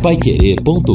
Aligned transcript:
paiquerê.com.br 0.00 0.94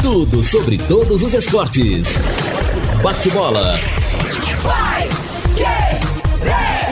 Tudo 0.00 0.42
sobre 0.44 0.78
todos 0.78 1.22
os 1.22 1.34
esportes. 1.34 2.20
Bate-bola. 3.02 3.80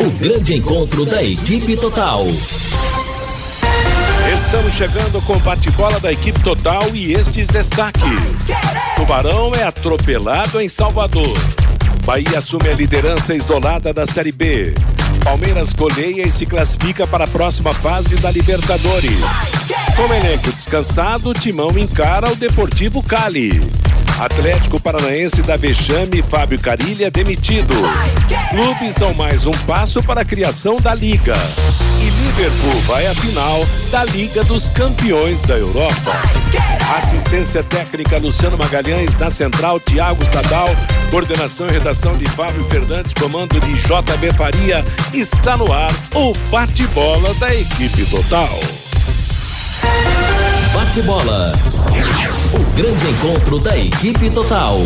O 0.01 0.11
grande 0.19 0.55
encontro 0.55 1.05
da 1.05 1.23
equipe 1.23 1.77
total. 1.77 2.27
Estamos 4.35 4.75
chegando 4.75 5.23
com 5.23 5.35
o 5.35 5.41
bate-bola 5.41 6.01
da 6.01 6.11
equipe 6.13 6.43
total 6.43 6.83
e 6.95 7.13
estes 7.13 7.47
destaques. 7.47 8.49
Tubarão 8.97 9.53
é 9.55 9.63
atropelado 9.63 10.61
em 10.61 10.69
Salvador. 10.69 11.37
Bahia 12.05 12.39
assume 12.39 12.69
a 12.69 12.75
liderança 12.75 13.37
isolada 13.37 13.93
da 13.93 14.05
Série 14.05 14.33
B. 14.33 14.75
Palmeiras 15.25 15.73
goleia 15.73 16.27
e 16.27 16.31
se 16.31 16.45
classifica 16.45 17.07
para 17.07 17.25
a 17.25 17.29
próxima 17.29 17.73
fase 17.73 18.17
da 18.17 18.31
Libertadores. 18.31 19.21
Com 19.97 20.13
elenco 20.13 20.51
descansado, 20.53 21.33
Timão 21.33 21.71
encara 21.79 22.31
o 22.31 22.37
Deportivo 22.37 23.03
Cali. 23.03 23.61
Atlético 24.19 24.81
Paranaense 24.81 25.43
da 25.43 25.57
Vexame, 25.57 26.23
Fábio 26.23 26.59
Carilha 26.61 27.11
demitido. 27.11 27.75
Clubes 28.51 28.95
dão 28.95 29.13
mais 29.15 29.47
um 29.47 29.53
passo 29.67 30.03
para 30.03 30.23
a 30.23 30.25
criação 30.25 30.77
da 30.77 30.95
Liga. 30.95 31.35
E 32.01 32.05
Liverpool 32.05 32.81
vai 32.87 33.07
à 33.07 33.15
final 33.15 33.67
da 33.91 34.05
Liga 34.05 34.45
dos 34.45 34.69
Campeões 34.69 35.43
da 35.43 35.57
Europa. 35.57 36.13
Assistência 36.97 37.63
técnica 37.63 38.19
Luciano 38.19 38.57
Magalhães, 38.57 39.17
na 39.17 39.31
central 39.31 39.81
Tiago 39.81 40.25
Sadal, 40.25 40.69
coordenação 41.11 41.67
e 41.67 41.73
redação 41.73 42.17
de 42.17 42.29
Fábio 42.31 42.65
Fernandes, 42.71 43.15
comando 43.15 43.59
de 43.61 43.75
JB 43.75 44.33
Faria. 44.37 44.85
Está 45.13 45.57
no 45.57 45.73
ar 45.73 45.93
o 46.15 46.33
bate-bola 46.51 47.35
da 47.35 47.55
equipe 47.55 48.05
total. 48.07 48.61
Bate-bola. 50.75 51.53
O 52.55 52.77
grande 52.77 53.09
encontro 53.09 53.59
da 53.59 53.77
equipe 53.79 54.31
total. 54.31 54.79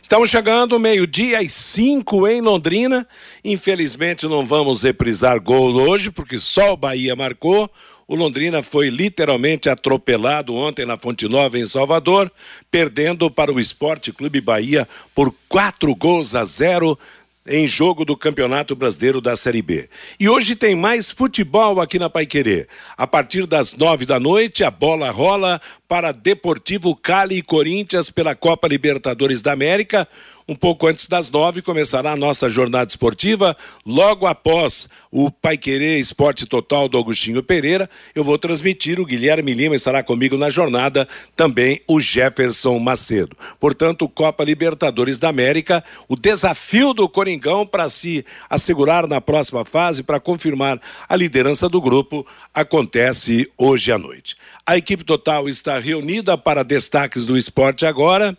Estamos 0.00 0.28
chegando 0.28 0.78
meio-dia 0.78 1.42
e 1.42 1.48
cinco 1.48 2.28
em 2.28 2.40
Londrina. 2.40 3.06
Infelizmente 3.42 4.26
não 4.26 4.44
vamos 4.44 4.82
reprisar 4.82 5.40
gol 5.40 5.74
hoje, 5.74 6.10
porque 6.10 6.36
só 6.36 6.74
o 6.74 6.76
Bahia 6.76 7.16
marcou. 7.16 7.70
O 8.06 8.14
Londrina 8.14 8.62
foi 8.62 8.90
literalmente 8.90 9.70
atropelado 9.70 10.54
ontem 10.54 10.84
na 10.84 10.98
Fonte 10.98 11.26
Nova, 11.26 11.58
em 11.58 11.64
Salvador, 11.64 12.30
perdendo 12.70 13.30
para 13.30 13.50
o 13.50 13.58
Esporte 13.58 14.12
Clube 14.12 14.40
Bahia 14.40 14.86
por 15.14 15.34
quatro 15.48 15.94
gols 15.94 16.34
a 16.34 16.44
zero 16.44 16.98
em 17.46 17.66
jogo 17.66 18.04
do 18.04 18.16
Campeonato 18.16 18.76
Brasileiro 18.76 19.20
da 19.20 19.36
Série 19.36 19.62
B. 19.62 19.88
E 20.18 20.28
hoje 20.28 20.54
tem 20.54 20.74
mais 20.74 21.10
futebol 21.10 21.80
aqui 21.80 21.98
na 21.98 22.08
Paiquerê. 22.08 22.66
A 22.96 23.06
partir 23.06 23.46
das 23.46 23.74
nove 23.74 24.06
da 24.06 24.20
noite, 24.20 24.62
a 24.62 24.70
bola 24.70 25.10
rola 25.10 25.60
para 25.88 26.12
Deportivo 26.12 26.94
Cali 26.94 27.36
e 27.36 27.42
Corinthians 27.42 28.10
pela 28.10 28.34
Copa 28.34 28.68
Libertadores 28.68 29.42
da 29.42 29.52
América. 29.52 30.08
Um 30.48 30.54
pouco 30.54 30.86
antes 30.86 31.06
das 31.06 31.30
nove 31.30 31.62
começará 31.62 32.12
a 32.12 32.16
nossa 32.16 32.48
jornada 32.48 32.88
esportiva. 32.88 33.56
Logo 33.86 34.26
após 34.26 34.88
o 35.10 35.30
Pai 35.30 35.56
Querer 35.56 36.00
Esporte 36.00 36.46
Total 36.46 36.88
do 36.88 36.98
Agostinho 36.98 37.42
Pereira, 37.42 37.88
eu 38.14 38.24
vou 38.24 38.36
transmitir. 38.36 39.00
O 39.00 39.06
Guilherme 39.06 39.54
Lima 39.54 39.74
estará 39.74 40.02
comigo 40.02 40.36
na 40.36 40.50
jornada, 40.50 41.06
também 41.36 41.80
o 41.86 42.00
Jefferson 42.00 42.78
Macedo. 42.78 43.36
Portanto, 43.60 44.08
Copa 44.08 44.42
Libertadores 44.42 45.18
da 45.18 45.28
América, 45.28 45.84
o 46.08 46.16
desafio 46.16 46.92
do 46.92 47.08
Coringão 47.08 47.66
para 47.66 47.88
se 47.88 48.24
assegurar 48.50 49.06
na 49.06 49.20
próxima 49.20 49.64
fase, 49.64 50.02
para 50.02 50.18
confirmar 50.18 50.80
a 51.08 51.14
liderança 51.14 51.68
do 51.68 51.80
grupo, 51.80 52.26
acontece 52.52 53.50
hoje 53.56 53.92
à 53.92 53.98
noite. 53.98 54.36
A 54.66 54.76
equipe 54.76 55.04
total 55.04 55.48
está 55.48 55.78
reunida 55.78 56.36
para 56.36 56.62
destaques 56.64 57.26
do 57.26 57.36
esporte 57.36 57.86
agora. 57.86 58.36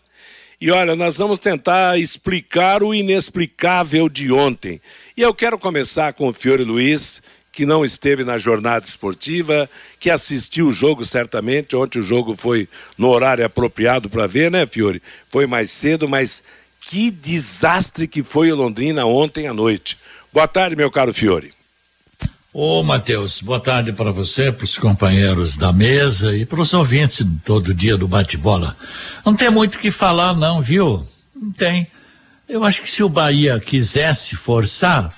E 0.59 0.71
olha, 0.71 0.95
nós 0.95 1.17
vamos 1.17 1.39
tentar 1.39 1.99
explicar 1.99 2.83
o 2.83 2.93
inexplicável 2.93 4.07
de 4.07 4.31
ontem. 4.31 4.79
E 5.15 5.21
eu 5.21 5.33
quero 5.33 5.57
começar 5.57 6.13
com 6.13 6.27
o 6.27 6.33
Fiore 6.33 6.63
Luiz, 6.63 7.21
que 7.51 7.65
não 7.65 7.85
esteve 7.85 8.23
na 8.23 8.37
jornada 8.37 8.85
esportiva, 8.85 9.69
que 9.99 10.09
assistiu 10.09 10.67
o 10.67 10.71
jogo 10.71 11.05
certamente. 11.05 11.75
Ontem 11.75 11.99
o 11.99 12.03
jogo 12.03 12.35
foi 12.35 12.67
no 12.97 13.09
horário 13.09 13.45
apropriado 13.45 14.09
para 14.09 14.25
ver, 14.25 14.49
né, 14.49 14.65
Fiore? 14.65 15.01
Foi 15.29 15.45
mais 15.45 15.69
cedo, 15.69 16.09
mas 16.09 16.43
que 16.81 17.11
desastre 17.11 18.07
que 18.07 18.23
foi 18.23 18.51
o 18.51 18.55
Londrina 18.55 19.05
ontem 19.05 19.47
à 19.47 19.53
noite. 19.53 19.97
Boa 20.31 20.47
tarde, 20.47 20.75
meu 20.75 20.89
caro 20.89 21.13
Fiore. 21.13 21.53
Ô, 22.55 22.83
Matheus, 22.83 23.41
boa 23.41 23.59
tarde 23.59 23.91
para 23.91 24.11
você, 24.11 24.51
para 24.51 24.63
os 24.63 24.77
companheiros 24.77 25.57
da 25.57 25.73
mesa 25.73 26.37
e 26.37 26.45
para 26.45 26.61
os 26.61 26.71
ouvintes 26.71 27.25
todo 27.43 27.73
dia 27.73 27.97
do 27.97 28.07
bate-bola. 28.07 28.77
Não 29.25 29.35
tem 29.35 29.49
muito 29.49 29.73
o 29.73 29.79
que 29.79 29.89
falar, 29.89 30.35
não, 30.35 30.61
viu? 30.61 31.03
Não 31.35 31.51
tem. 31.51 31.87
Eu 32.47 32.63
acho 32.63 32.83
que 32.83 32.91
se 32.91 33.01
o 33.01 33.09
Bahia 33.09 33.59
quisesse 33.59 34.35
forçar, 34.35 35.11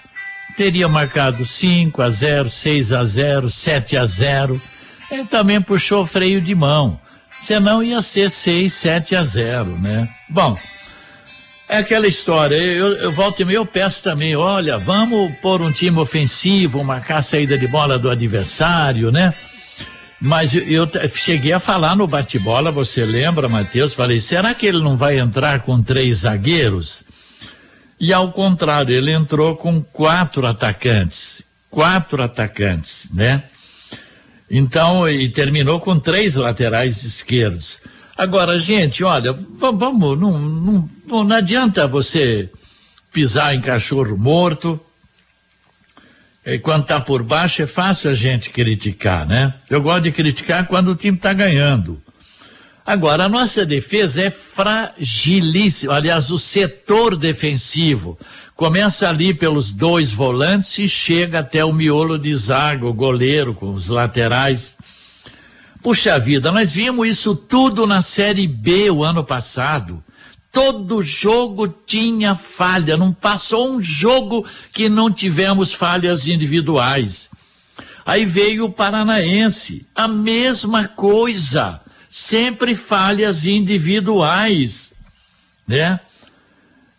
teria 0.56 0.88
marcado 0.88 1.46
5 1.46 2.02
a 2.02 2.10
0, 2.10 2.50
6 2.50 2.94
a 2.94 3.04
0, 3.04 3.50
7 3.50 3.98
a 3.98 4.06
0. 4.06 4.62
Ele 5.12 5.26
também 5.26 5.62
puxou 5.62 6.06
freio 6.06 6.40
de 6.40 6.56
mão. 6.56 6.98
Senão 7.42 7.84
ia 7.84 8.02
ser 8.02 8.32
6, 8.32 8.74
7 8.74 9.14
a 9.14 9.26
0, 9.26 9.78
né? 9.78 10.08
Bom, 10.30 10.58
é 11.68 11.78
aquela 11.78 12.08
história, 12.08 12.56
eu, 12.56 12.94
eu 12.94 13.12
volto 13.12 13.42
e 13.42 13.46
meio, 13.46 13.58
eu 13.58 13.66
peço 13.66 14.04
também, 14.04 14.36
olha, 14.36 14.78
vamos 14.78 15.36
pôr 15.42 15.62
um 15.62 15.72
time 15.72 16.00
ofensivo, 16.00 16.84
marcar 16.84 17.18
a 17.18 17.22
saída 17.22 17.58
de 17.58 17.68
bola 17.68 17.98
do 17.98 18.10
adversário, 18.10 19.12
né? 19.12 19.34
Mas 20.22 20.56
eu, 20.56 20.64
eu 20.64 21.10
cheguei 21.14 21.52
a 21.52 21.60
falar 21.60 21.96
no 21.96 22.08
bate-bola, 22.08 22.72
você 22.72 23.06
lembra, 23.06 23.50
Matheus? 23.50 23.94
Falei, 23.94 24.20
será 24.20 24.54
que 24.54 24.66
ele 24.66 24.80
não 24.80 24.96
vai 24.96 25.20
entrar 25.20 25.62
com 25.62 25.82
três 25.82 26.20
zagueiros? 26.20 27.04
E 28.00 28.14
ao 28.14 28.32
contrário, 28.32 28.96
ele 28.96 29.12
entrou 29.12 29.56
com 29.56 29.82
quatro 29.82 30.46
atacantes. 30.46 31.44
Quatro 31.70 32.24
atacantes, 32.24 33.10
né? 33.14 33.44
Então, 34.50 35.08
e 35.10 35.28
terminou 35.30 35.80
com 35.80 36.00
três 36.00 36.36
laterais 36.36 37.04
esquerdos. 37.04 37.82
Agora, 38.18 38.58
gente, 38.60 39.04
olha, 39.04 39.38
vamos, 39.58 40.20
não, 40.20 40.40
não, 40.40 40.90
não 41.06 41.36
adianta 41.36 41.88
você 41.88 42.50
pisar 43.12 43.54
em 43.54 43.62
cachorro 43.62 44.18
morto. 44.18 44.80
E 46.46 46.60
quando 46.60 46.84
está 46.84 47.02
por 47.02 47.24
baixo 47.24 47.64
é 47.64 47.68
fácil 47.68 48.12
a 48.12 48.14
gente 48.14 48.50
criticar, 48.52 49.28
né? 49.28 49.54
Eu 49.70 49.82
gosto 49.82 50.04
de 50.04 50.12
criticar 50.12 50.68
quando 50.68 50.90
o 50.90 50.96
time 50.96 51.18
está 51.18 51.34
ganhando. 51.34 52.02
Agora, 52.86 53.24
a 53.24 53.30
nossa 53.30 53.66
defesa 53.66 54.22
é 54.22 54.30
fragilíssima. 54.30 55.96
Aliás, 55.96 56.30
o 56.30 56.38
setor 56.38 57.16
defensivo 57.16 58.18
começa 58.56 59.10
ali 59.10 59.34
pelos 59.34 59.74
dois 59.74 60.12
volantes 60.12 60.78
e 60.78 60.88
chega 60.88 61.40
até 61.40 61.66
o 61.66 61.74
miolo 61.74 62.18
de 62.18 62.34
zaga, 62.36 62.86
o 62.86 62.94
goleiro 62.94 63.56
com 63.56 63.74
os 63.74 63.88
laterais. 63.88 64.75
Puxa 65.86 66.18
vida, 66.18 66.52
nós 66.52 66.72
vimos 66.72 67.08
isso 67.08 67.36
tudo 67.36 67.86
na 67.86 68.02
Série 68.02 68.48
B 68.48 68.90
o 68.90 69.04
ano 69.04 69.24
passado. 69.24 70.04
Todo 70.52 71.04
jogo 71.04 71.68
tinha 71.68 72.34
falha, 72.34 72.98
não 72.98 73.14
passou 73.14 73.72
um 73.72 73.80
jogo 73.80 74.48
que 74.74 74.90
não 74.90 75.14
tivemos 75.14 75.72
falhas 75.72 76.28
individuais. 76.28 77.30
Aí 78.04 78.26
veio 78.26 78.66
o 78.66 78.72
Paranaense, 78.72 79.86
a 79.94 80.08
mesma 80.08 80.88
coisa, 80.88 81.80
sempre 82.10 82.74
falhas 82.74 83.46
individuais, 83.46 84.92
né? 85.68 86.00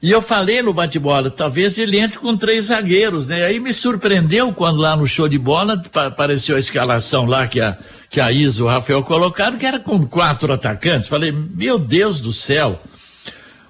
E 0.01 0.13
eu 0.13 0.23
falei 0.23 0.63
no 0.63 0.73
bate-bola, 0.73 1.29
talvez 1.29 1.77
ele 1.77 1.99
entre 1.99 2.21
com 2.21 2.37
três 2.37 2.67
zagueiros, 2.67 3.27
né? 3.27 3.47
Aí 3.47 3.59
me 3.59 3.73
surpreendeu 3.73 4.53
quando 4.53 4.79
lá 4.79 4.95
no 4.95 5.09
show 5.09 5.29
de 5.29 5.39
bola 5.39 5.83
apareceu 5.93 6.55
a 6.55 6.61
escalação 6.61 7.27
lá 7.27 7.49
que 7.49 7.61
a 7.61 7.77
que 8.11 8.21
a 8.21 8.31
Isa 8.31 8.61
e 8.61 8.63
o 8.63 8.69
Rafael 8.69 9.03
colocaram, 9.03 9.59
que 9.59 9.67
era 9.67 9.81
com 9.81 10.07
quatro 10.07 10.53
atacantes. 10.53 11.09
Falei, 11.09 11.33
meu 11.33 11.79
Deus 11.79 12.21
do 12.21 12.33
céu. 12.33 12.81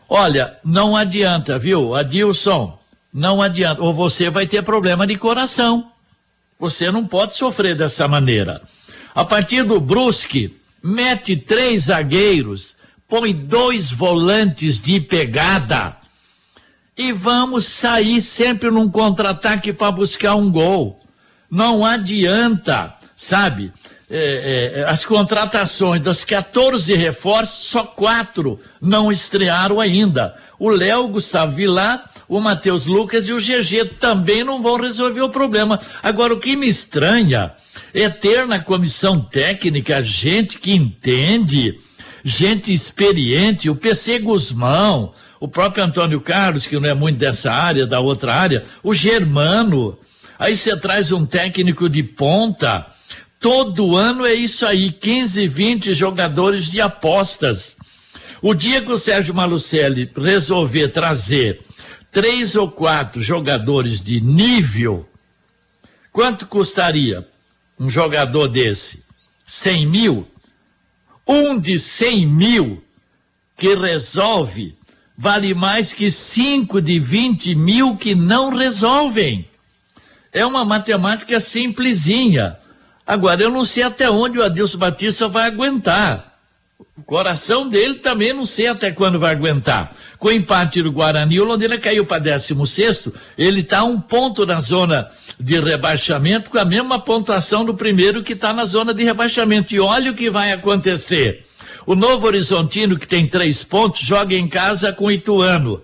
Olha, 0.08 0.56
não 0.64 0.94
adianta, 0.94 1.58
viu? 1.58 1.94
Adilson, 1.94 2.78
não 3.12 3.42
adianta. 3.42 3.82
Ou 3.82 3.92
você 3.92 4.30
vai 4.30 4.46
ter 4.46 4.62
problema 4.62 5.06
de 5.06 5.16
coração. 5.16 5.90
Você 6.58 6.90
não 6.90 7.06
pode 7.06 7.36
sofrer 7.36 7.76
dessa 7.76 8.06
maneira. 8.06 8.62
A 9.14 9.24
partir 9.24 9.62
do 9.62 9.80
Brusque, 9.80 10.56
mete 10.82 11.36
três 11.36 11.84
zagueiros, 11.84 12.76
põe 13.08 13.32
dois 13.32 13.90
volantes 13.90 14.78
de 14.78 15.00
pegada 15.00 15.96
e 16.96 17.12
vamos 17.12 17.66
sair 17.66 18.20
sempre 18.22 18.70
num 18.70 18.90
contra-ataque 18.90 19.72
para 19.72 19.92
buscar 19.92 20.34
um 20.34 20.50
gol. 20.50 20.98
Não 21.50 21.84
adianta, 21.84 22.94
sabe? 23.14 23.72
É, 24.08 24.72
é, 24.76 24.84
as 24.84 25.04
contratações 25.04 26.00
das 26.00 26.24
14 26.24 26.94
reforços, 26.94 27.66
só 27.66 27.82
quatro 27.82 28.60
não 28.80 29.10
estrearam 29.10 29.80
ainda. 29.80 30.36
O 30.58 30.68
Léo, 30.68 31.08
Gustavo 31.08 31.52
Vilar, 31.52 32.10
o 32.28 32.40
Matheus 32.40 32.86
Lucas 32.86 33.28
e 33.28 33.32
o 33.32 33.38
GG 33.38 33.96
também 33.98 34.44
não 34.44 34.62
vão 34.62 34.76
resolver 34.76 35.20
o 35.20 35.28
problema. 35.28 35.80
Agora, 36.02 36.34
o 36.34 36.38
que 36.38 36.56
me 36.56 36.68
estranha 36.68 37.52
é 37.92 38.08
ter 38.08 38.46
na 38.46 38.58
comissão 38.58 39.20
técnica 39.20 40.02
gente 40.02 40.58
que 40.58 40.72
entende, 40.72 41.78
gente 42.24 42.72
experiente, 42.72 43.70
o 43.70 43.76
PC 43.76 44.18
Guzmão, 44.20 45.12
o 45.40 45.48
próprio 45.48 45.84
Antônio 45.84 46.20
Carlos, 46.20 46.66
que 46.66 46.78
não 46.78 46.88
é 46.88 46.94
muito 46.94 47.18
dessa 47.18 47.50
área, 47.50 47.86
da 47.86 48.00
outra 48.00 48.34
área, 48.34 48.64
o 48.82 48.94
Germano. 48.94 49.98
Aí 50.38 50.56
você 50.56 50.76
traz 50.76 51.12
um 51.12 51.26
técnico 51.26 51.88
de 51.88 52.02
ponta. 52.02 52.86
Todo 53.38 53.96
ano 53.96 54.24
é 54.24 54.34
isso 54.34 54.66
aí, 54.66 54.90
15, 54.90 55.46
20 55.46 55.92
jogadores 55.92 56.70
de 56.70 56.80
apostas. 56.80 57.76
O 58.40 58.54
dia 58.54 58.80
que 58.80 58.90
o 58.90 58.98
Sérgio 58.98 59.34
Malucelli 59.34 60.10
resolver 60.16 60.88
trazer 60.88 61.64
três 62.10 62.56
ou 62.56 62.70
quatro 62.70 63.20
jogadores 63.20 64.00
de 64.00 64.20
nível, 64.20 65.08
quanto 66.12 66.46
custaria 66.46 67.26
um 67.78 67.90
jogador 67.90 68.48
desse? 68.48 69.04
100 69.44 69.86
mil? 69.86 70.26
Um 71.26 71.58
de 71.58 71.78
100 71.78 72.26
mil 72.26 72.84
que 73.56 73.74
resolve 73.74 74.76
vale 75.16 75.54
mais 75.54 75.92
que 75.92 76.10
cinco 76.10 76.80
de 76.80 76.98
20 76.98 77.54
mil 77.54 77.96
que 77.96 78.14
não 78.14 78.50
resolvem. 78.50 79.48
É 80.32 80.44
uma 80.44 80.64
matemática 80.64 81.40
simplesinha. 81.40 82.58
Agora, 83.06 83.42
eu 83.42 83.50
não 83.50 83.64
sei 83.64 83.84
até 83.84 84.10
onde 84.10 84.38
o 84.38 84.42
Adilson 84.42 84.78
Batista 84.78 85.28
vai 85.28 85.46
aguentar. 85.46 86.36
O 86.98 87.02
coração 87.02 87.68
dele 87.68 87.96
também 87.96 88.32
não 88.32 88.44
sei 88.44 88.66
até 88.66 88.90
quando 88.90 89.18
vai 89.18 89.32
aguentar. 89.32 89.94
Com 90.18 90.28
o 90.28 90.32
empate 90.32 90.82
do 90.82 90.90
Guarani, 90.90 91.38
o 91.38 91.44
Londrina 91.44 91.78
caiu 91.78 92.04
para 92.04 92.18
16. 92.18 93.10
Ele 93.38 93.60
está 93.60 93.84
um 93.84 94.00
ponto 94.00 94.44
na 94.44 94.60
zona 94.60 95.10
de 95.38 95.60
rebaixamento, 95.60 96.50
com 96.50 96.58
a 96.58 96.64
mesma 96.64 96.98
pontuação 96.98 97.64
do 97.64 97.74
primeiro 97.74 98.22
que 98.22 98.32
está 98.32 98.52
na 98.52 98.64
zona 98.64 98.92
de 98.92 99.04
rebaixamento. 99.04 99.74
E 99.74 99.80
olha 99.80 100.10
o 100.10 100.14
que 100.14 100.30
vai 100.30 100.52
acontecer. 100.52 101.46
O 101.86 101.94
Novo 101.94 102.26
Horizontino, 102.26 102.98
que 102.98 103.06
tem 103.06 103.28
três 103.28 103.62
pontos, 103.62 104.00
joga 104.00 104.34
em 104.34 104.48
casa 104.48 104.92
com 104.92 105.04
o 105.06 105.12
Ituano. 105.12 105.80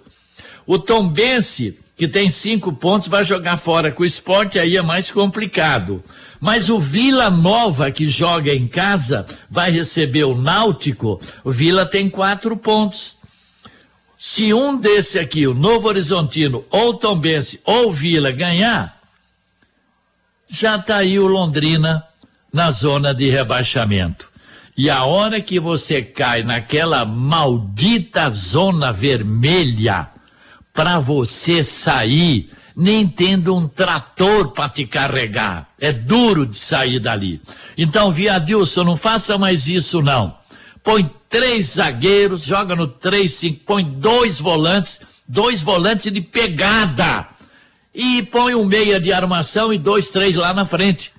O 0.66 0.78
Tombense, 0.78 1.78
que 1.96 2.08
tem 2.08 2.30
cinco 2.30 2.72
pontos, 2.72 3.06
vai 3.06 3.22
jogar 3.22 3.58
fora 3.58 3.92
com 3.92 4.02
o 4.02 4.06
esporte, 4.06 4.58
aí 4.58 4.76
é 4.76 4.82
mais 4.82 5.10
complicado. 5.10 6.02
Mas 6.42 6.68
o 6.68 6.80
Vila 6.80 7.30
Nova, 7.30 7.92
que 7.92 8.10
joga 8.10 8.52
em 8.52 8.66
casa, 8.66 9.24
vai 9.48 9.70
receber 9.70 10.24
o 10.24 10.34
Náutico. 10.34 11.20
O 11.44 11.52
Vila 11.52 11.86
tem 11.86 12.10
quatro 12.10 12.56
pontos. 12.56 13.16
Se 14.18 14.52
um 14.52 14.76
desse 14.76 15.20
aqui, 15.20 15.46
o 15.46 15.54
Novo 15.54 15.86
Horizontino, 15.86 16.64
ou 16.68 16.94
Tombense, 16.94 17.60
ou 17.64 17.92
Vila 17.92 18.32
ganhar, 18.32 19.00
já 20.48 20.74
está 20.74 20.96
aí 20.96 21.16
o 21.16 21.28
Londrina 21.28 22.04
na 22.52 22.72
zona 22.72 23.14
de 23.14 23.30
rebaixamento. 23.30 24.28
E 24.76 24.90
a 24.90 25.04
hora 25.04 25.40
que 25.40 25.60
você 25.60 26.02
cai 26.02 26.42
naquela 26.42 27.04
maldita 27.04 28.28
zona 28.30 28.90
vermelha, 28.92 30.08
para 30.74 30.98
você 30.98 31.62
sair, 31.62 32.50
nem 32.76 33.06
tendo 33.06 33.54
um 33.54 33.68
trator 33.68 34.52
para 34.52 34.68
te 34.68 34.86
carregar. 34.86 35.68
É 35.78 35.92
duro 35.92 36.46
de 36.46 36.56
sair 36.56 36.98
dali. 36.98 37.40
Então, 37.76 38.12
Viadilson, 38.12 38.84
não 38.84 38.96
faça 38.96 39.36
mais 39.38 39.66
isso 39.66 40.00
não. 40.00 40.36
Põe 40.82 41.10
três 41.28 41.74
zagueiros, 41.74 42.42
joga 42.42 42.74
no 42.74 42.86
três, 42.86 43.34
cinco, 43.34 43.64
põe 43.64 43.84
dois 43.84 44.38
volantes, 44.38 45.00
dois 45.26 45.60
volantes 45.60 46.12
de 46.12 46.20
pegada. 46.20 47.28
E 47.94 48.22
põe 48.22 48.54
um 48.54 48.64
meia 48.64 48.98
de 48.98 49.12
armação 49.12 49.72
e 49.72 49.78
dois, 49.78 50.10
três 50.10 50.36
lá 50.36 50.52
na 50.52 50.64
frente. 50.64 51.12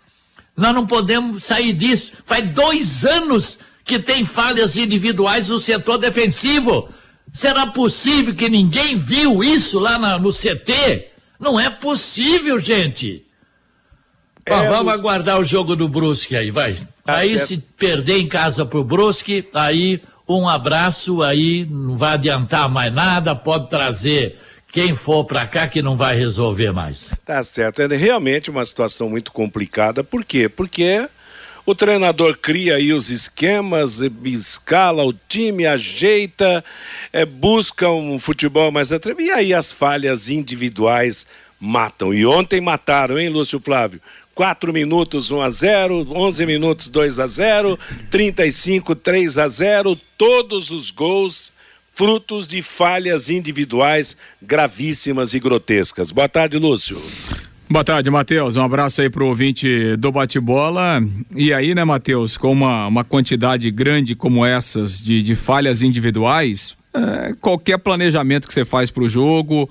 Nós 0.56 0.74
não 0.74 0.86
podemos 0.86 1.44
sair 1.44 1.74
disso. 1.74 2.12
Faz 2.26 2.52
dois 2.52 3.06
anos 3.06 3.60
que 3.84 4.00
tem 4.00 4.24
falhas 4.24 4.78
individuais 4.78 5.50
no 5.50 5.60
setor 5.60 5.98
defensivo. 5.98 6.90
Será 7.32 7.68
possível 7.68 8.36
que 8.36 8.50
ninguém 8.50 8.98
viu 8.98 9.44
isso 9.44 9.80
lá 9.80 9.98
na, 9.98 10.18
no 10.18 10.32
CT? 10.32 11.13
Não 11.44 11.60
é 11.60 11.70
possível, 11.70 12.58
gente. 12.58 13.26
É, 14.46 14.68
vamos 14.70 14.94
os... 14.94 15.00
aguardar 15.00 15.40
o 15.40 15.44
jogo 15.44 15.76
do 15.76 15.90
Brusque 15.90 16.38
aí, 16.38 16.50
vai. 16.52 16.78
Tá 17.04 17.18
aí 17.18 17.38
certo. 17.38 17.48
se 17.48 17.58
perder 17.58 18.18
em 18.20 18.30
casa 18.30 18.66
pro 18.66 18.84
Brusque, 18.84 19.50
aí 19.54 20.02
um 20.28 20.48
abraço, 20.48 21.22
aí 21.22 21.66
não 21.70 21.98
vai 21.98 22.14
adiantar 22.14 22.70
mais 22.70 22.94
nada, 22.94 23.36
pode 23.36 23.70
trazer 23.70 24.40
quem 24.72 24.96
for 24.96 25.26
para 25.26 25.46
cá 25.46 25.68
que 25.68 25.82
não 25.82 25.98
vai 25.98 26.16
resolver 26.16 26.72
mais. 26.72 27.14
Tá 27.26 27.44
certo. 27.44 27.82
É 27.82 27.88
realmente 27.96 28.50
uma 28.50 28.64
situação 28.64 29.10
muito 29.10 29.32
complicada. 29.32 30.04
Por 30.04 30.24
quê? 30.24 30.48
Porque 30.48 31.08
o 31.66 31.74
treinador 31.74 32.38
cria 32.38 32.76
aí 32.76 32.92
os 32.92 33.10
esquemas, 33.10 34.02
escala 34.26 35.04
o 35.06 35.14
time, 35.14 35.66
ajeita, 35.66 36.64
é, 37.12 37.26
busca 37.26 37.90
um 37.90 38.20
futebol 38.20 38.72
mais 38.72 38.92
atrevido. 38.92 39.30
E 39.30 39.32
aí 39.32 39.54
as 39.54 39.72
falhas 39.72 40.30
individuais 40.30 41.26
matam. 41.60 42.14
E 42.14 42.26
ontem 42.26 42.60
mataram, 42.60 43.18
hein, 43.18 43.30
Lúcio 43.30 43.60
Flávio? 43.60 44.02
4 44.36 44.74
minutos 44.74 45.32
1 45.32 45.42
a 45.42 45.50
0, 45.50 46.08
11 46.10 46.46
minutos 46.46 46.90
2 46.90 47.20
a 47.20 47.28
0, 47.28 47.80
35 48.10 48.96
3 48.96 49.38
a 49.38 49.48
0, 49.48 49.96
todos 50.18 50.72
os 50.72 50.92
gols 50.92 51.54
frutos 51.94 52.48
de 52.48 52.62
falhas 52.64 53.30
individuais 53.30 54.18
gravíssimas 54.42 55.34
e 55.34 55.40
grotescas. 55.40 56.12
Boa 56.12 56.28
tarde, 56.28 56.58
Lúcio. 56.58 57.00
Boa 57.74 57.84
tarde, 57.84 58.08
Matheus. 58.12 58.56
Um 58.56 58.62
abraço 58.62 59.02
aí 59.02 59.10
pro 59.10 59.26
ouvinte 59.26 59.98
do 59.98 60.12
bate-bola. 60.12 61.04
E 61.36 61.52
aí, 61.52 61.74
né, 61.74 61.84
Matheus, 61.84 62.38
com 62.38 62.52
uma, 62.52 62.86
uma 62.86 63.04
quantidade 63.04 63.72
grande 63.72 64.14
como 64.14 64.46
essas 64.46 65.04
de, 65.04 65.24
de 65.24 65.36
falhas 65.36 65.82
individuais, 65.82 66.78
é, 66.94 67.34
qualquer 67.42 67.80
planejamento 67.80 68.48
que 68.48 68.54
você 68.54 68.64
faz 68.64 68.92
pro 68.92 69.10
jogo, 69.10 69.68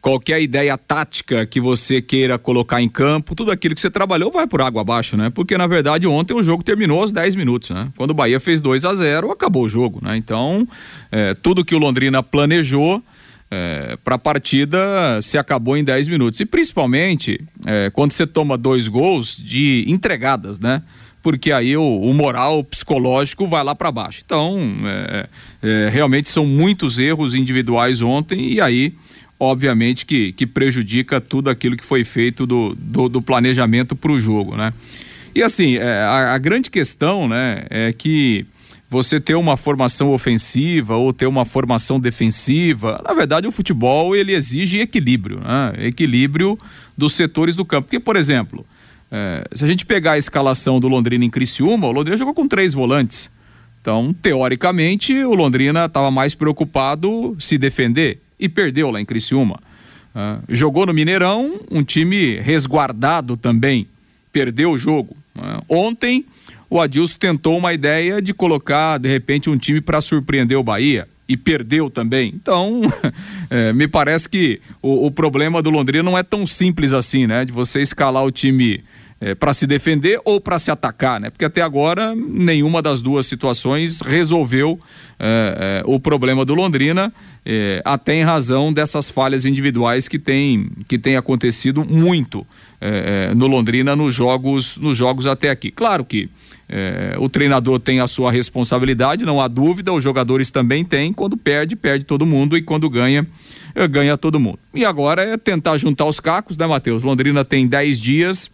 qualquer 0.00 0.42
ideia 0.42 0.76
tática 0.76 1.46
que 1.46 1.60
você 1.60 2.02
queira 2.02 2.36
colocar 2.40 2.82
em 2.82 2.88
campo, 2.88 3.36
tudo 3.36 3.52
aquilo 3.52 3.76
que 3.76 3.80
você 3.80 3.88
trabalhou 3.88 4.32
vai 4.32 4.48
por 4.48 4.60
água 4.60 4.80
abaixo, 4.80 5.16
né? 5.16 5.30
Porque 5.30 5.56
na 5.56 5.68
verdade 5.68 6.08
ontem 6.08 6.34
o 6.34 6.42
jogo 6.42 6.64
terminou 6.64 7.02
aos 7.02 7.12
10 7.12 7.36
minutos, 7.36 7.70
né? 7.70 7.88
Quando 7.96 8.10
o 8.10 8.14
Bahia 8.14 8.40
fez 8.40 8.60
2 8.60 8.84
a 8.84 8.96
0 8.96 9.30
acabou 9.30 9.62
o 9.62 9.68
jogo, 9.68 10.00
né? 10.02 10.16
Então, 10.16 10.66
é, 11.12 11.34
tudo 11.34 11.64
que 11.64 11.76
o 11.76 11.78
Londrina 11.78 12.20
planejou 12.20 13.00
é, 13.50 13.96
para 14.02 14.16
a 14.16 14.18
partida 14.18 15.20
se 15.22 15.38
acabou 15.38 15.76
em 15.76 15.84
10 15.84 16.08
minutos. 16.08 16.40
E 16.40 16.44
principalmente 16.44 17.40
é, 17.64 17.90
quando 17.90 18.12
você 18.12 18.26
toma 18.26 18.56
dois 18.56 18.88
gols 18.88 19.36
de 19.36 19.84
entregadas, 19.88 20.60
né? 20.60 20.82
Porque 21.22 21.52
aí 21.52 21.76
o, 21.76 21.82
o 21.82 22.12
moral 22.12 22.62
psicológico 22.62 23.46
vai 23.46 23.64
lá 23.64 23.74
para 23.74 23.90
baixo. 23.90 24.22
Então, 24.24 24.60
é, 24.84 25.28
é, 25.62 25.88
realmente 25.90 26.28
são 26.28 26.44
muitos 26.44 26.98
erros 26.98 27.34
individuais 27.34 28.02
ontem 28.02 28.52
e 28.52 28.60
aí 28.60 28.94
obviamente 29.38 30.06
que, 30.06 30.32
que 30.32 30.46
prejudica 30.46 31.20
tudo 31.20 31.50
aquilo 31.50 31.76
que 31.76 31.84
foi 31.84 32.04
feito 32.04 32.46
do, 32.46 32.74
do, 32.78 33.08
do 33.08 33.22
planejamento 33.22 33.96
para 33.96 34.12
o 34.12 34.20
jogo, 34.20 34.56
né? 34.56 34.72
E 35.34 35.42
assim, 35.42 35.76
é, 35.76 35.98
a, 36.00 36.34
a, 36.34 36.38
grande 36.38 36.70
questão, 36.70 37.26
né, 37.26 37.64
é 37.68 37.92
que 37.92 38.46
você 38.94 39.18
ter 39.18 39.34
uma 39.34 39.56
formação 39.56 40.12
ofensiva 40.12 40.96
ou 40.96 41.12
ter 41.12 41.26
uma 41.26 41.44
formação 41.44 41.98
defensiva, 41.98 43.02
na 43.04 43.12
verdade 43.12 43.48
o 43.48 43.50
futebol 43.50 44.14
ele 44.14 44.32
exige 44.32 44.78
equilíbrio, 44.78 45.40
né? 45.40 45.74
Equilíbrio 45.78 46.56
dos 46.96 47.12
setores 47.12 47.56
do 47.56 47.64
campo. 47.64 47.88
Porque, 47.88 47.98
por 47.98 48.14
exemplo, 48.14 48.64
é, 49.10 49.44
se 49.52 49.64
a 49.64 49.66
gente 49.66 49.84
pegar 49.84 50.12
a 50.12 50.18
escalação 50.18 50.78
do 50.78 50.86
Londrina 50.86 51.24
em 51.24 51.30
Criciúma, 51.30 51.88
o 51.88 51.92
Londrina 51.92 52.16
jogou 52.16 52.32
com 52.32 52.46
três 52.46 52.72
volantes. 52.72 53.28
Então, 53.80 54.14
teoricamente, 54.14 55.12
o 55.24 55.34
Londrina 55.34 55.86
estava 55.86 56.08
mais 56.10 56.34
preocupado 56.34 57.36
se 57.40 57.58
defender 57.58 58.20
e 58.38 58.48
perdeu 58.48 58.92
lá 58.92 59.00
em 59.00 59.04
Criciúma. 59.04 59.58
Uh, 60.14 60.40
jogou 60.48 60.86
no 60.86 60.94
Mineirão, 60.94 61.60
um 61.68 61.82
time 61.82 62.36
resguardado 62.36 63.36
também, 63.36 63.88
perdeu 64.32 64.70
o 64.70 64.78
jogo. 64.78 65.16
Uh, 65.36 65.64
ontem, 65.68 66.24
o 66.74 66.80
Adilson 66.80 67.16
tentou 67.20 67.56
uma 67.56 67.72
ideia 67.72 68.20
de 68.20 68.34
colocar, 68.34 68.98
de 68.98 69.08
repente, 69.08 69.48
um 69.48 69.56
time 69.56 69.80
para 69.80 70.00
surpreender 70.00 70.58
o 70.58 70.62
Bahia 70.64 71.06
e 71.28 71.36
perdeu 71.36 71.88
também. 71.88 72.32
Então, 72.34 72.80
é, 73.48 73.72
me 73.72 73.86
parece 73.86 74.28
que 74.28 74.60
o, 74.82 75.06
o, 75.06 75.10
problema 75.12 75.62
do 75.62 75.70
Londrina 75.70 76.02
não 76.02 76.18
é 76.18 76.24
tão 76.24 76.44
simples 76.44 76.92
assim, 76.92 77.28
né? 77.28 77.44
De 77.44 77.52
você 77.52 77.80
escalar 77.80 78.24
o 78.24 78.30
time 78.32 78.82
é, 79.20 79.36
para 79.36 79.54
se 79.54 79.68
defender 79.68 80.20
ou 80.24 80.40
para 80.40 80.58
se 80.58 80.68
atacar, 80.68 81.20
né? 81.20 81.30
Porque 81.30 81.44
até 81.44 81.62
agora 81.62 82.12
nenhuma 82.12 82.82
das 82.82 83.00
duas 83.00 83.24
situações 83.26 84.00
resolveu 84.00 84.78
é, 85.18 85.80
é, 85.80 85.82
o 85.86 86.00
problema 86.00 86.44
do 86.44 86.54
Londrina, 86.54 87.12
é, 87.46 87.80
até 87.84 88.16
em 88.16 88.24
razão 88.24 88.72
dessas 88.72 89.08
falhas 89.08 89.44
individuais 89.44 90.08
que 90.08 90.18
tem, 90.18 90.68
que 90.88 90.98
tem 90.98 91.16
acontecido 91.16 91.84
muito 91.84 92.44
é, 92.80 93.32
no 93.32 93.46
Londrina 93.46 93.94
nos 93.94 94.12
jogos, 94.12 94.76
nos 94.76 94.96
jogos 94.96 95.26
até 95.28 95.50
aqui. 95.50 95.70
Claro 95.70 96.04
que 96.04 96.28
o 97.18 97.28
treinador 97.28 97.78
tem 97.78 98.00
a 98.00 98.06
sua 98.06 98.32
responsabilidade, 98.32 99.24
não 99.24 99.40
há 99.40 99.48
dúvida, 99.48 99.92
os 99.92 100.02
jogadores 100.02 100.50
também 100.50 100.84
têm. 100.84 101.12
Quando 101.12 101.36
perde, 101.36 101.76
perde 101.76 102.04
todo 102.04 102.26
mundo 102.26 102.56
e 102.56 102.62
quando 102.62 102.88
ganha, 102.88 103.26
ganha 103.90 104.16
todo 104.16 104.40
mundo. 104.40 104.58
E 104.74 104.84
agora 104.84 105.22
é 105.22 105.36
tentar 105.36 105.78
juntar 105.78 106.06
os 106.06 106.20
cacos, 106.20 106.56
né, 106.56 106.66
Matheus? 106.66 107.02
Londrina 107.02 107.44
tem 107.44 107.66
10 107.66 108.00
dias 108.00 108.50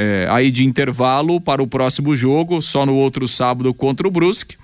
é, 0.00 0.28
aí 0.30 0.52
de 0.52 0.64
intervalo 0.64 1.40
para 1.40 1.60
o 1.60 1.66
próximo 1.66 2.14
jogo, 2.14 2.62
só 2.62 2.86
no 2.86 2.94
outro 2.94 3.26
sábado 3.26 3.74
contra 3.74 4.06
o 4.06 4.10
Brusque. 4.12 4.54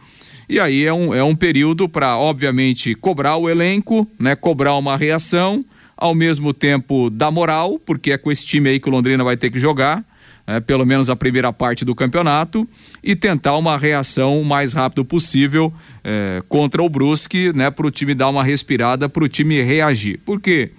E 0.48 0.60
aí 0.60 0.84
é 0.84 0.92
um, 0.92 1.12
é 1.12 1.24
um 1.24 1.34
período 1.34 1.88
para, 1.88 2.16
obviamente, 2.16 2.94
cobrar 2.94 3.36
o 3.36 3.50
elenco, 3.50 4.08
né? 4.16 4.36
Cobrar 4.36 4.76
uma 4.76 4.96
reação, 4.96 5.64
ao 5.96 6.14
mesmo 6.14 6.54
tempo 6.54 7.10
dar 7.10 7.32
moral, 7.32 7.80
porque 7.80 8.12
é 8.12 8.18
com 8.18 8.30
esse 8.30 8.46
time 8.46 8.68
aí 8.68 8.78
que 8.78 8.88
o 8.88 8.92
Londrina 8.92 9.24
vai 9.24 9.36
ter 9.36 9.50
que 9.50 9.58
jogar. 9.58 10.04
É, 10.46 10.60
pelo 10.60 10.84
menos 10.84 11.08
a 11.08 11.16
primeira 11.16 11.50
parte 11.54 11.86
do 11.86 11.94
campeonato, 11.94 12.68
e 13.02 13.16
tentar 13.16 13.56
uma 13.56 13.78
reação 13.78 14.38
o 14.38 14.44
mais 14.44 14.74
rápido 14.74 15.02
possível 15.02 15.72
é, 16.02 16.42
contra 16.50 16.82
o 16.82 16.88
Brusque, 16.88 17.50
né, 17.54 17.70
para 17.70 17.86
o 17.86 17.90
time 17.90 18.14
dar 18.14 18.28
uma 18.28 18.44
respirada, 18.44 19.08
para 19.08 19.24
o 19.24 19.28
time 19.28 19.62
reagir. 19.62 20.20
Porque 20.22 20.70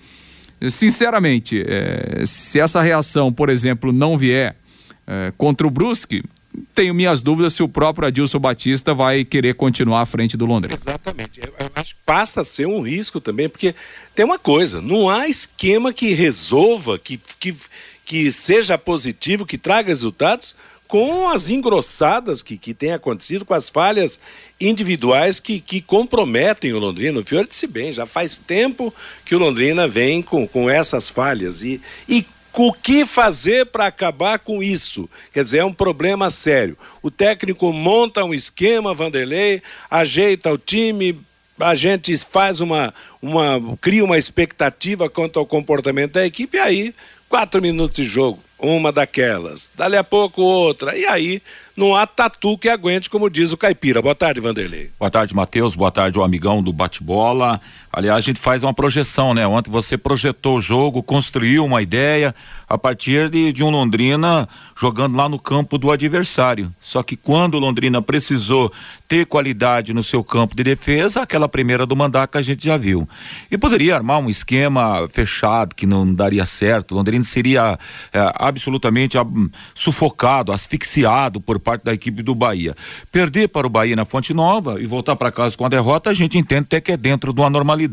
Sinceramente, 0.69 1.63
é, 1.67 2.23
se 2.25 2.59
essa 2.59 2.81
reação, 2.81 3.31
por 3.31 3.49
exemplo, 3.49 3.91
não 3.91 4.17
vier 4.17 4.55
é, 5.05 5.33
contra 5.37 5.67
o 5.67 5.69
Brusque, 5.69 6.23
tenho 6.73 6.93
minhas 6.93 7.21
dúvidas 7.21 7.53
se 7.53 7.61
o 7.61 7.67
próprio 7.67 8.07
Adilson 8.07 8.39
Batista 8.39 8.93
vai 8.93 9.25
querer 9.25 9.55
continuar 9.55 10.01
à 10.01 10.05
frente 10.05 10.37
do 10.37 10.45
Londrina. 10.45 10.73
Exatamente. 10.73 11.41
Eu 11.41 11.71
acho 11.75 11.93
que 11.93 11.99
passa 12.05 12.41
a 12.41 12.45
ser 12.45 12.65
um 12.65 12.81
risco 12.81 13.19
também, 13.19 13.49
porque 13.49 13.75
tem 14.15 14.23
uma 14.23 14.39
coisa, 14.39 14.81
não 14.81 15.09
há 15.09 15.27
esquema 15.27 15.91
que 15.91 16.13
resolva, 16.13 16.97
que, 16.97 17.19
que, 17.37 17.53
que 18.05 18.31
seja 18.31 18.77
positivo, 18.77 19.45
que 19.45 19.57
traga 19.57 19.87
resultados 19.89 20.55
com 20.87 21.27
as 21.27 21.49
engrossadas 21.49 22.43
que, 22.43 22.57
que 22.57 22.73
tem 22.73 22.93
acontecido, 22.93 23.43
com 23.43 23.53
as 23.53 23.69
falhas 23.69 24.19
individuais 24.61 25.39
que, 25.39 25.59
que 25.59 25.81
comprometem 25.81 26.73
o 26.73 26.79
Londrina. 26.79 27.19
O 27.19 27.25
Fiore 27.25 27.47
disse 27.47 27.65
bem, 27.65 27.91
já 27.91 28.05
faz 28.05 28.37
tempo 28.37 28.93
que 29.25 29.35
o 29.35 29.39
Londrina 29.39 29.87
vem 29.87 30.21
com, 30.21 30.47
com 30.47 30.69
essas 30.69 31.09
falhas. 31.09 31.63
E, 31.63 31.81
e 32.07 32.25
o 32.53 32.71
que 32.71 33.05
fazer 33.05 33.65
para 33.65 33.87
acabar 33.87 34.39
com 34.39 34.61
isso? 34.61 35.09
Quer 35.33 35.43
dizer, 35.43 35.57
é 35.57 35.65
um 35.65 35.73
problema 35.73 36.29
sério. 36.29 36.77
O 37.01 37.11
técnico 37.11 37.73
monta 37.73 38.23
um 38.23 38.33
esquema, 38.33 38.93
Vanderlei, 38.93 39.61
ajeita 39.89 40.53
o 40.53 40.57
time, 40.57 41.19
a 41.59 41.73
gente 41.73 42.15
faz 42.31 42.61
uma, 42.61 42.93
uma 43.21 43.77
cria 43.81 44.03
uma 44.03 44.17
expectativa 44.17 45.09
quanto 45.09 45.39
ao 45.39 45.45
comportamento 45.45 46.13
da 46.13 46.25
equipe 46.25 46.57
e 46.57 46.59
aí 46.59 46.95
quatro 47.35 47.61
minutos 47.61 47.93
de 47.93 48.05
jogo 48.05 48.39
uma 48.57 48.93
daquelas, 48.93 49.69
dali 49.75 49.97
a 49.97 50.03
pouco 50.05 50.41
outra, 50.41 50.97
e 50.97 51.05
aí 51.05 51.41
não 51.75 51.93
há 51.93 52.07
tatu 52.07 52.57
que 52.57 52.69
aguente, 52.69 53.09
como 53.09 53.29
diz 53.29 53.51
o 53.51 53.57
caipira. 53.57 54.01
Boa 54.01 54.15
tarde, 54.15 54.39
Vanderlei. 54.39 54.89
Boa 54.97 55.11
tarde, 55.11 55.35
Matheus. 55.35 55.75
Boa 55.75 55.91
tarde, 55.91 56.17
o 56.17 56.23
amigão 56.23 56.63
do 56.63 56.71
bate-bola. 56.71 57.59
Aliás, 57.95 58.17
a 58.17 58.21
gente 58.21 58.41
faz 58.41 58.61
uma 58.61 58.73
projeção, 58.73 59.33
né? 59.33 59.47
Ontem 59.47 59.71
você 59.71 59.97
projetou 59.97 60.57
o 60.57 60.61
jogo, 60.61 61.01
construiu 61.01 61.63
uma 61.63 61.81
ideia 61.81 62.35
a 62.67 62.77
partir 62.77 63.29
de, 63.29 63.53
de 63.53 63.63
um 63.63 63.69
Londrina 63.69 64.49
jogando 64.77 65.15
lá 65.15 65.29
no 65.29 65.39
campo 65.39 65.77
do 65.77 65.89
adversário. 65.89 66.69
Só 66.81 67.01
que 67.01 67.15
quando 67.15 67.55
o 67.55 67.59
Londrina 67.59 68.01
precisou 68.01 68.69
ter 69.07 69.25
qualidade 69.25 69.93
no 69.93 70.03
seu 70.03 70.21
campo 70.25 70.53
de 70.57 70.61
defesa, 70.61 71.21
aquela 71.21 71.47
primeira 71.47 71.85
do 71.85 71.95
Mandaca 71.95 72.37
a 72.37 72.41
gente 72.41 72.65
já 72.65 72.75
viu. 72.75 73.07
E 73.49 73.57
poderia 73.57 73.95
armar 73.95 74.19
um 74.19 74.29
esquema 74.29 75.07
fechado 75.07 75.73
que 75.73 75.85
não 75.85 76.13
daria 76.13 76.45
certo. 76.45 76.91
O 76.91 76.95
Londrina 76.95 77.23
seria 77.23 77.79
é, 78.11 78.33
absolutamente 78.35 79.17
sufocado, 79.73 80.51
asfixiado 80.51 81.39
por 81.39 81.61
parte 81.61 81.85
da 81.85 81.93
equipe 81.93 82.21
do 82.21 82.35
Bahia. 82.35 82.75
Perder 83.09 83.47
para 83.47 83.65
o 83.65 83.69
Bahia 83.69 83.95
na 83.95 84.03
Fonte 84.03 84.33
Nova 84.33 84.81
e 84.81 84.85
voltar 84.85 85.15
para 85.15 85.31
casa 85.31 85.55
com 85.55 85.65
a 85.65 85.69
derrota, 85.69 86.09
a 86.09 86.13
gente 86.13 86.37
entende 86.37 86.63
até 86.63 86.81
que 86.81 86.91
é 86.91 86.97
dentro 86.97 87.33
de 87.33 87.39
uma 87.39 87.49
normalidade. 87.49 87.84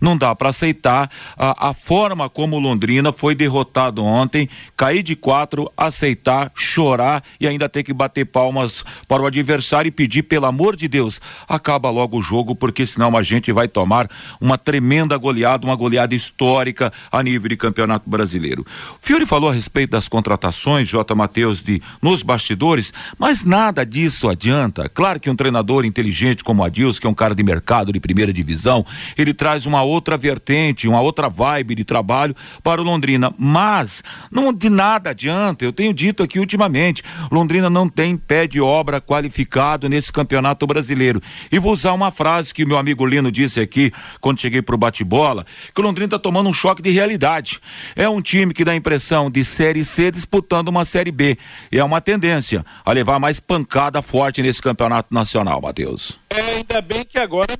Não 0.00 0.16
dá 0.16 0.34
para 0.34 0.50
aceitar 0.50 1.10
a, 1.36 1.70
a 1.70 1.74
forma 1.74 2.28
como 2.28 2.58
Londrina 2.58 3.12
foi 3.12 3.34
derrotado 3.34 4.04
ontem, 4.04 4.48
cair 4.76 5.02
de 5.02 5.16
quatro, 5.16 5.70
aceitar, 5.76 6.50
chorar 6.54 7.22
e 7.40 7.46
ainda 7.46 7.68
ter 7.68 7.82
que 7.82 7.92
bater 7.92 8.26
palmas 8.26 8.84
para 9.08 9.22
o 9.22 9.26
adversário 9.26 9.88
e 9.88 9.92
pedir, 9.92 10.22
pelo 10.22 10.46
amor 10.46 10.76
de 10.76 10.88
Deus, 10.88 11.20
acaba 11.48 11.90
logo 11.90 12.18
o 12.18 12.22
jogo, 12.22 12.54
porque 12.54 12.86
senão 12.86 13.16
a 13.16 13.22
gente 13.22 13.52
vai 13.52 13.68
tomar 13.68 14.08
uma 14.40 14.58
tremenda 14.58 15.16
goleada, 15.16 15.66
uma 15.66 15.76
goleada 15.76 16.14
histórica 16.14 16.92
a 17.10 17.22
nível 17.22 17.48
de 17.48 17.56
campeonato 17.56 18.08
brasileiro. 18.08 18.64
Fiore 19.00 19.26
falou 19.26 19.50
a 19.50 19.52
respeito 19.52 19.90
das 19.90 20.08
contratações, 20.08 20.88
J. 20.88 21.14
Matheus, 21.14 21.60
de 21.60 21.82
nos 22.00 22.22
bastidores, 22.22 22.92
mas 23.18 23.44
nada 23.44 23.84
disso 23.84 24.28
adianta. 24.28 24.88
Claro 24.88 25.20
que 25.20 25.30
um 25.30 25.36
treinador 25.36 25.84
inteligente 25.84 26.44
como 26.44 26.64
Adilson, 26.64 27.00
que 27.00 27.06
é 27.06 27.10
um 27.10 27.14
cara 27.14 27.34
de 27.34 27.42
mercado 27.42 27.92
de 27.92 28.00
primeira 28.00 28.32
divisão, 28.32 28.84
ele 29.16 29.25
traz 29.34 29.66
uma 29.66 29.82
outra 29.82 30.16
vertente, 30.16 30.88
uma 30.88 31.00
outra 31.00 31.28
vibe 31.28 31.74
de 31.74 31.84
trabalho 31.84 32.34
para 32.62 32.80
o 32.80 32.84
Londrina. 32.84 33.32
Mas 33.38 34.02
não 34.30 34.52
de 34.52 34.68
nada 34.68 35.10
adianta. 35.10 35.64
Eu 35.64 35.72
tenho 35.72 35.92
dito 35.92 36.22
aqui 36.22 36.38
ultimamente, 36.38 37.02
Londrina 37.30 37.68
não 37.70 37.88
tem 37.88 38.16
pé 38.16 38.46
de 38.46 38.60
obra 38.60 39.00
qualificado 39.00 39.88
nesse 39.88 40.12
campeonato 40.12 40.66
brasileiro. 40.66 41.20
E 41.50 41.58
vou 41.58 41.72
usar 41.72 41.92
uma 41.92 42.10
frase 42.10 42.52
que 42.52 42.64
o 42.64 42.68
meu 42.68 42.76
amigo 42.76 43.06
Lino 43.06 43.30
disse 43.30 43.60
aqui 43.60 43.92
quando 44.20 44.40
cheguei 44.40 44.62
pro 44.62 44.76
bate-bola, 44.76 45.46
que 45.74 45.80
o 45.80 45.84
Londrina 45.84 46.06
está 46.06 46.18
tomando 46.18 46.48
um 46.48 46.54
choque 46.54 46.82
de 46.82 46.90
realidade. 46.90 47.60
É 47.94 48.08
um 48.08 48.20
time 48.20 48.52
que 48.52 48.64
dá 48.64 48.72
a 48.72 48.76
impressão 48.76 49.30
de 49.30 49.44
série 49.44 49.84
C 49.84 50.10
disputando 50.10 50.68
uma 50.68 50.84
série 50.84 51.12
B. 51.12 51.36
E 51.70 51.78
é 51.78 51.84
uma 51.84 52.00
tendência 52.00 52.64
a 52.84 52.92
levar 52.92 53.18
mais 53.18 53.40
pancada 53.40 54.02
forte 54.02 54.42
nesse 54.42 54.60
campeonato 54.60 55.12
nacional, 55.12 55.60
Matheus. 55.60 56.18
É, 56.30 56.56
ainda 56.56 56.80
bem 56.80 57.04
que 57.04 57.18
agora 57.18 57.58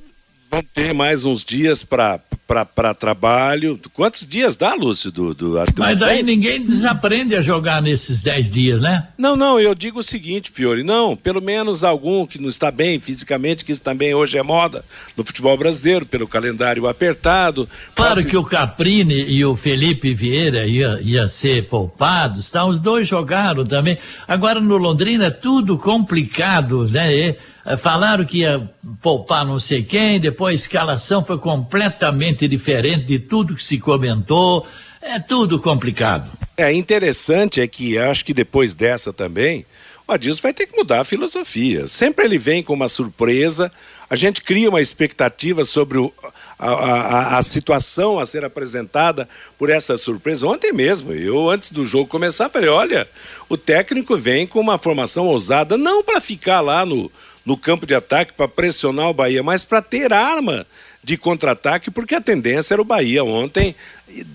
vão 0.49 0.63
ter 0.63 0.93
mais 0.93 1.25
uns 1.25 1.43
dias 1.43 1.83
para 1.83 2.19
para 2.47 2.93
trabalho. 2.93 3.77
Quantos 3.93 4.25
dias 4.25 4.55
dá, 4.55 4.73
Lúcio? 4.73 5.11
Do, 5.11 5.33
do, 5.33 5.55
Mas 5.77 5.99
daí 5.99 6.23
ninguém 6.23 6.63
desaprende 6.63 7.35
a 7.35 7.41
jogar 7.41 7.81
nesses 7.81 8.23
dez 8.23 8.49
dias, 8.49 8.81
né? 8.81 9.09
Não, 9.17 9.35
não, 9.35 9.59
eu 9.59 9.75
digo 9.75 9.99
o 9.99 10.03
seguinte, 10.03 10.49
Fiore, 10.49 10.81
não, 10.81 11.13
pelo 11.15 11.41
menos 11.41 11.83
algum 11.83 12.25
que 12.25 12.39
não 12.39 12.47
está 12.47 12.71
bem 12.71 13.01
fisicamente, 13.01 13.65
que 13.65 13.73
isso 13.73 13.81
também 13.81 14.13
hoje 14.13 14.37
é 14.37 14.43
moda 14.43 14.85
no 15.17 15.25
futebol 15.25 15.57
brasileiro, 15.57 16.05
pelo 16.05 16.25
calendário 16.25 16.87
apertado. 16.87 17.67
Claro 17.93 18.25
que 18.25 18.37
o 18.37 18.45
Caprini 18.45 19.25
e 19.27 19.43
o 19.43 19.55
Felipe 19.55 20.13
Vieira 20.13 20.65
ia, 20.65 21.01
ia 21.01 21.27
ser 21.27 21.67
poupados, 21.67 22.49
tá? 22.49 22.65
os 22.65 22.79
dois 22.79 23.05
jogaram 23.05 23.65
também. 23.65 23.97
Agora 24.25 24.61
no 24.61 24.77
Londrina 24.77 25.25
é 25.25 25.31
tudo 25.31 25.77
complicado, 25.77 26.87
né? 26.87 27.13
E 27.13 27.35
falaram 27.75 28.23
que 28.23 28.39
ia 28.39 28.69
poupar 29.01 29.43
não 29.43 29.59
sei 29.59 29.83
quem, 29.83 30.19
depois 30.19 30.53
a 30.53 30.63
escalação 30.63 31.25
foi 31.25 31.37
completamente 31.37 32.47
diferente 32.47 33.05
de 33.05 33.19
tudo 33.19 33.55
que 33.55 33.63
se 33.63 33.77
comentou. 33.77 34.65
É 35.01 35.19
tudo 35.19 35.59
complicado. 35.59 36.29
É 36.55 36.71
interessante 36.71 37.61
é 37.61 37.67
que 37.67 37.97
acho 37.97 38.23
que 38.23 38.33
depois 38.33 38.73
dessa 38.73 39.11
também, 39.11 39.65
o 40.07 40.11
Adilson 40.11 40.41
vai 40.41 40.53
ter 40.53 40.67
que 40.67 40.75
mudar 40.75 41.01
a 41.01 41.05
filosofia. 41.05 41.87
Sempre 41.87 42.25
ele 42.25 42.37
vem 42.37 42.63
com 42.63 42.73
uma 42.73 42.87
surpresa, 42.87 43.71
a 44.09 44.15
gente 44.15 44.41
cria 44.41 44.69
uma 44.69 44.81
expectativa 44.81 45.63
sobre 45.63 45.97
o, 45.97 46.11
a, 46.57 46.69
a, 46.69 47.37
a, 47.37 47.43
situação 47.43 48.17
a 48.17 48.25
ser 48.25 48.43
apresentada 48.43 49.27
por 49.57 49.69
essa 49.69 49.97
surpresa. 49.97 50.47
Ontem 50.47 50.71
mesmo, 50.71 51.13
eu, 51.13 51.49
antes 51.49 51.71
do 51.71 51.85
jogo 51.85 52.07
começar, 52.07 52.49
falei: 52.49 52.69
olha, 52.69 53.07
o 53.49 53.57
técnico 53.57 54.15
vem 54.17 54.47
com 54.47 54.59
uma 54.59 54.77
formação 54.77 55.27
ousada, 55.27 55.77
não 55.77 56.03
para 56.03 56.21
ficar 56.21 56.61
lá 56.61 56.85
no, 56.85 57.11
no 57.47 57.55
campo 57.55 57.85
de 57.85 57.95
ataque 57.95 58.33
para 58.33 58.45
pressionar 58.45 59.09
o 59.09 59.13
Bahia, 59.13 59.41
mas 59.41 59.63
para 59.63 59.81
ter 59.81 60.11
arma 60.11 60.67
de 61.01 61.15
contra-ataque, 61.15 61.89
porque 61.89 62.13
a 62.13 62.19
tendência 62.19 62.73
era 62.73 62.81
o 62.81 62.85
Bahia 62.85 63.23
ontem, 63.23 63.73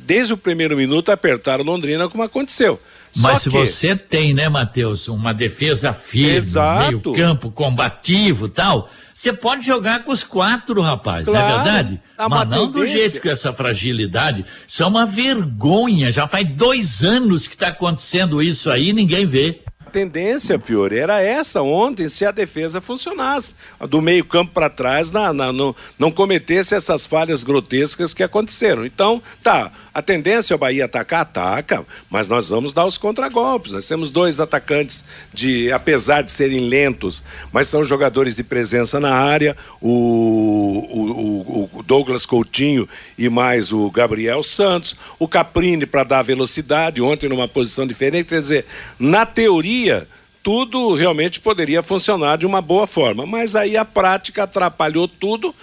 desde 0.06 0.32
o 0.32 0.36
primeiro 0.38 0.74
minuto, 0.74 1.12
apertar 1.12 1.60
o 1.60 1.62
Londrina, 1.62 2.08
como 2.08 2.22
aconteceu. 2.22 2.80
Mas 3.18 3.34
Só 3.34 3.38
se 3.40 3.50
que... 3.50 3.58
você 3.58 3.94
tem, 3.94 4.32
né, 4.32 4.48
Matheus, 4.48 5.08
uma 5.08 5.34
defesa 5.34 5.92
firme, 5.92 6.48
meio 6.88 7.00
campo 7.12 7.50
combativo 7.50 8.48
tal, 8.48 8.88
você 9.12 9.30
pode 9.30 9.66
jogar 9.66 10.04
com 10.04 10.10
os 10.10 10.24
quatro, 10.24 10.80
rapaz, 10.80 11.26
claro, 11.26 11.46
não 11.46 11.54
é 11.54 11.62
verdade? 11.62 12.00
Mas 12.30 12.48
não 12.48 12.70
do 12.70 12.86
jeito 12.86 13.20
que 13.20 13.28
essa 13.28 13.52
fragilidade. 13.52 14.46
Isso 14.66 14.82
é 14.82 14.86
uma 14.86 15.04
vergonha. 15.04 16.10
Já 16.10 16.26
faz 16.26 16.48
dois 16.48 17.04
anos 17.04 17.46
que 17.46 17.54
está 17.54 17.68
acontecendo 17.68 18.42
isso 18.42 18.70
aí 18.70 18.94
ninguém 18.94 19.26
vê 19.26 19.60
tendência, 19.92 20.58
Fiore, 20.58 20.98
era 20.98 21.20
essa 21.20 21.62
ontem, 21.62 22.08
se 22.08 22.24
a 22.24 22.30
defesa 22.30 22.80
funcionasse. 22.80 23.54
Do 23.88 24.00
meio 24.00 24.24
campo 24.24 24.52
para 24.52 24.70
trás, 24.70 25.10
na, 25.10 25.32
na, 25.32 25.52
não, 25.52 25.76
não 25.98 26.10
cometesse 26.10 26.74
essas 26.74 27.06
falhas 27.06 27.44
grotescas 27.44 28.14
que 28.14 28.22
aconteceram. 28.22 28.86
Então, 28.86 29.22
tá, 29.42 29.70
a 29.94 30.00
tendência 30.00 30.54
é 30.54 30.56
o 30.56 30.58
Bahia 30.58 30.86
atacar, 30.86 31.20
ataca, 31.20 31.84
mas 32.08 32.26
nós 32.26 32.48
vamos 32.48 32.72
dar 32.72 32.86
os 32.86 32.96
contragolpes. 32.96 33.72
Nós 33.72 33.86
temos 33.86 34.10
dois 34.10 34.40
atacantes 34.40 35.04
de, 35.32 35.70
apesar 35.70 36.22
de 36.22 36.30
serem 36.30 36.60
lentos, 36.60 37.22
mas 37.52 37.66
são 37.66 37.84
jogadores 37.84 38.36
de 38.36 38.42
presença 38.42 38.98
na 38.98 39.14
área, 39.14 39.56
o, 39.80 39.90
o, 39.90 41.70
o 41.78 41.82
Douglas 41.82 42.24
Coutinho 42.24 42.88
e 43.18 43.28
mais 43.28 43.72
o 43.72 43.90
Gabriel 43.90 44.42
Santos, 44.42 44.96
o 45.18 45.28
Caprini 45.28 45.84
para 45.84 46.04
dar 46.04 46.22
velocidade, 46.22 47.02
ontem 47.02 47.28
numa 47.28 47.46
posição 47.46 47.86
diferente, 47.86 48.28
quer 48.28 48.40
dizer, 48.40 48.66
na 48.98 49.26
teoria, 49.26 50.08
tudo 50.42 50.94
realmente 50.94 51.38
poderia 51.38 51.82
funcionar 51.82 52.36
de 52.36 52.46
uma 52.46 52.60
boa 52.60 52.86
forma, 52.86 53.24
mas 53.24 53.54
aí 53.54 53.76
a 53.76 53.84
prática 53.84 54.42
atrapalhou 54.42 55.06
tudo 55.06 55.54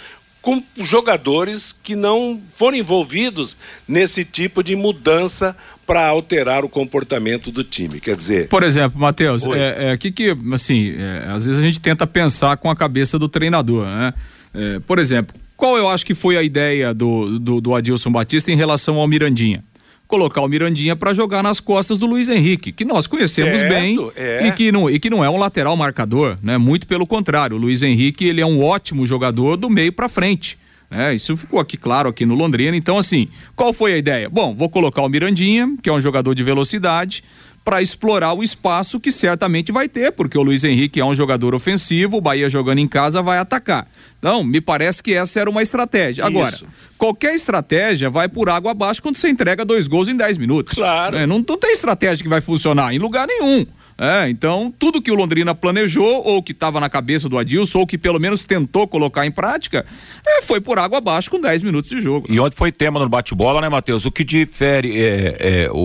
com 0.41 0.63
jogadores 0.77 1.75
que 1.83 1.95
não 1.95 2.39
foram 2.55 2.77
envolvidos 2.77 3.57
nesse 3.87 4.23
tipo 4.23 4.63
de 4.63 4.75
mudança 4.75 5.55
para 5.85 6.07
alterar 6.07 6.63
o 6.63 6.69
comportamento 6.69 7.51
do 7.51 7.63
time. 7.63 7.99
Quer 7.99 8.15
dizer. 8.15 8.47
Por 8.47 8.63
exemplo, 8.63 8.99
Matheus, 8.99 9.45
é, 9.45 9.91
é, 9.91 9.97
que, 9.97 10.11
que 10.11 10.37
assim, 10.53 10.93
é, 10.95 11.29
às 11.29 11.45
vezes 11.45 11.59
a 11.59 11.65
gente 11.65 11.79
tenta 11.79 12.05
pensar 12.05 12.57
com 12.57 12.69
a 12.69 12.75
cabeça 12.75 13.17
do 13.17 13.27
treinador, 13.27 13.85
né? 13.85 14.13
É, 14.53 14.79
por 14.79 14.99
exemplo, 14.99 15.35
qual 15.57 15.77
eu 15.77 15.89
acho 15.89 16.05
que 16.05 16.13
foi 16.13 16.37
a 16.37 16.43
ideia 16.43 16.93
do, 16.93 17.37
do, 17.39 17.59
do 17.59 17.75
Adilson 17.75 18.11
Batista 18.11 18.51
em 18.51 18.55
relação 18.55 18.95
ao 18.95 19.07
Mirandinha? 19.07 19.63
Colocar 20.09 20.41
o 20.41 20.47
Mirandinha 20.47 20.95
para 20.95 21.13
jogar 21.13 21.43
nas 21.43 21.59
costas 21.59 21.99
do 21.99 22.07
Luiz 22.07 22.29
Henrique, 22.29 22.71
que 22.71 22.83
nós 22.83 23.05
conhecemos 23.05 23.59
certo, 23.59 23.71
bem 23.71 24.11
é. 24.15 24.47
e, 24.47 24.51
que 24.51 24.71
não, 24.71 24.89
e 24.89 24.99
que 24.99 25.07
não 25.07 25.23
é 25.23 25.29
um 25.29 25.37
lateral 25.37 25.77
marcador, 25.77 26.35
né? 26.41 26.57
Muito 26.57 26.87
pelo 26.87 27.05
contrário, 27.05 27.55
o 27.55 27.59
Luiz 27.59 27.83
Henrique 27.83 28.25
ele 28.25 28.41
é 28.41 28.45
um 28.45 28.61
ótimo 28.61 29.05
jogador 29.05 29.55
do 29.55 29.69
meio 29.69 29.93
para 29.93 30.09
frente. 30.09 30.57
né? 30.89 31.13
isso 31.13 31.37
ficou 31.37 31.59
aqui 31.59 31.77
claro 31.77 32.09
aqui 32.09 32.25
no 32.25 32.33
Londrina. 32.33 32.75
Então, 32.75 32.97
assim, 32.97 33.27
qual 33.55 33.71
foi 33.71 33.93
a 33.93 33.97
ideia? 33.97 34.27
Bom, 34.27 34.55
vou 34.55 34.67
colocar 34.67 35.03
o 35.03 35.07
Mirandinha, 35.07 35.75
que 35.79 35.87
é 35.87 35.93
um 35.93 36.01
jogador 36.01 36.33
de 36.33 36.41
velocidade, 36.41 37.23
para 37.63 37.81
explorar 37.81 38.33
o 38.33 38.43
espaço 38.43 38.99
que 38.99 39.11
certamente 39.11 39.71
vai 39.71 39.87
ter, 39.87 40.11
porque 40.11 40.37
o 40.37 40.41
Luiz 40.41 40.63
Henrique 40.63 40.99
é 40.99 41.05
um 41.05 41.15
jogador 41.15 41.53
ofensivo, 41.53 42.17
o 42.17 42.21
Bahia 42.21 42.49
jogando 42.49 42.79
em 42.79 42.87
casa 42.87 43.21
vai 43.21 43.37
atacar. 43.37 43.87
Então, 44.17 44.43
me 44.43 44.59
parece 44.59 45.01
que 45.03 45.13
essa 45.13 45.39
era 45.39 45.49
uma 45.49 45.61
estratégia. 45.61 46.25
Agora, 46.25 46.49
Isso. 46.49 46.65
qualquer 46.97 47.35
estratégia 47.35 48.09
vai 48.09 48.27
por 48.27 48.49
água 48.49 48.71
abaixo 48.71 49.01
quando 49.01 49.17
você 49.17 49.29
entrega 49.29 49.63
dois 49.63 49.87
gols 49.87 50.07
em 50.07 50.15
10 50.15 50.37
minutos. 50.37 50.73
Claro. 50.73 51.17
É, 51.17 51.25
não, 51.25 51.43
não 51.47 51.57
tem 51.57 51.71
estratégia 51.71 52.23
que 52.23 52.29
vai 52.29 52.41
funcionar 52.41 52.93
em 52.93 52.99
lugar 52.99 53.27
nenhum. 53.27 53.65
É, 53.99 54.29
então, 54.29 54.73
tudo 54.79 55.01
que 55.01 55.11
o 55.11 55.15
Londrina 55.15 55.53
planejou, 55.53 56.23
ou 56.25 56.41
que 56.41 56.53
estava 56.53 56.79
na 56.79 56.89
cabeça 56.89 57.27
do 57.27 57.37
Adilson, 57.37 57.79
ou 57.79 57.87
que 57.87 57.97
pelo 57.97 58.19
menos 58.19 58.45
tentou 58.45 58.87
colocar 58.87 59.25
em 59.25 59.31
prática, 59.31 59.85
é, 60.25 60.41
foi 60.41 60.61
por 60.61 60.79
água 60.79 60.99
abaixo 60.99 61.29
com 61.29 61.39
10 61.39 61.61
minutos 61.61 61.89
de 61.89 62.01
jogo. 62.01 62.25
E 62.29 62.39
ontem 62.39 62.55
foi 62.55 62.71
tema 62.71 62.99
no 62.99 63.09
bate-bola, 63.09 63.59
né, 63.59 63.67
Matheus? 63.67 64.05
O 64.05 64.11
que 64.11 64.23
difere 64.23 64.97
é, 64.97 65.37
é 65.39 65.69
o, 65.71 65.75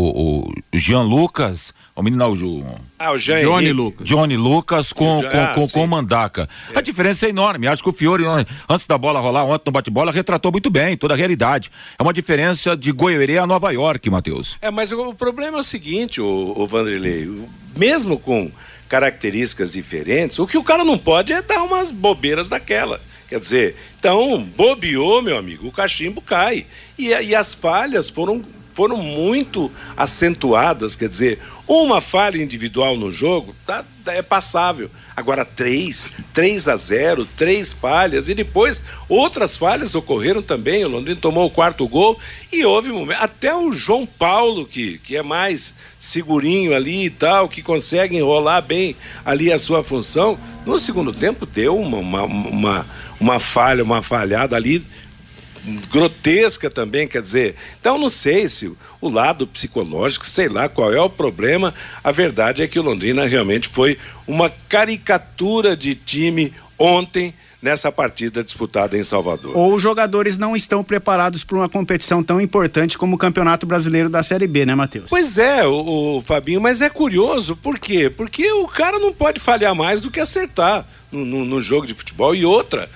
o 0.48 0.52
Jean 0.72 1.02
Lucas 1.02 1.74
o 1.96 2.02
menino 2.02 2.24
o, 2.24 2.80
ah, 2.98 3.12
o 3.12 3.18
Jean 3.18 3.38
Johnny 3.38 3.72
Lucas. 3.72 4.06
Johnny 4.08 4.36
Lucas 4.36 4.92
com, 4.92 5.20
com, 5.20 5.26
ah, 5.28 5.52
com, 5.54 5.68
com, 5.68 5.84
o 5.84 5.86
Mandaca. 5.86 6.48
É. 6.72 6.78
A 6.78 6.80
diferença 6.80 7.26
é 7.26 7.28
enorme. 7.28 7.68
Acho 7.68 7.84
que 7.84 7.88
o 7.88 7.92
Fiore, 7.92 8.24
antes 8.68 8.86
da 8.88 8.98
bola 8.98 9.20
rolar, 9.20 9.44
ontem 9.44 9.62
no 9.66 9.72
bate-bola, 9.72 10.10
retratou 10.10 10.50
muito 10.50 10.70
bem 10.70 10.96
toda 10.96 11.14
a 11.14 11.16
realidade. 11.16 11.70
É 11.96 12.02
uma 12.02 12.12
diferença 12.12 12.76
de 12.76 12.90
Goiânia 12.90 13.42
a 13.42 13.46
Nova 13.46 13.70
York, 13.70 14.10
Matheus. 14.10 14.56
É, 14.60 14.72
mas 14.72 14.90
o, 14.90 15.14
problema 15.14 15.58
é 15.58 15.60
o 15.60 15.62
seguinte, 15.62 16.20
o, 16.20 16.54
o 16.56 16.66
Vanderlei, 16.66 17.30
mesmo 17.76 18.18
com 18.18 18.50
características 18.88 19.72
diferentes, 19.72 20.38
o 20.38 20.46
que 20.46 20.58
o 20.58 20.64
cara 20.64 20.84
não 20.84 20.98
pode 20.98 21.32
é 21.32 21.42
dar 21.42 21.62
umas 21.62 21.90
bobeiras 21.90 22.48
daquela. 22.48 23.00
Quer 23.28 23.38
dizer, 23.38 23.76
então, 23.98 24.42
bobeou, 24.56 25.22
meu 25.22 25.36
amigo, 25.36 25.66
o 25.66 25.72
cachimbo 25.72 26.20
cai. 26.20 26.66
E, 26.98 27.08
e 27.08 27.34
as 27.34 27.54
falhas 27.54 28.08
foram 28.08 28.44
foram 28.74 28.96
muito 28.96 29.70
acentuadas, 29.96 30.96
quer 30.96 31.08
dizer, 31.08 31.38
uma 31.66 32.00
falha 32.00 32.42
individual 32.42 32.96
no 32.96 33.10
jogo 33.10 33.54
tá, 33.64 33.84
é 34.06 34.20
passável. 34.20 34.90
Agora, 35.16 35.44
três, 35.44 36.08
três 36.32 36.66
a 36.66 36.76
zero, 36.76 37.24
três 37.24 37.72
falhas, 37.72 38.28
e 38.28 38.34
depois 38.34 38.82
outras 39.08 39.56
falhas 39.56 39.94
ocorreram 39.94 40.42
também. 40.42 40.84
O 40.84 40.88
Londrina 40.88 41.20
tomou 41.20 41.46
o 41.46 41.50
quarto 41.50 41.86
gol 41.86 42.18
e 42.52 42.64
houve. 42.64 42.90
Até 43.14 43.54
o 43.54 43.72
João 43.72 44.04
Paulo, 44.04 44.66
que, 44.66 44.98
que 44.98 45.16
é 45.16 45.22
mais 45.22 45.72
segurinho 45.98 46.74
ali 46.74 47.06
e 47.06 47.10
tal, 47.10 47.48
que 47.48 47.62
consegue 47.62 48.16
enrolar 48.16 48.60
bem 48.60 48.96
ali 49.24 49.52
a 49.52 49.58
sua 49.58 49.84
função, 49.84 50.38
no 50.66 50.76
segundo 50.78 51.12
tempo 51.12 51.46
deu 51.46 51.78
uma, 51.78 51.98
uma, 51.98 52.24
uma, 52.24 52.86
uma 53.20 53.38
falha, 53.38 53.84
uma 53.84 54.02
falhada 54.02 54.56
ali 54.56 54.84
grotesca 55.90 56.68
também, 56.68 57.08
quer 57.08 57.22
dizer. 57.22 57.56
Então 57.80 57.98
não 57.98 58.08
sei 58.08 58.48
se 58.48 58.70
o 59.00 59.08
lado 59.08 59.46
psicológico, 59.46 60.26
sei 60.26 60.48
lá 60.48 60.68
qual 60.68 60.92
é 60.92 61.00
o 61.00 61.10
problema. 61.10 61.74
A 62.02 62.12
verdade 62.12 62.62
é 62.62 62.68
que 62.68 62.78
o 62.78 62.82
Londrina 62.82 63.26
realmente 63.26 63.68
foi 63.68 63.98
uma 64.26 64.50
caricatura 64.68 65.76
de 65.76 65.94
time 65.94 66.52
ontem 66.78 67.34
nessa 67.64 67.90
partida 67.90 68.44
disputada 68.44 68.98
em 68.98 69.02
Salvador. 69.02 69.56
Ou 69.56 69.74
os 69.74 69.82
jogadores 69.82 70.36
não 70.36 70.54
estão 70.54 70.84
preparados 70.84 71.42
para 71.44 71.56
uma 71.56 71.68
competição 71.68 72.22
tão 72.22 72.38
importante 72.38 72.98
como 72.98 73.16
o 73.16 73.18
Campeonato 73.18 73.64
Brasileiro 73.64 74.10
da 74.10 74.22
Série 74.22 74.46
B, 74.46 74.66
né, 74.66 74.74
Matheus? 74.74 75.06
Pois 75.08 75.38
é, 75.38 75.66
o, 75.66 76.18
o 76.18 76.20
Fabinho, 76.20 76.60
mas 76.60 76.82
é 76.82 76.90
curioso, 76.90 77.56
por 77.56 77.78
quê? 77.78 78.10
Porque 78.10 78.52
o 78.52 78.68
cara 78.68 78.98
não 78.98 79.14
pode 79.14 79.40
falhar 79.40 79.74
mais 79.74 80.02
do 80.02 80.10
que 80.10 80.20
acertar. 80.20 80.86
No, 81.10 81.44
no, 81.44 81.60
jogo 81.60 81.86
de 81.86 81.94
futebol. 81.94 82.34
E 82.34 82.44
outra, 82.44 82.90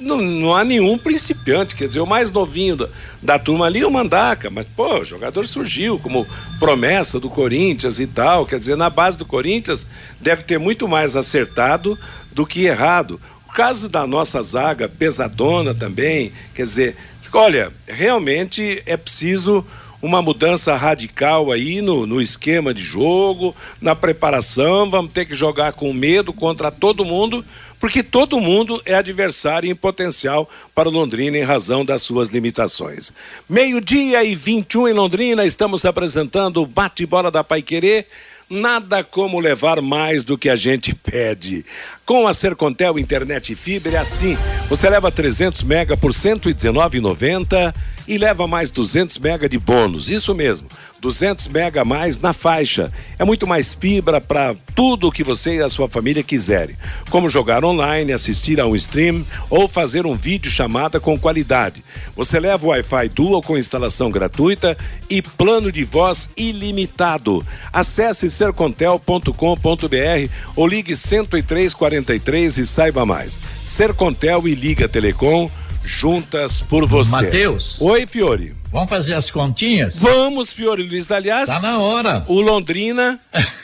não, 0.00 0.16
não, 0.16 0.56
há 0.56 0.64
nenhum 0.64 0.96
principiante, 0.96 1.76
quer 1.76 1.86
dizer, 1.86 2.00
o 2.00 2.06
mais 2.06 2.30
novinho 2.30 2.76
da, 2.76 2.88
da 3.20 3.38
turma 3.38 3.66
ali 3.66 3.80
é 3.80 3.86
o 3.86 3.90
Mandaca, 3.90 4.48
mas, 4.48 4.64
pô, 4.64 5.00
o 5.00 5.04
jogador 5.04 5.46
surgiu 5.46 5.98
como 5.98 6.26
promessa 6.58 7.20
do 7.20 7.28
Corinthians 7.28 8.00
e 8.00 8.06
tal, 8.06 8.46
quer 8.46 8.58
dizer, 8.58 8.74
na 8.74 8.88
base 8.88 9.18
do 9.18 9.26
Corinthians 9.26 9.86
deve 10.18 10.44
ter 10.44 10.58
muito 10.58 10.88
mais 10.88 11.14
acertado 11.14 11.98
do 12.32 12.46
que 12.46 12.64
errado. 12.64 13.20
O 13.48 13.52
caso 13.52 13.88
da 13.88 14.06
nossa 14.06 14.42
zaga, 14.42 14.88
pesadona 14.88 15.74
também, 15.74 16.32
quer 16.54 16.62
dizer, 16.62 16.96
olha, 17.32 17.72
realmente 17.86 18.82
é 18.86 18.96
preciso 18.96 19.64
uma 20.00 20.22
mudança 20.22 20.76
radical 20.76 21.50
aí 21.50 21.82
no, 21.82 22.06
no 22.06 22.20
esquema 22.20 22.72
de 22.72 22.82
jogo, 22.82 23.54
na 23.80 23.96
preparação. 23.96 24.88
Vamos 24.88 25.12
ter 25.12 25.24
que 25.24 25.34
jogar 25.34 25.72
com 25.72 25.92
medo 25.92 26.32
contra 26.32 26.70
todo 26.70 27.04
mundo, 27.04 27.44
porque 27.80 28.02
todo 28.02 28.40
mundo 28.40 28.80
é 28.84 28.94
adversário 28.94 29.70
em 29.70 29.74
potencial 29.74 30.48
para 30.74 30.88
o 30.88 30.92
Londrina 30.92 31.36
em 31.36 31.42
razão 31.42 31.84
das 31.84 32.02
suas 32.02 32.28
limitações. 32.28 33.12
Meio-dia 33.48 34.22
e 34.22 34.34
21 34.34 34.88
em 34.88 34.92
Londrina, 34.92 35.44
estamos 35.44 35.84
apresentando 35.84 36.62
o 36.62 36.66
bate-bola 36.66 37.30
da 37.30 37.42
Pai 37.42 37.62
Querer. 37.62 38.06
Nada 38.50 39.04
como 39.04 39.38
levar 39.38 39.82
mais 39.82 40.24
do 40.24 40.38
que 40.38 40.48
a 40.48 40.56
gente 40.56 40.94
pede. 40.94 41.64
Com 42.06 42.26
a 42.26 42.32
Sercontel 42.32 42.98
Internet 42.98 43.52
e 43.52 43.56
Fibra 43.56 43.96
é 43.96 43.98
assim. 43.98 44.38
Você 44.70 44.88
leva 44.88 45.12
300 45.12 45.62
mega 45.62 45.96
por 45.96 46.12
R$ 46.12 46.16
119,90 46.16 47.74
e 48.08 48.16
leva 48.16 48.46
mais 48.46 48.70
200 48.70 49.18
mega 49.18 49.48
de 49.48 49.58
bônus. 49.58 50.08
Isso 50.08 50.34
mesmo, 50.34 50.66
200 50.98 51.46
mega 51.48 51.82
a 51.82 51.84
mais 51.84 52.18
na 52.18 52.32
faixa. 52.32 52.90
É 53.18 53.24
muito 53.24 53.46
mais 53.46 53.74
fibra 53.74 54.20
para 54.20 54.56
tudo 54.74 55.08
o 55.08 55.12
que 55.12 55.22
você 55.22 55.56
e 55.56 55.62
a 55.62 55.68
sua 55.68 55.88
família 55.88 56.22
quiserem. 56.22 56.74
Como 57.10 57.28
jogar 57.28 57.64
online, 57.64 58.12
assistir 58.12 58.60
a 58.60 58.66
um 58.66 58.74
stream 58.74 59.24
ou 59.50 59.68
fazer 59.68 60.06
um 60.06 60.14
vídeo 60.14 60.50
chamada 60.50 60.98
com 60.98 61.18
qualidade. 61.18 61.84
Você 62.16 62.40
leva 62.40 62.66
o 62.66 62.70
Wi-Fi 62.70 63.08
Dual 63.10 63.42
com 63.42 63.58
instalação 63.58 64.10
gratuita 64.10 64.76
e 65.10 65.20
plano 65.20 65.70
de 65.70 65.84
voz 65.84 66.30
ilimitado. 66.36 67.46
Acesse 67.70 68.30
sercontel.com.br 68.30 70.32
ou 70.56 70.66
ligue 70.66 70.94
10343 70.94 72.58
e 72.58 72.66
saiba 72.66 73.04
mais. 73.04 73.38
Sercontel 73.64 74.48
e 74.48 74.54
Liga 74.54 74.88
Telecom 74.88 75.50
juntas 75.82 76.60
por 76.60 76.86
você. 76.86 77.10
Matheus. 77.10 77.80
Oi, 77.80 78.06
Fiore. 78.06 78.54
Vamos 78.70 78.90
fazer 78.90 79.14
as 79.14 79.30
continhas? 79.30 79.96
Vamos, 79.96 80.52
Fiore 80.52 80.82
Luiz. 80.82 81.10
Aliás, 81.10 81.48
tá 81.48 81.58
na 81.58 81.78
hora. 81.78 82.24
O 82.28 82.40
Londrina, 82.40 83.18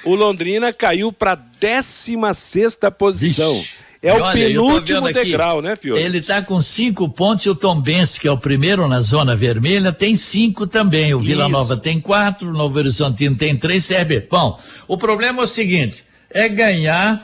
o 0.05 0.14
Londrina 0.14 0.72
caiu 0.72 1.12
para 1.12 1.35
16 1.35 2.37
sexta 2.37 2.90
posição. 2.90 3.62
É 4.03 4.09
e 4.09 4.12
o 4.12 4.22
olha, 4.22 4.33
penúltimo 4.35 5.12
degrau, 5.12 5.62
né, 5.62 5.77
Fiore? 5.77 6.03
Ele 6.03 6.18
está 6.18 6.42
com 6.42 6.61
cinco 6.61 7.09
pontos 7.09 7.46
e 7.46 7.48
o 7.48 7.55
Tombense, 7.55 8.20
que 8.20 8.29
é 8.29 8.31
o 8.31 8.37
primeiro 8.37 8.87
na 8.87 9.00
zona 9.00 9.35
vermelha, 9.35 9.92
tem 9.92 10.14
cinco 10.14 10.66
também. 10.66 11.14
O 11.14 11.20
Vila 11.20 11.44
Isso. 11.44 11.53
Nova 11.53 11.77
tem 11.77 12.00
quatro, 12.00 12.50
o 12.50 12.53
Novo 12.53 12.79
Horizontino 12.79 13.35
tem 13.35 13.57
três, 13.57 13.87
CRB. 13.87 14.27
Bom, 14.31 14.61
o 14.87 14.98
problema 14.98 15.40
é 15.40 15.44
o 15.44 15.46
seguinte: 15.46 16.05
é 16.31 16.48
ganhar. 16.48 17.22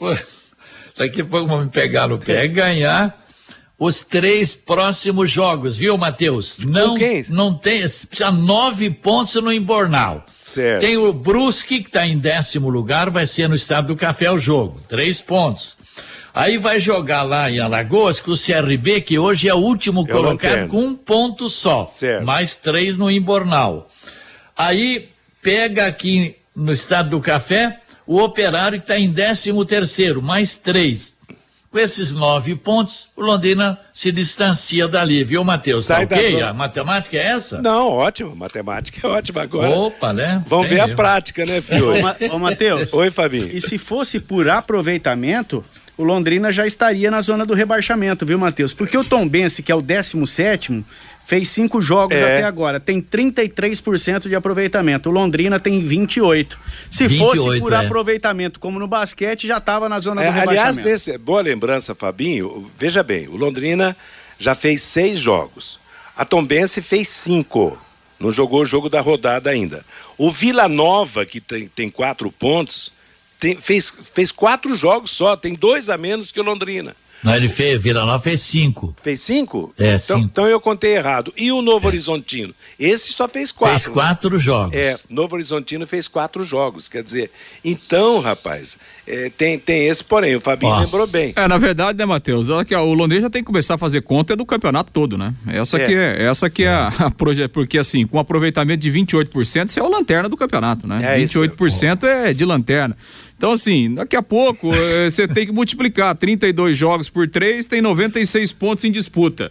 Daqui 0.96 1.22
a 1.22 1.24
pouco 1.24 1.48
vão 1.48 1.64
me 1.64 1.70
pegar 1.70 2.06
no 2.06 2.18
pé. 2.18 2.44
É 2.44 2.48
ganhar 2.48 3.21
os 3.84 4.00
três 4.00 4.54
próximos 4.54 5.28
jogos, 5.28 5.76
viu, 5.76 5.98
Matheus? 5.98 6.60
Não, 6.60 6.94
quem? 6.94 7.24
não 7.28 7.52
tem, 7.52 7.84
já 8.12 8.30
nove 8.30 8.88
pontos 8.90 9.34
no 9.34 9.52
Embornal. 9.52 10.24
Certo. 10.40 10.82
Tem 10.82 10.96
o 10.96 11.12
Brusque, 11.12 11.80
que 11.80 11.88
está 11.88 12.06
em 12.06 12.16
décimo 12.16 12.68
lugar, 12.68 13.10
vai 13.10 13.26
ser 13.26 13.48
no 13.48 13.56
Estado 13.56 13.88
do 13.88 13.96
Café 13.96 14.30
o 14.30 14.38
jogo, 14.38 14.80
três 14.88 15.20
pontos. 15.20 15.76
Aí 16.32 16.58
vai 16.58 16.78
jogar 16.78 17.22
lá 17.22 17.50
em 17.50 17.58
Alagoas 17.58 18.20
com 18.20 18.30
o 18.30 18.38
CRB, 18.38 19.00
que 19.00 19.18
hoje 19.18 19.48
é 19.48 19.54
o 19.54 19.58
último 19.58 20.06
colocado 20.06 20.68
com 20.68 20.86
um 20.86 20.94
ponto 20.94 21.48
só. 21.48 21.84
Certo. 21.84 22.24
Mais 22.24 22.54
três 22.54 22.96
no 22.96 23.10
Embornal. 23.10 23.90
Aí 24.56 25.08
pega 25.42 25.86
aqui 25.86 26.36
no 26.54 26.72
Estado 26.72 27.10
do 27.10 27.20
Café 27.20 27.80
o 28.06 28.20
Operário 28.20 28.78
que 28.78 28.84
está 28.84 28.98
em 28.98 29.10
décimo 29.10 29.64
terceiro, 29.64 30.22
mais 30.22 30.54
três. 30.54 31.11
Com 31.72 31.78
esses 31.78 32.12
nove 32.12 32.54
pontos, 32.54 33.08
o 33.16 33.22
Londrina 33.22 33.78
se 33.94 34.12
distancia 34.12 34.86
dali, 34.86 35.24
viu, 35.24 35.42
Matheus? 35.42 35.86
Tá 35.86 35.94
Sai 35.96 36.06
da 36.06 36.16
ok? 36.16 36.32
zona. 36.32 36.50
A 36.50 36.52
matemática 36.52 37.16
é 37.16 37.26
essa? 37.28 37.62
Não, 37.62 37.88
ótimo. 37.88 38.36
Matemática 38.36 39.06
é 39.06 39.10
ótima 39.10 39.40
agora. 39.42 39.70
Opa, 39.70 40.12
né? 40.12 40.42
Vamos 40.46 40.68
Tem 40.68 40.76
ver 40.76 40.82
a 40.82 40.94
prática, 40.94 41.46
né, 41.46 41.58
Ô, 41.58 41.62
Fiore? 41.62 42.02
Ma- 42.02 42.16
ô 42.30 42.38
Matheus. 42.38 42.92
Oi, 42.92 43.10
Fabinho. 43.10 43.48
E 43.48 43.58
se 43.58 43.78
fosse 43.78 44.20
por 44.20 44.50
aproveitamento, 44.50 45.64
o 45.96 46.04
Londrina 46.04 46.52
já 46.52 46.66
estaria 46.66 47.10
na 47.10 47.22
zona 47.22 47.46
do 47.46 47.54
rebaixamento, 47.54 48.26
viu, 48.26 48.38
Matheus? 48.38 48.74
Porque 48.74 48.98
o 48.98 49.04
Tombense, 49.04 49.62
que 49.62 49.72
é 49.72 49.74
o 49.74 49.80
17 49.80 50.84
fez 51.24 51.48
cinco 51.48 51.80
jogos 51.80 52.16
É. 52.18 52.22
até 52.38 52.42
agora, 52.44 52.78
tem 52.80 53.00
33% 53.00 54.28
de 54.28 54.34
aproveitamento. 54.34 55.08
O 55.08 55.12
Londrina 55.12 55.58
tem 55.60 55.80
28. 55.82 56.58
Se 56.90 57.04
fosse 57.18 57.36
28, 57.38 57.60
por 57.62 57.72
é. 57.72 57.76
aproveitamento, 57.76 58.60
como 58.60 58.78
no 58.78 58.86
basquete, 58.86 59.46
já 59.46 59.58
estava 59.58 59.88
na 59.88 59.98
zona 60.00 60.22
É, 60.22 60.26
do 60.26 60.32
rebaixamento. 60.32 60.60
aliás, 60.60 60.76
desse, 60.78 61.16
boa 61.18 61.40
lembrança, 61.42 61.94
Fabinho. 61.94 62.70
Veja 62.78 63.02
bem, 63.02 63.28
o 63.28 63.36
Londrina 63.36 63.96
já 64.38 64.54
fez 64.54 64.82
seis 64.82 65.18
jogos. 65.18 65.78
A 66.16 66.24
Tombense 66.24 66.82
fez 66.82 67.08
cinco. 67.08 67.78
Não 68.20 68.30
jogou 68.30 68.60
o 68.60 68.64
jogo 68.64 68.88
da 68.88 69.00
rodada 69.00 69.50
ainda. 69.50 69.84
O 70.18 70.30
Vila 70.30 70.68
Nova, 70.68 71.24
que 71.26 71.40
tem, 71.40 71.66
tem 71.66 71.88
quatro 71.88 72.30
pontos, 72.30 72.92
tem- 73.40 73.56
fez, 73.56 73.90
fez 74.14 74.30
quatro 74.30 74.76
jogos 74.76 75.10
só, 75.10 75.34
tem 75.36 75.54
dois 75.54 75.88
a 75.88 75.96
menos 75.98 76.30
que 76.30 76.38
o 76.38 76.42
Londrina. 76.44 76.94
Não, 77.22 77.34
ele 77.34 77.48
fez, 77.48 77.80
Vila 77.82 78.04
Nova 78.04 78.22
fez 78.22 78.42
cinco. 78.42 78.94
Fez 79.02 79.20
cinco? 79.20 79.72
É, 79.78 79.94
então, 79.94 80.16
cinco. 80.18 80.28
então 80.32 80.46
eu 80.48 80.60
contei 80.60 80.96
errado. 80.96 81.32
E 81.36 81.52
o 81.52 81.62
Novo 81.62 81.86
Horizontino? 81.86 82.52
Esse 82.78 83.12
só 83.12 83.28
fez 83.28 83.52
quatro. 83.52 83.78
Fez 83.78 83.92
quatro 83.92 84.38
jogos. 84.38 84.74
É, 84.74 84.98
Novo 85.08 85.36
Horizontino 85.36 85.86
fez 85.86 86.08
quatro 86.08 86.42
jogos. 86.44 86.88
Quer 86.88 87.02
dizer, 87.02 87.30
então, 87.64 88.18
rapaz, 88.20 88.76
é, 89.06 89.30
tem, 89.30 89.58
tem 89.58 89.86
esse 89.86 90.02
porém. 90.02 90.34
O 90.34 90.40
Fabinho 90.40 90.72
Ó. 90.72 90.80
lembrou 90.80 91.06
bem. 91.06 91.32
É, 91.36 91.46
na 91.46 91.58
verdade, 91.58 91.96
né, 91.98 92.04
Matheus? 92.04 92.48
Olha 92.50 92.64
que, 92.64 92.74
O 92.74 92.92
Londrina 92.92 93.22
já 93.22 93.30
tem 93.30 93.42
que 93.42 93.46
começar 93.46 93.74
a 93.74 93.78
fazer 93.78 94.02
conta 94.02 94.32
é 94.32 94.36
do 94.36 94.44
campeonato 94.44 94.90
todo, 94.90 95.16
né? 95.16 95.32
Essa 95.46 95.76
É. 95.78 95.86
que 95.86 95.94
é, 95.94 96.22
essa 96.24 96.50
que 96.50 96.64
é 96.64 96.68
a, 96.70 96.88
a 96.98 97.10
proje- 97.10 97.46
porque 97.48 97.78
assim, 97.78 98.06
com 98.06 98.18
aproveitamento 98.18 98.80
de 98.80 98.90
28%, 98.90 99.68
você 99.68 99.78
é 99.78 99.82
o 99.82 99.88
lanterna 99.88 100.28
do 100.28 100.36
campeonato, 100.36 100.86
né? 100.86 101.14
É 101.16 101.20
isso. 101.20 101.40
28% 101.40 102.04
é 102.04 102.32
de 102.34 102.44
lanterna. 102.44 102.96
Então, 103.42 103.54
assim, 103.54 103.92
daqui 103.92 104.14
a 104.14 104.22
pouco 104.22 104.72
eh, 104.72 105.10
você 105.10 105.26
tem 105.26 105.44
que 105.44 105.50
multiplicar 105.50 106.14
32 106.14 106.78
jogos 106.78 107.08
por 107.08 107.26
3, 107.28 107.66
tem 107.66 107.82
96 107.82 108.52
pontos 108.52 108.84
em 108.84 108.92
disputa. 108.92 109.50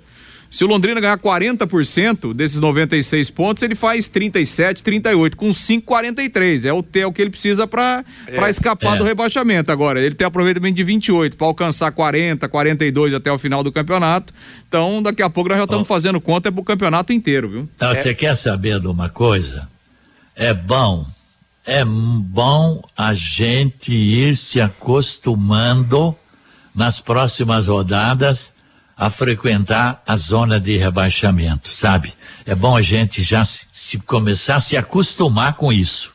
Se 0.50 0.64
o 0.64 0.68
Londrina 0.68 1.02
ganhar 1.02 1.18
40% 1.18 2.34
desses 2.34 2.58
96 2.62 3.30
pontos, 3.32 3.62
ele 3.64 3.76
faz 3.76 4.08
37, 4.08 4.82
38, 4.82 5.36
com 5.36 5.52
5, 5.52 5.86
43. 5.86 6.64
É 6.64 6.72
o, 6.72 6.82
é 6.96 7.06
o 7.06 7.12
que 7.12 7.22
ele 7.22 7.32
precisa 7.32 7.68
para 7.68 8.06
É. 8.28 8.50
escapar 8.50 8.96
É. 8.96 8.98
do 8.98 9.04
rebaixamento. 9.04 9.74
Agora, 9.74 10.00
ele 10.00 10.16
tem 10.16 10.26
aproveitamento 10.26 10.76
de 10.78 10.86
28 10.86 11.36
para 11.36 11.48
alcançar 11.48 11.92
40, 11.92 12.48
42 12.48 13.14
até 13.14 13.30
o 13.30 13.38
final 13.38 13.62
do 13.62 13.74
campeonato. 13.74 14.34
Então, 14.70 15.04
daqui 15.04 15.22
a 15.22 15.30
pouco 15.30 15.50
nós 15.50 15.58
já 15.58 15.66
estamos 15.66 15.86
fazendo 15.86 16.22
conta 16.22 16.48
é 16.48 16.52
pro 16.52 16.64
campeonato 16.64 17.12
inteiro, 17.12 17.50
viu? 17.50 17.70
Então, 17.76 17.94
você 17.94 18.14
quer 18.14 18.38
saber 18.38 18.80
de 18.80 18.88
uma 18.88 19.10
coisa? 19.10 19.68
É 20.34 20.54
bom, 20.54 21.06
é 21.66 21.84
bom 21.86 22.82
a 22.98 23.14
gente 23.14 23.94
ir 23.94 24.36
se 24.36 24.60
acostumando 24.60 26.16
nas 26.74 27.00
próximas 27.00 27.68
rodadas 27.68 28.52
a 28.98 29.10
frequentar 29.10 30.02
a 30.06 30.16
zona 30.16 30.60
de 30.60 30.78
rebaixamento, 30.78 31.70
sabe? 31.70 32.14
É 32.46 32.56
bom 32.56 32.76
a 32.76 32.82
gente 32.82 33.24
já 33.24 33.44
se, 33.44 33.66
se 33.72 33.98
começar 34.00 34.56
a 34.58 34.60
se 34.60 34.78
acostumar 34.78 35.56
com 35.56 35.72
isso. 35.72 36.14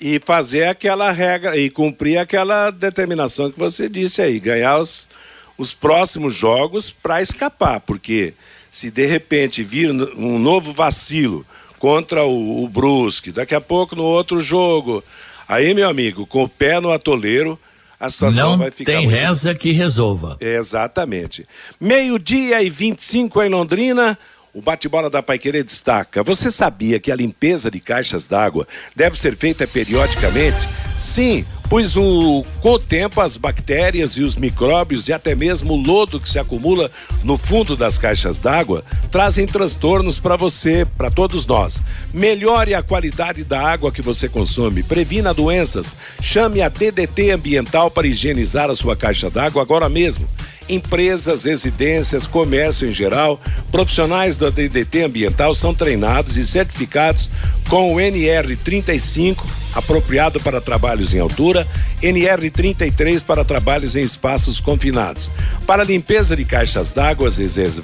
E 0.00 0.20
fazer 0.24 0.64
aquela 0.64 1.10
regra 1.10 1.56
e 1.56 1.70
cumprir 1.70 2.18
aquela 2.18 2.70
determinação 2.70 3.50
que 3.50 3.58
você 3.58 3.88
disse 3.88 4.20
aí, 4.20 4.38
ganhar 4.38 4.78
os, 4.78 5.08
os 5.56 5.72
próximos 5.72 6.34
jogos 6.34 6.90
para 6.90 7.22
escapar, 7.22 7.80
porque 7.80 8.34
se 8.70 8.90
de 8.90 9.06
repente 9.06 9.62
vir 9.62 9.90
um 9.90 10.38
novo 10.38 10.72
vacilo 10.72 11.46
contra 11.78 12.24
o, 12.24 12.64
o 12.64 12.68
Brusque, 12.68 13.32
daqui 13.32 13.54
a 13.54 13.60
pouco 13.60 13.94
no 13.94 14.04
outro 14.04 14.40
jogo, 14.40 15.02
aí 15.48 15.74
meu 15.74 15.88
amigo, 15.88 16.26
com 16.26 16.44
o 16.44 16.48
pé 16.48 16.80
no 16.80 16.92
atoleiro, 16.92 17.58
a 17.98 18.10
situação 18.10 18.50
Não 18.50 18.58
vai 18.58 18.70
ficar 18.70 18.92
tem 18.92 19.06
muito 19.06 19.18
reza 19.18 19.54
que 19.54 19.72
resolva. 19.72 20.36
Exatamente. 20.40 21.46
Meio-dia 21.80 22.62
e 22.62 22.68
25 22.68 23.42
em 23.42 23.48
Londrina. 23.48 24.18
O 24.52 24.62
bate-bola 24.62 25.10
da 25.10 25.22
Paiquerê 25.22 25.62
destaca. 25.62 26.22
Você 26.22 26.50
sabia 26.50 26.98
que 26.98 27.12
a 27.12 27.16
limpeza 27.16 27.70
de 27.70 27.78
caixas 27.78 28.26
d'água 28.26 28.66
deve 28.94 29.18
ser 29.18 29.36
feita 29.36 29.66
periodicamente? 29.66 30.56
Sim, 30.98 31.44
pois 31.68 31.96
o, 31.96 32.44
com 32.60 32.72
o 32.72 32.78
tempo 32.78 33.20
as 33.20 33.36
bactérias 33.36 34.12
e 34.12 34.22
os 34.22 34.34
micróbios 34.34 35.08
e 35.08 35.12
até 35.12 35.34
mesmo 35.34 35.74
o 35.74 35.76
lodo 35.76 36.18
que 36.18 36.28
se 36.28 36.38
acumula 36.38 36.90
no 37.22 37.36
fundo 37.36 37.76
das 37.76 37.98
caixas 37.98 38.38
d'água 38.38 38.82
trazem 39.10 39.46
transtornos 39.46 40.18
para 40.18 40.36
você, 40.36 40.86
para 40.96 41.10
todos 41.10 41.46
nós. 41.46 41.82
Melhore 42.14 42.74
a 42.74 42.82
qualidade 42.82 43.44
da 43.44 43.60
água 43.60 43.92
que 43.92 44.02
você 44.02 44.28
consome, 44.28 44.82
previna 44.82 45.34
doenças. 45.34 45.94
Chame 46.20 46.62
a 46.62 46.68
DDT 46.68 47.30
Ambiental 47.30 47.90
para 47.90 48.06
higienizar 48.06 48.70
a 48.70 48.74
sua 48.74 48.96
caixa 48.96 49.28
d'água 49.28 49.62
agora 49.62 49.88
mesmo 49.88 50.26
empresas, 50.68 51.44
residências, 51.44 52.26
comércio 52.26 52.88
em 52.88 52.92
geral, 52.92 53.40
profissionais 53.70 54.36
da 54.36 54.50
DDT 54.50 55.04
Ambiental 55.04 55.54
são 55.54 55.74
treinados 55.74 56.36
e 56.36 56.44
certificados 56.44 57.28
com 57.68 57.94
o 57.94 57.96
NR35, 57.96 59.44
apropriado 59.74 60.40
para 60.40 60.60
trabalhos 60.86 61.12
em 61.12 61.18
altura, 61.18 61.66
NR33 62.00 63.24
para 63.24 63.44
trabalhos 63.44 63.96
em 63.96 64.04
espaços 64.04 64.60
confinados. 64.60 65.28
Para 65.66 65.82
limpeza 65.82 66.36
de 66.36 66.44
caixas 66.44 66.92
d'água 66.92 67.28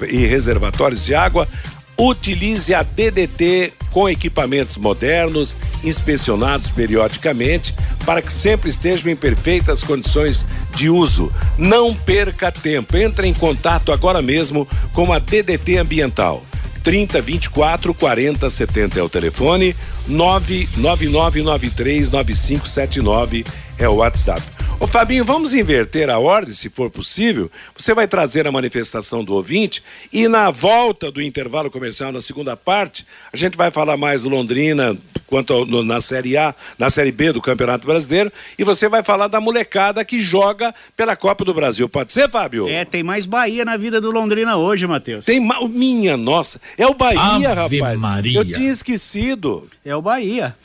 e 0.09 0.25
reservatórios 0.25 1.03
de 1.03 1.13
água, 1.13 1.47
Utilize 1.95 2.73
a 2.73 2.81
DDT 2.81 3.71
com 3.91 4.09
equipamentos 4.09 4.77
modernos, 4.77 5.55
inspecionados 5.83 6.67
periodicamente, 6.71 7.75
para 8.03 8.19
que 8.19 8.33
sempre 8.33 8.71
estejam 8.71 9.11
em 9.11 9.15
perfeitas 9.15 9.83
condições 9.83 10.43
de 10.73 10.89
uso. 10.89 11.31
Não 11.55 11.93
perca 11.93 12.51
tempo. 12.51 12.97
Entre 12.97 13.27
em 13.27 13.33
contato 13.33 13.91
agora 13.91 14.23
mesmo 14.23 14.67
com 14.91 15.13
a 15.13 15.19
DDT 15.19 15.77
Ambiental. 15.77 16.43
30 16.83 17.21
24 17.21 17.93
40 17.93 18.49
70 18.49 18.99
é 18.99 19.03
o 19.03 19.09
telefone, 19.09 19.75
99993 20.07 22.11
9579 22.11 23.45
é 23.79 23.87
o 23.87 23.95
WhatsApp. 23.95 24.52
Ô 24.79 24.87
Fabinho, 24.87 25.23
vamos 25.23 25.53
inverter 25.53 26.09
a 26.09 26.19
ordem, 26.19 26.53
se 26.53 26.69
for 26.69 26.89
possível. 26.89 27.49
Você 27.75 27.93
vai 27.93 28.07
trazer 28.07 28.45
a 28.45 28.51
manifestação 28.51 29.23
do 29.23 29.33
ouvinte 29.33 29.81
e 30.11 30.27
na 30.27 30.51
volta 30.51 31.09
do 31.09 31.21
intervalo 31.21 31.71
comercial, 31.71 32.11
na 32.11 32.19
segunda 32.19 32.57
parte, 32.57 33.05
a 33.31 33.37
gente 33.37 33.55
vai 33.57 33.71
falar 33.71 33.95
mais 33.95 34.23
do 34.23 34.29
Londrina 34.29 34.95
quanto 35.25 35.53
ao, 35.53 35.65
no, 35.65 35.83
na 35.83 36.01
Série 36.01 36.35
A, 36.37 36.53
na 36.77 36.89
Série 36.89 37.11
B 37.11 37.31
do 37.31 37.41
Campeonato 37.41 37.87
Brasileiro 37.87 38.31
e 38.59 38.63
você 38.63 38.89
vai 38.89 39.01
falar 39.01 39.27
da 39.27 39.39
molecada 39.39 40.03
que 40.03 40.19
joga 40.19 40.75
pela 40.97 41.15
Copa 41.15 41.45
do 41.45 41.53
Brasil. 41.53 41.87
Pode 41.87 42.11
ser, 42.11 42.29
Fábio? 42.29 42.67
É, 42.67 42.83
tem 42.83 43.03
mais 43.03 43.25
Bahia 43.25 43.63
na 43.63 43.77
vida 43.77 44.01
do 44.01 44.11
Londrina 44.11 44.57
hoje, 44.57 44.85
Matheus. 44.85 45.25
Tem 45.25 45.39
ma... 45.39 45.65
Minha 45.67 46.17
nossa, 46.17 46.59
é 46.77 46.85
o 46.85 46.93
Bahia, 46.93 47.51
Ave 47.51 47.79
rapaz. 47.79 47.99
Maria. 47.99 48.39
Eu 48.39 48.45
tinha 48.45 48.69
esquecido. 48.69 49.67
É 49.85 49.95
o 49.95 50.01
Bahia. 50.01 50.55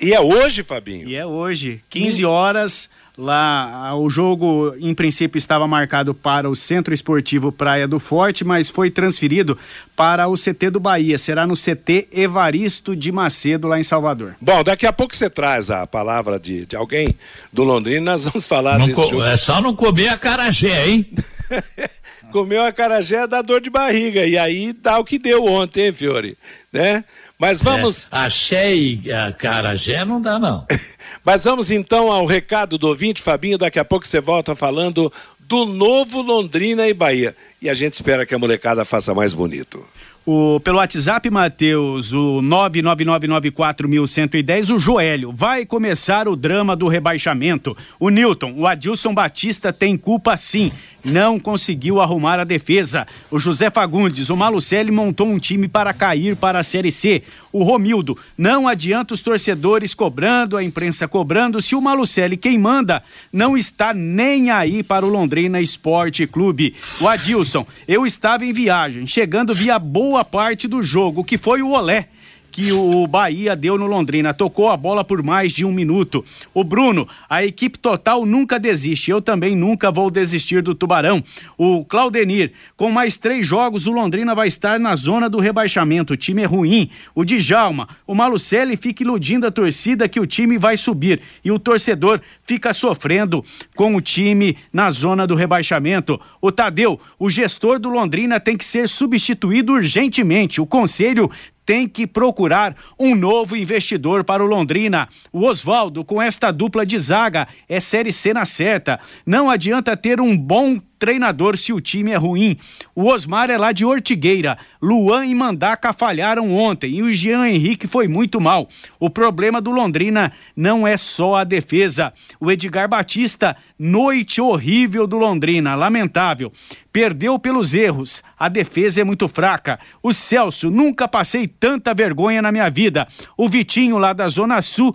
E 0.00 0.12
é 0.12 0.20
hoje, 0.20 0.62
Fabinho? 0.62 1.08
E 1.08 1.16
é 1.16 1.26
hoje, 1.26 1.80
15 1.90 2.24
horas. 2.24 2.90
Lá, 3.16 3.90
ah, 3.90 3.96
o 3.96 4.10
jogo, 4.10 4.74
em 4.80 4.92
princípio, 4.92 5.38
estava 5.38 5.68
marcado 5.68 6.12
para 6.12 6.50
o 6.50 6.56
Centro 6.56 6.92
Esportivo 6.92 7.52
Praia 7.52 7.86
do 7.86 8.00
Forte, 8.00 8.44
mas 8.44 8.68
foi 8.68 8.90
transferido 8.90 9.56
para 9.94 10.26
o 10.26 10.34
CT 10.34 10.70
do 10.70 10.80
Bahia. 10.80 11.16
Será 11.16 11.46
no 11.46 11.54
CT 11.54 12.08
Evaristo 12.10 12.96
de 12.96 13.12
Macedo, 13.12 13.68
lá 13.68 13.78
em 13.78 13.84
Salvador. 13.84 14.34
Bom, 14.40 14.64
daqui 14.64 14.84
a 14.84 14.92
pouco 14.92 15.14
você 15.14 15.30
traz 15.30 15.70
a 15.70 15.86
palavra 15.86 16.40
de, 16.40 16.66
de 16.66 16.74
alguém 16.74 17.14
do 17.52 17.62
Londrina, 17.62 18.12
nós 18.12 18.24
vamos 18.24 18.48
falar 18.48 18.80
Não 18.80 18.86
desse 18.86 19.02
jogo. 19.08 19.22
é 19.22 19.36
só 19.36 19.62
não 19.62 19.76
comer 19.76 20.08
a 20.08 20.18
carajé, 20.18 20.88
hein? 20.88 21.08
Comeu 22.32 22.64
a 22.64 22.72
carajé 22.72 23.28
dá 23.28 23.42
dor 23.42 23.60
de 23.60 23.70
barriga, 23.70 24.26
e 24.26 24.36
aí 24.36 24.72
dá 24.72 24.98
o 24.98 25.04
que 25.04 25.20
deu 25.20 25.44
ontem, 25.44 25.86
hein, 25.86 25.92
Fiore? 25.92 26.36
Né? 26.72 27.04
Mas 27.44 27.60
vamos, 27.60 28.08
É, 28.10 28.16
achei 28.16 29.02
a 29.12 29.30
carajé, 29.30 30.02
não 30.02 30.18
dá 30.18 30.38
não. 30.38 30.66
mas 31.22 31.44
vamos 31.44 31.70
então 31.70 32.10
ao 32.10 32.24
recado 32.24 32.78
do 32.78 32.88
ouvinte, 32.88 33.20
Fabinho, 33.20 33.58
daqui 33.58 33.78
a 33.78 33.84
pouco 33.84 34.06
você 34.06 34.18
volta 34.18 34.56
falando 34.56 35.12
do 35.40 35.66
novo 35.66 36.22
Londrina 36.22 36.88
e 36.88 36.94
Bahia. 36.94 37.36
E 37.60 37.68
a 37.68 37.74
gente 37.74 37.92
espera 37.92 38.24
que 38.24 38.34
a 38.34 38.38
molecada 38.38 38.82
faça 38.86 39.12
mais 39.12 39.34
bonito. 39.34 39.86
O, 40.26 40.58
pelo 40.60 40.78
WhatsApp, 40.78 41.28
Matheus, 41.28 42.14
o 42.14 42.40
99994110, 42.40 44.74
o 44.74 44.78
Joélio. 44.78 45.30
Vai 45.30 45.66
começar 45.66 46.26
o 46.26 46.34
drama 46.34 46.74
do 46.74 46.88
rebaixamento. 46.88 47.76
O 48.00 48.08
Newton, 48.08 48.54
o 48.56 48.66
Adilson 48.66 49.12
Batista 49.12 49.70
tem 49.70 49.98
culpa 49.98 50.34
sim. 50.38 50.72
Não 51.04 51.38
conseguiu 51.38 52.00
arrumar 52.00 52.40
a 52.40 52.44
defesa. 52.44 53.06
O 53.30 53.38
José 53.38 53.70
Fagundes, 53.70 54.30
o 54.30 54.36
Malucelli 54.36 54.90
montou 54.90 55.28
um 55.28 55.38
time 55.38 55.68
para 55.68 55.92
cair 55.92 56.34
para 56.34 56.60
a 56.60 56.62
Série 56.62 56.90
C. 56.90 57.22
O 57.52 57.62
Romildo, 57.62 58.18
não 58.38 58.66
adianta 58.66 59.12
os 59.12 59.20
torcedores 59.20 59.94
cobrando, 59.94 60.56
a 60.56 60.64
imprensa 60.64 61.06
cobrando, 61.06 61.60
se 61.60 61.74
o 61.74 61.80
Malucelli, 61.80 62.36
quem 62.36 62.58
manda, 62.58 63.02
não 63.32 63.56
está 63.56 63.92
nem 63.92 64.50
aí 64.50 64.82
para 64.82 65.04
o 65.04 65.10
Londrina 65.10 65.60
Esporte 65.60 66.26
Clube. 66.26 66.74
O 67.00 67.06
Adilson, 67.06 67.66
eu 67.86 68.06
estava 68.06 68.44
em 68.46 68.52
viagem, 68.52 69.06
chegando 69.06 69.54
via 69.54 69.78
boa 69.78 70.24
parte 70.24 70.66
do 70.66 70.82
jogo, 70.82 71.22
que 71.22 71.36
foi 71.36 71.60
o 71.60 71.70
Olé 71.70 72.08
que 72.54 72.70
o 72.70 73.04
Bahia 73.08 73.56
deu 73.56 73.76
no 73.76 73.84
Londrina. 73.84 74.32
Tocou 74.32 74.68
a 74.68 74.76
bola 74.76 75.02
por 75.02 75.24
mais 75.24 75.52
de 75.52 75.64
um 75.64 75.72
minuto. 75.72 76.24
O 76.54 76.62
Bruno, 76.62 77.08
a 77.28 77.44
equipe 77.44 77.76
total 77.76 78.24
nunca 78.24 78.60
desiste. 78.60 79.10
Eu 79.10 79.20
também 79.20 79.56
nunca 79.56 79.90
vou 79.90 80.08
desistir 80.08 80.62
do 80.62 80.72
Tubarão. 80.72 81.20
O 81.58 81.84
Claudenir, 81.84 82.52
com 82.76 82.92
mais 82.92 83.16
três 83.16 83.44
jogos, 83.44 83.88
o 83.88 83.92
Londrina 83.92 84.36
vai 84.36 84.46
estar 84.46 84.78
na 84.78 84.94
zona 84.94 85.28
do 85.28 85.40
rebaixamento. 85.40 86.12
O 86.12 86.16
time 86.16 86.42
é 86.42 86.44
ruim. 86.44 86.88
O 87.12 87.24
Djalma, 87.24 87.88
o 88.06 88.14
Malucelli 88.14 88.76
fica 88.76 89.02
iludindo 89.02 89.48
a 89.48 89.50
torcida 89.50 90.08
que 90.08 90.20
o 90.20 90.26
time 90.26 90.56
vai 90.56 90.76
subir. 90.76 91.20
E 91.44 91.50
o 91.50 91.58
torcedor 91.58 92.20
fica 92.46 92.72
sofrendo 92.72 93.44
com 93.74 93.96
o 93.96 94.00
time 94.00 94.56
na 94.72 94.92
zona 94.92 95.26
do 95.26 95.34
rebaixamento. 95.34 96.20
O 96.40 96.52
Tadeu, 96.52 97.00
o 97.18 97.28
gestor 97.28 97.80
do 97.80 97.88
Londrina 97.88 98.38
tem 98.38 98.56
que 98.56 98.64
ser 98.64 98.88
substituído 98.88 99.72
urgentemente. 99.72 100.60
O 100.60 100.66
conselho 100.66 101.28
tem 101.64 101.88
que 101.88 102.06
procurar 102.06 102.76
um 102.98 103.14
novo 103.14 103.56
investidor 103.56 104.24
para 104.24 104.44
o 104.44 104.46
Londrina. 104.46 105.08
O 105.32 105.44
Oswaldo, 105.46 106.04
com 106.04 106.20
esta 106.20 106.50
dupla 106.50 106.84
de 106.84 106.98
zaga, 106.98 107.48
é 107.68 107.80
Série 107.80 108.12
C 108.12 108.32
na 108.32 108.44
certa. 108.44 109.00
Não 109.26 109.48
adianta 109.48 109.96
ter 109.96 110.20
um 110.20 110.36
bom 110.36 110.80
treinador 110.98 111.56
se 111.56 111.72
o 111.72 111.80
time 111.80 112.12
é 112.12 112.16
ruim. 112.16 112.56
O 112.94 113.06
Osmar 113.06 113.50
é 113.50 113.56
lá 113.56 113.72
de 113.72 113.84
Ortigueira. 113.84 114.56
Luan 114.80 115.26
e 115.26 115.34
Mandaca 115.34 115.92
falharam 115.92 116.54
ontem 116.54 116.94
e 116.94 117.02
o 117.02 117.12
Jean 117.12 117.48
Henrique 117.48 117.86
foi 117.86 118.08
muito 118.08 118.40
mal. 118.40 118.68
O 118.98 119.10
problema 119.10 119.60
do 119.60 119.70
Londrina 119.70 120.32
não 120.56 120.86
é 120.86 120.96
só 120.96 121.36
a 121.36 121.44
defesa. 121.44 122.12
O 122.40 122.50
Edgar 122.50 122.88
Batista, 122.88 123.56
noite 123.78 124.40
horrível 124.40 125.06
do 125.06 125.18
Londrina, 125.18 125.74
lamentável. 125.74 126.52
Perdeu 126.92 127.38
pelos 127.38 127.74
erros. 127.74 128.22
A 128.38 128.48
defesa 128.48 129.00
é 129.00 129.04
muito 129.04 129.26
fraca. 129.26 129.80
O 130.02 130.12
Celso, 130.12 130.70
nunca 130.70 131.08
passei 131.08 131.48
tanta 131.48 131.92
vergonha 131.92 132.40
na 132.40 132.52
minha 132.52 132.70
vida. 132.70 133.08
O 133.36 133.48
Vitinho 133.48 133.98
lá 133.98 134.12
da 134.12 134.28
Zona 134.28 134.62
Sul 134.62 134.94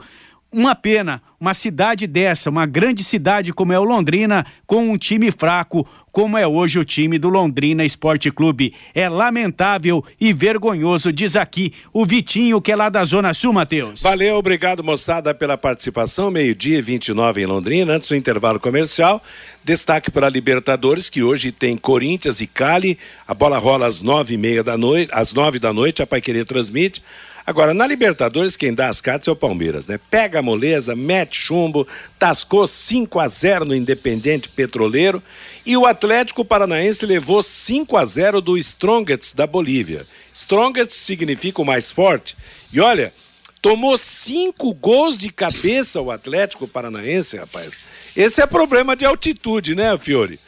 uma 0.52 0.74
pena, 0.74 1.22
uma 1.40 1.54
cidade 1.54 2.08
dessa, 2.08 2.50
uma 2.50 2.66
grande 2.66 3.04
cidade 3.04 3.54
como 3.54 3.72
é 3.72 3.80
o 3.80 3.84
Londrina, 3.84 4.46
com 4.66 4.90
um 4.90 4.98
time 4.98 5.32
fraco, 5.32 5.88
como 6.12 6.38
é 6.38 6.48
hoje 6.48 6.80
o 6.80 6.84
time 6.84 7.20
do 7.20 7.30
Londrina 7.30 7.86
Esporte 7.86 8.32
Clube. 8.32 8.74
É 8.94 9.08
lamentável 9.08 10.04
e 10.20 10.34
vergonhoso, 10.34 11.14
diz 11.14 11.36
aqui 11.36 11.74
o 11.94 12.06
Vitinho, 12.06 12.60
que 12.60 12.72
é 12.72 12.76
lá 12.76 12.90
da 12.90 13.04
Zona 13.04 13.34
Sul, 13.34 13.54
Matheus. 13.54 14.02
Valeu, 14.02 14.38
obrigado, 14.38 14.84
moçada, 14.84 15.34
pela 15.34 15.58
participação. 15.58 16.32
Meio-dia 16.32 16.82
29 16.82 17.42
em 17.42 17.46
Londrina. 17.46 17.94
Antes 17.94 18.10
do 18.10 18.16
intervalo 18.16 18.60
comercial, 18.60 19.22
destaque 19.64 20.10
para 20.10 20.28
a 20.28 20.30
Libertadores, 20.30 21.10
que 21.10 21.22
hoje 21.22 21.52
tem 21.52 21.78
Corinthians 21.78 22.42
e 22.42 22.48
Cali. 22.48 22.98
A 23.28 23.34
bola 23.34 23.60
rola 23.60 23.86
às 23.86 24.02
nove 24.02 24.34
e 24.34 24.38
meia 24.38 24.64
da 24.64 24.78
noite, 24.78 25.12
às 25.14 25.32
nove 25.32 25.60
da 25.60 25.72
noite, 25.72 26.02
a 26.02 26.08
Pai 26.08 26.22
Querer 26.22 26.46
transmite. 26.46 27.04
Agora, 27.50 27.74
na 27.74 27.88
Libertadores, 27.88 28.56
quem 28.56 28.76
dá 28.76 28.90
as 28.90 29.02
cartas 29.02 29.28
é 29.28 29.32
o 29.32 29.36
Palmeiras, 29.36 29.88
né? 29.88 30.00
Pega 30.12 30.38
a 30.38 30.42
moleza, 30.44 30.96
mete 30.96 31.36
chumbo, 31.36 31.88
tascou 32.20 32.68
5 32.68 33.20
a 33.20 33.28
0 33.28 33.66
no 33.66 33.76
Independente 33.76 34.48
Petroleiro 34.48 35.20
e 35.66 35.76
o 35.76 35.88
Atlético 35.88 36.46
Paranaense 36.46 37.08
levou 37.08 37.42
5 37.42 37.98
a 37.98 38.06
0 38.06 38.40
do 38.40 38.56
Strongest 38.56 39.36
da 39.36 39.48
Bolívia. 39.48 40.06
Strongest 40.32 40.92
significa 40.92 41.60
o 41.60 41.66
mais 41.66 41.90
forte. 41.90 42.38
E 42.72 42.80
olha, 42.80 43.12
tomou 43.64 43.98
cinco 43.98 44.72
gols 44.72 45.18
de 45.18 45.32
cabeça 45.32 46.00
o 46.00 46.12
Atlético 46.12 46.68
Paranaense, 46.68 47.36
rapaz. 47.36 47.76
Esse 48.16 48.44
é 48.44 48.46
problema 48.46 48.96
de 48.96 49.06
altitude, 49.06 49.74
né, 49.74 49.98
Fiore? 49.98 50.40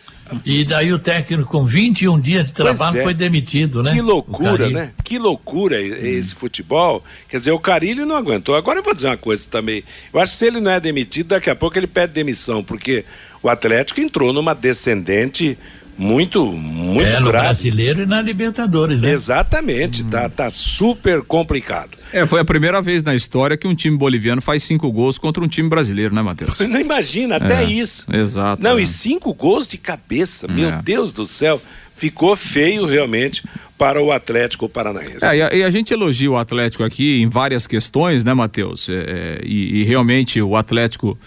E 0.46 0.64
daí 0.64 0.94
o 0.94 1.00
técnico 1.00 1.50
com 1.50 1.66
21 1.66 2.20
dias 2.20 2.46
de 2.46 2.54
trabalho 2.54 3.00
é. 3.00 3.04
foi 3.04 3.14
demitido, 3.14 3.84
né? 3.84 3.94
Que 3.94 4.02
loucura, 4.02 4.70
né? 4.70 4.92
Que 5.04 5.18
loucura 5.18 5.78
hum. 5.78 5.96
esse 6.04 6.34
futebol. 6.36 7.04
Quer 7.28 7.38
dizer, 7.38 7.52
o 7.52 7.60
Carilho 7.60 8.06
não 8.06 8.16
aguentou. 8.16 8.56
Agora 8.56 8.80
eu 8.80 8.84
vou 8.84 8.94
dizer 8.94 9.08
uma 9.08 9.18
coisa 9.18 9.48
também. 9.50 9.84
Eu 10.14 10.20
acho 10.20 10.34
que 10.34 10.38
se 10.40 10.46
ele 10.46 10.60
não 10.60 10.72
é 10.72 10.80
demitido, 10.80 11.28
daqui 11.28 11.50
a 11.50 11.56
pouco 11.56 11.78
ele 11.78 11.88
pede 11.88 12.14
demissão, 12.14 12.64
porque 12.64 13.06
o 13.44 13.50
Atlético 13.50 14.00
entrou 14.00 14.32
numa 14.32 14.54
descendente 14.54 15.58
muito, 15.98 16.46
muito 16.46 17.08
é, 17.08 17.20
no 17.20 17.28
grave. 17.28 17.46
brasileiro 17.46 18.04
e 18.04 18.06
na 18.06 18.22
Libertadores, 18.22 19.00
né? 19.00 19.12
Exatamente, 19.12 20.04
hum. 20.04 20.10
tá, 20.10 20.30
tá 20.30 20.50
super 20.50 21.22
complicado. 21.22 22.02
É, 22.14 22.26
foi 22.26 22.42
a 22.42 22.46
primeira 22.46 22.82
vez 22.82 23.04
na 23.04 23.16
história 23.16 23.56
que 23.56 23.68
um 23.68 23.76
time 23.76 23.98
boliviano 23.98 24.42
faz 24.42 24.64
cinco 24.64 24.92
gols 24.92 25.18
contra 25.18 25.44
um 25.44 25.48
time 25.48 25.70
brasileiro, 25.70 26.14
né, 26.14 26.22
Matheus? 26.22 26.60
Não 26.68 26.80
imagina, 26.80 27.38
até 27.38 27.64
é, 27.64 27.66
isso. 27.66 28.06
Exato. 28.14 28.62
Não, 28.62 28.78
é. 28.78 28.82
e 28.82 28.88
cinco 28.88 29.34
gols 29.34 29.68
de 29.68 29.78
cabeça, 29.78 30.48
meu 30.48 30.70
é. 30.70 30.82
Deus 30.82 31.14
do 31.14 31.26
céu. 31.26 31.62
Ficou 31.96 32.36
feio 32.36 32.88
realmente 32.88 33.44
para 33.78 34.02
o 34.02 34.12
Atlético 34.12 34.68
Paranaense. 34.68 35.24
É, 35.24 35.38
e, 35.38 35.42
a, 35.42 35.54
e, 35.54 35.64
a, 35.64 35.70
gente 35.70 35.94
elogia 35.94 36.32
o 36.32 36.38
Atlético 36.38 36.84
aqui 36.84 37.22
em 37.22 37.30
várias 37.30 37.68
questões, 37.68 38.24
né, 38.24 38.34
Matheus? 38.34 38.90
É, 38.90 38.94
é, 38.94 39.42
e, 39.44 39.82
e, 39.82 39.84
realmente 39.84 40.42
o 40.42 40.56
Atlético 40.56 41.18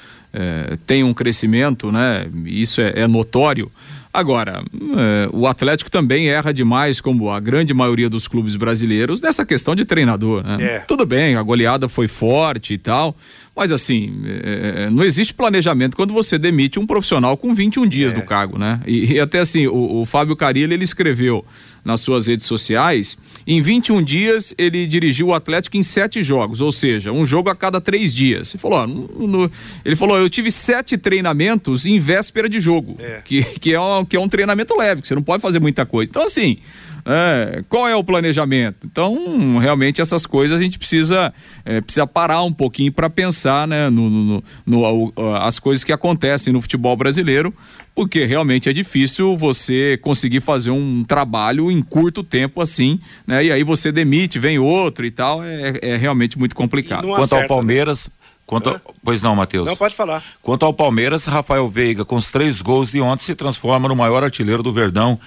tem 0.85 1.05
um 1.05 1.15
crescimento, 1.15 1.93
né? 1.93 2.27
Isso 2.45 2.81
é 2.81 3.07
notório. 3.07 3.71
Agora, 4.15 4.63
é, 4.97 5.29
o 5.33 5.45
Atlético 5.45 5.91
também 5.91 6.29
erra 6.29 6.55
demais, 6.55 7.01
como 7.01 7.29
a 7.31 7.41
grande 7.41 7.75
maioria 7.75 8.09
dos 8.09 8.29
clubes 8.29 8.55
brasileiros, 8.55 9.21
nessa 9.21 9.45
questão 9.45 9.75
de 9.75 9.85
treinador. 9.85 10.45
Né? 10.45 10.57
É. 10.61 10.79
Tudo 10.87 11.05
bem, 11.05 11.35
a 11.35 11.43
goleada 11.43 11.89
foi 11.89 12.07
forte 12.07 12.75
e 12.75 12.79
tal, 12.79 13.17
mas 13.57 13.73
assim, 13.73 14.15
é, 14.25 14.89
não 14.89 15.03
existe 15.03 15.35
planejamento 15.35 15.97
quando 15.97 16.15
você 16.15 16.39
demite 16.39 16.79
um 16.79 16.87
profissional 16.87 17.37
com 17.37 17.53
21 17.53 17.89
dias 17.89 18.13
é. 18.13 18.15
do 18.15 18.23
cargo, 18.23 18.57
né? 18.57 18.81
E, 18.87 19.15
e 19.15 19.21
até 19.21 19.41
assim, 19.41 19.67
o, 19.67 20.03
o 20.03 20.05
Fábio 20.05 20.37
Carilli, 20.37 20.75
ele 20.75 20.85
escreveu 20.85 21.45
nas 21.85 22.01
suas 22.01 22.27
redes 22.27 22.47
sociais. 22.47 23.19
Em 23.47 23.61
21 23.61 24.03
dias, 24.03 24.55
ele 24.57 24.87
dirigiu 24.87 25.29
o 25.29 25.35
Atlético 25.35 25.77
em 25.77 25.83
sete 25.83 26.23
jogos, 26.23 26.61
ou 26.61 26.73
seja, 26.73 27.13
um 27.13 27.27
jogo 27.27 27.51
a 27.51 27.55
cada 27.55 27.81
três 27.81 28.15
dias. 28.15 28.55
Ele 28.55 28.61
falou: 28.61 28.79
ó, 28.79 28.87
no, 28.87 29.27
no, 29.27 29.51
ele 29.85 29.97
falou 29.97 30.17
eu 30.19 30.31
tive 30.31 30.51
sete 30.51 30.97
treinamentos 30.97 31.85
em 31.85 31.99
véspera 31.99 32.49
de 32.49 32.61
jogo, 32.61 32.97
é. 32.99 33.21
Que, 33.25 33.43
que, 33.43 33.75
é 33.75 33.81
um, 33.81 34.05
que 34.05 34.17
é 34.17 34.21
um 34.21 34.29
treinamento 34.29 34.77
leve, 34.77 35.03
que 35.03 35.09
você 35.09 35.15
não 35.15 35.23
pode 35.23 35.43
fazer 35.43 35.61
muita 35.61 35.85
coisa. 35.85 36.11
Então, 36.11 36.25
assim. 36.25 36.59
É, 37.07 37.63
qual 37.69 37.87
é 37.87 37.95
o 37.95 38.03
planejamento? 38.03 38.87
Então, 38.87 39.59
realmente 39.59 40.01
essas 40.01 40.25
coisas 40.25 40.59
a 40.59 40.63
gente 40.63 40.79
precisa 40.79 41.35
é, 41.63 41.79
precisa 41.83 42.07
parar 42.07 42.43
um 42.43 42.53
pouquinho 42.53 42.91
para 42.91 43.11
pensar, 43.11 43.69
né, 43.69 43.91
no, 43.91 44.09
no, 44.09 44.43
no, 44.67 45.13
no, 45.13 45.37
as 45.37 45.59
coisas 45.59 45.85
que 45.85 45.93
acontecem 45.93 46.51
no 46.51 46.63
futebol 46.63 46.97
brasileiro 46.97 47.53
porque 47.95 48.25
realmente 48.25 48.69
é 48.69 48.73
difícil 48.73 49.37
você 49.37 49.99
conseguir 50.03 50.41
fazer 50.41 50.71
um 50.71 51.05
trabalho 51.05 51.71
em 51.71 51.81
curto 51.81 52.25
tempo 52.25 52.61
assim, 52.61 52.99
né? 53.27 53.45
E 53.45 53.53
aí 53.53 53.63
você 53.63 53.93
demite, 53.93 54.39
vem 54.39 54.59
outro 54.59 55.07
e 55.07 55.11
tal, 55.11 55.45
é, 55.45 55.79
é 55.81 55.97
realmente 55.97 56.39
muito 56.39 56.57
complicado. 56.57 57.07
Quanto 57.07 57.21
acerta, 57.21 57.37
ao 57.37 57.41
né? 57.43 57.49
Palmeiras, 57.49 58.07
né? 58.07 58.13
Quanto 58.47 58.69
ao... 58.71 58.81
Pois 59.03 59.23
não, 59.23 59.35
Matheus. 59.35 59.67
Não, 59.67 59.77
pode 59.77 59.95
falar. 59.95 60.23
Quanto 60.43 60.67
ao 60.67 60.75
Palmeiras, 60.75 61.25
Rafael 61.25 61.69
Veiga, 61.69 62.05
com 62.05 62.17
os 62.17 62.31
três 62.31 62.61
gols 62.61 62.91
de 62.91 63.01
ontem, 63.01 63.25
se 63.25 63.35
transforma 63.35 63.89
no 63.89 63.97
maior 63.97 64.23
artilheiro 64.25 64.63
do 64.63 64.73
Verdão 64.73 65.19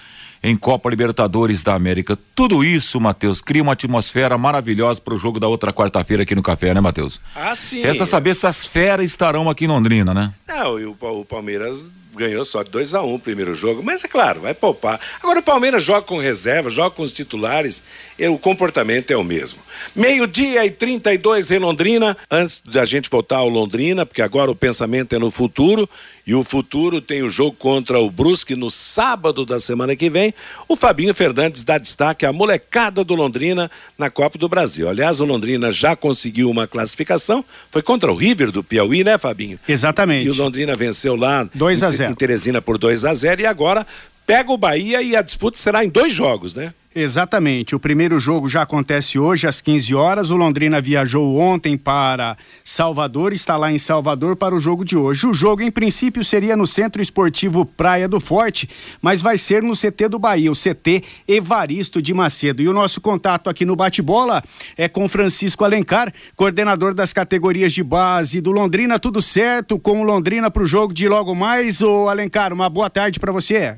em 0.44 0.56
Copa 0.56 0.90
Libertadores 0.90 1.64
da 1.64 1.74
América. 1.74 2.18
Tudo 2.36 2.64
isso, 2.64 3.00
Matheus, 3.02 3.42
cria 3.42 3.64
uma 3.64 3.74
atmosfera 3.74 4.38
maravilhosa 4.38 5.02
para 5.02 5.14
o 5.14 5.18
jogo 5.18 5.40
da 5.40 5.48
outra 5.48 5.74
quarta-feira 5.74 6.24
aqui 6.24 6.36
no 6.36 6.44
Café, 6.44 6.74
né, 6.74 6.82
Matheus? 6.82 7.20
Ah, 7.36 7.56
sim. 7.56 7.82
Resta 7.82 8.06
saber 8.06 8.36
se 8.36 8.46
as 8.46 8.66
feras 8.66 9.06
estarão 9.06 9.50
aqui 9.50 9.66
em 9.66 9.68
Londrina, 9.68 10.14
né? 10.14 10.34
Não, 10.48 10.80
e 10.80 10.86
o, 10.86 10.96
o 11.00 11.26
Palmeiras 11.26 11.92
ganhou 12.18 12.44
só 12.44 12.64
de 12.64 12.72
2 12.72 12.94
a 12.94 13.02
1 13.02 13.08
um 13.08 13.16
o 13.16 13.20
primeiro 13.20 13.54
jogo, 13.54 13.82
mas 13.84 14.04
é 14.04 14.08
claro, 14.08 14.42
vai 14.42 14.54
poupar. 14.54 15.00
Agora 15.22 15.40
o 15.40 15.44
Palmeiras 15.44 15.84
joga 15.84 16.02
com 16.02 16.18
reserva, 16.18 16.70
joga 16.70 16.92
com 16.92 17.04
os 17.04 17.12
titulares, 17.12 17.84
e 18.18 18.28
o 18.28 18.38
comportamento 18.38 19.12
é 19.12 19.18
o 19.18 19.24
mesmo. 19.24 19.60
Meio-dia 19.96 20.66
e 20.66 20.72
32 20.72 21.52
em 21.52 21.60
Londrina, 21.60 22.18
antes 22.30 22.62
da 22.62 22.84
gente 22.84 23.10
voltar 23.10 23.38
ao 23.38 23.50
Londrina, 23.50 24.06
porque 24.06 24.22
agora 24.22 24.52
o 24.52 24.56
pensamento 24.56 25.14
é 25.14 25.20
no 25.20 25.32
futuro, 25.32 25.88
e 26.28 26.36
o 26.36 26.44
futuro 26.44 27.00
tem 27.00 27.24
o 27.24 27.30
jogo 27.30 27.56
contra 27.58 28.00
o 28.00 28.12
Brusque 28.12 28.54
no 28.54 28.70
sábado 28.70 29.46
da 29.46 29.62
semana 29.62 29.96
que 29.96 30.10
vem. 30.10 30.34
O 30.68 30.76
Fabinho 30.76 31.14
Fernandes 31.14 31.64
dá 31.64 31.78
destaque 31.78 32.26
à 32.26 32.34
molecada 32.34 33.02
do 33.02 33.16
Londrina 33.16 33.72
na 33.98 34.10
Copa 34.10 34.38
do 34.38 34.50
Brasil. 34.50 34.90
Aliás, 34.90 35.22
o 35.22 35.26
Londrina 35.26 35.72
já 35.72 35.96
conseguiu 35.96 36.50
uma 36.50 36.68
classificação, 36.68 37.46
foi 37.72 37.82
contra 37.82 38.12
o 38.12 38.16
River 38.16 38.52
do 38.52 38.62
Piauí, 38.62 39.06
né, 39.06 39.18
Fabinho? 39.18 39.58
Exatamente. 39.70 40.26
E 40.26 40.30
o 40.30 40.36
Londrina 40.36 40.76
venceu 40.76 41.16
lá 41.16 41.50
2 41.54 41.84
a 41.84 41.90
0. 41.90 42.07
0. 42.08 42.12
Em 42.12 42.16
Teresina 42.16 42.62
por 42.62 42.78
2 42.78 43.06
a 43.06 43.14
0 43.14 43.42
e 43.42 43.46
agora 43.46 43.86
pega 44.26 44.52
o 44.52 44.58
Bahia 44.58 45.02
e 45.02 45.16
a 45.16 45.22
disputa 45.22 45.58
será 45.58 45.86
em 45.86 45.90
dois 45.90 46.14
jogos, 46.14 46.54
né? 46.54 46.74
Exatamente. 47.00 47.76
O 47.76 47.80
primeiro 47.80 48.20
jogo 48.20 48.50
já 48.50 48.64
acontece 48.64 49.20
hoje 49.20 49.46
às 49.46 49.62
15 49.62 49.94
horas. 49.94 50.32
O 50.32 50.36
Londrina 50.36 50.82
viajou 50.82 51.38
ontem 51.38 51.78
para 51.78 52.36
Salvador, 52.64 53.34
está 53.34 53.56
lá 53.56 53.72
em 53.72 53.78
Salvador 53.78 54.36
para 54.36 54.56
o 54.56 54.60
jogo 54.60 54.84
de 54.84 54.98
hoje. 54.98 55.28
O 55.28 55.34
jogo, 55.34 55.62
em 55.62 55.70
princípio, 55.70 56.24
seria 56.24 56.58
no 56.58 56.66
Centro 56.66 57.00
Esportivo 57.00 57.64
Praia 57.68 58.08
do 58.08 58.20
Forte, 58.20 58.68
mas 59.00 59.22
vai 59.22 59.38
ser 59.38 59.62
no 59.62 59.76
CT 59.76 60.10
do 60.10 60.18
Bahia, 60.18 60.52
o 60.52 60.56
CT 60.56 61.04
Evaristo 61.28 62.02
de 62.02 62.16
Macedo. 62.16 62.64
E 62.64 62.68
o 62.68 62.74
nosso 62.74 63.00
contato 63.00 63.48
aqui 63.48 63.64
no 63.64 63.76
Bate-Bola 63.76 64.44
é 64.76 64.90
com 64.90 65.08
Francisco 65.08 65.64
Alencar, 65.64 66.12
coordenador 66.36 66.96
das 66.96 67.14
categorias 67.14 67.74
de 67.74 67.84
base 67.84 68.42
do 68.42 68.52
Londrina. 68.52 68.98
Tudo 68.98 69.22
certo 69.22 69.78
com 69.78 70.02
o 70.02 70.04
Londrina 70.04 70.50
para 70.50 70.64
o 70.64 70.66
jogo 70.66 70.96
de 70.96 71.08
logo 71.08 71.36
mais? 71.36 71.80
Ô 71.80 72.10
Alencar, 72.10 72.52
uma 72.52 72.68
boa 72.68 72.90
tarde 72.90 73.20
para 73.20 73.32
você. 73.32 73.78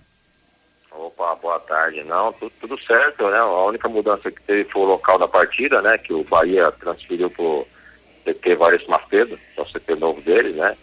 Opa, 1.19 1.35
boa 1.35 1.59
tarde. 1.59 2.01
Não, 2.05 2.31
tudo, 2.31 2.51
tudo, 2.61 2.79
certo, 2.79 3.29
né? 3.29 3.37
A 3.37 3.65
única 3.65 3.89
mudança 3.89 4.31
que 4.31 4.41
teve 4.43 4.63
foi 4.69 4.83
o 4.83 4.85
local 4.85 5.19
da 5.19 5.27
partida, 5.27 5.81
né? 5.81 5.97
Que 5.97 6.13
o 6.13 6.23
Bahia 6.23 6.71
transferiu 6.79 7.29
pro 7.29 7.67
CT 8.23 8.55
Varisto 8.55 8.89
Macedo, 8.89 9.37
que 9.37 9.59
é 9.59 9.61
o 9.61 9.65
CT 9.65 9.95
novo 9.95 10.21
dele, 10.21 10.53
né? 10.53 10.77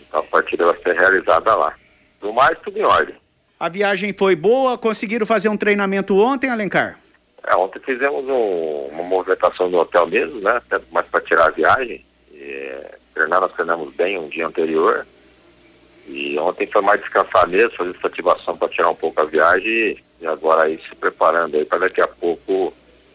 Então 0.00 0.20
a 0.20 0.22
partida 0.22 0.64
vai 0.64 0.76
ser 0.78 0.94
realizada 0.94 1.54
lá. 1.54 1.74
Do 2.20 2.32
mais, 2.32 2.58
tudo 2.60 2.78
em 2.78 2.84
ordem. 2.84 3.14
A 3.60 3.68
viagem 3.68 4.14
foi 4.14 4.34
boa? 4.34 4.78
Conseguiram 4.78 5.26
fazer 5.26 5.50
um 5.50 5.58
treinamento 5.58 6.16
ontem, 6.18 6.48
Alencar? 6.48 6.98
É, 7.46 7.54
ontem 7.54 7.78
fizemos 7.80 8.24
um, 8.24 8.88
uma 8.92 9.02
movimentação 9.02 9.68
no 9.68 9.80
hotel 9.80 10.06
mesmo, 10.06 10.40
né? 10.40 10.52
Até 10.52 10.80
mais 10.90 11.06
para 11.06 11.20
tirar 11.20 11.48
a 11.48 11.50
viagem. 11.50 12.02
E, 12.32 12.80
treinar, 13.12 13.42
nós 13.42 13.52
treinamos 13.52 13.94
bem 13.94 14.18
um 14.18 14.28
dia 14.28 14.46
anterior. 14.46 15.06
E 16.08 16.38
ontem 16.38 16.66
foi 16.66 16.82
mais 16.82 17.00
descansar 17.00 17.48
mesmo, 17.48 17.70
fazer 17.72 17.96
essa 17.96 18.06
ativação 18.06 18.56
para 18.56 18.68
tirar 18.68 18.90
um 18.90 18.94
pouco 18.94 19.20
a 19.20 19.24
viagem 19.24 19.98
e 20.20 20.26
agora 20.26 20.64
aí 20.64 20.80
se 20.88 20.94
preparando 20.94 21.56
aí 21.56 21.64
para 21.64 21.78
daqui 21.78 22.00
a 22.00 22.06
pouco 22.06 22.72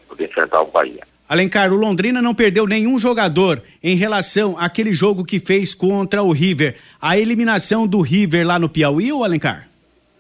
poder 0.08 0.26
enfrentar 0.26 0.62
o 0.62 0.68
Bahia. 0.68 1.02
Alencar, 1.28 1.72
o 1.72 1.78
Londrina 1.78 2.22
não 2.22 2.36
perdeu 2.36 2.68
nenhum 2.68 3.00
jogador 3.00 3.64
em 3.82 3.96
relação 3.96 4.58
àquele 4.60 4.94
jogo 4.94 5.24
que 5.24 5.40
fez 5.40 5.74
contra 5.74 6.22
o 6.22 6.32
River. 6.34 6.76
A 7.02 7.18
eliminação 7.18 7.88
do 7.88 8.02
River 8.02 8.46
lá 8.46 8.60
no 8.60 8.68
Piauí, 8.68 9.14
ou 9.14 9.24
Alencar? 9.24 9.70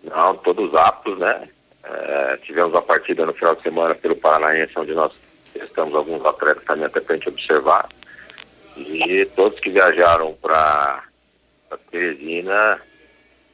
Não, 0.05 0.37
todos 0.37 0.73
aptos, 0.73 1.19
né? 1.19 1.49
É, 1.83 2.37
tivemos 2.43 2.73
a 2.73 2.81
partida 2.81 3.25
no 3.25 3.33
final 3.33 3.55
de 3.55 3.61
semana 3.61 3.93
pelo 3.93 4.15
Paranaense, 4.15 4.71
onde 4.77 4.93
nós 4.93 5.11
testamos 5.53 5.93
alguns 5.93 6.25
atletas 6.25 6.63
também 6.63 6.85
até 6.85 7.01
para 7.01 7.13
a 7.13 7.17
gente 7.17 7.27
observar. 7.27 7.89
E 8.77 9.27
todos 9.35 9.59
que 9.59 9.69
viajaram 9.69 10.33
para 10.41 11.03
a 11.71 11.77
Teresina 11.77 12.79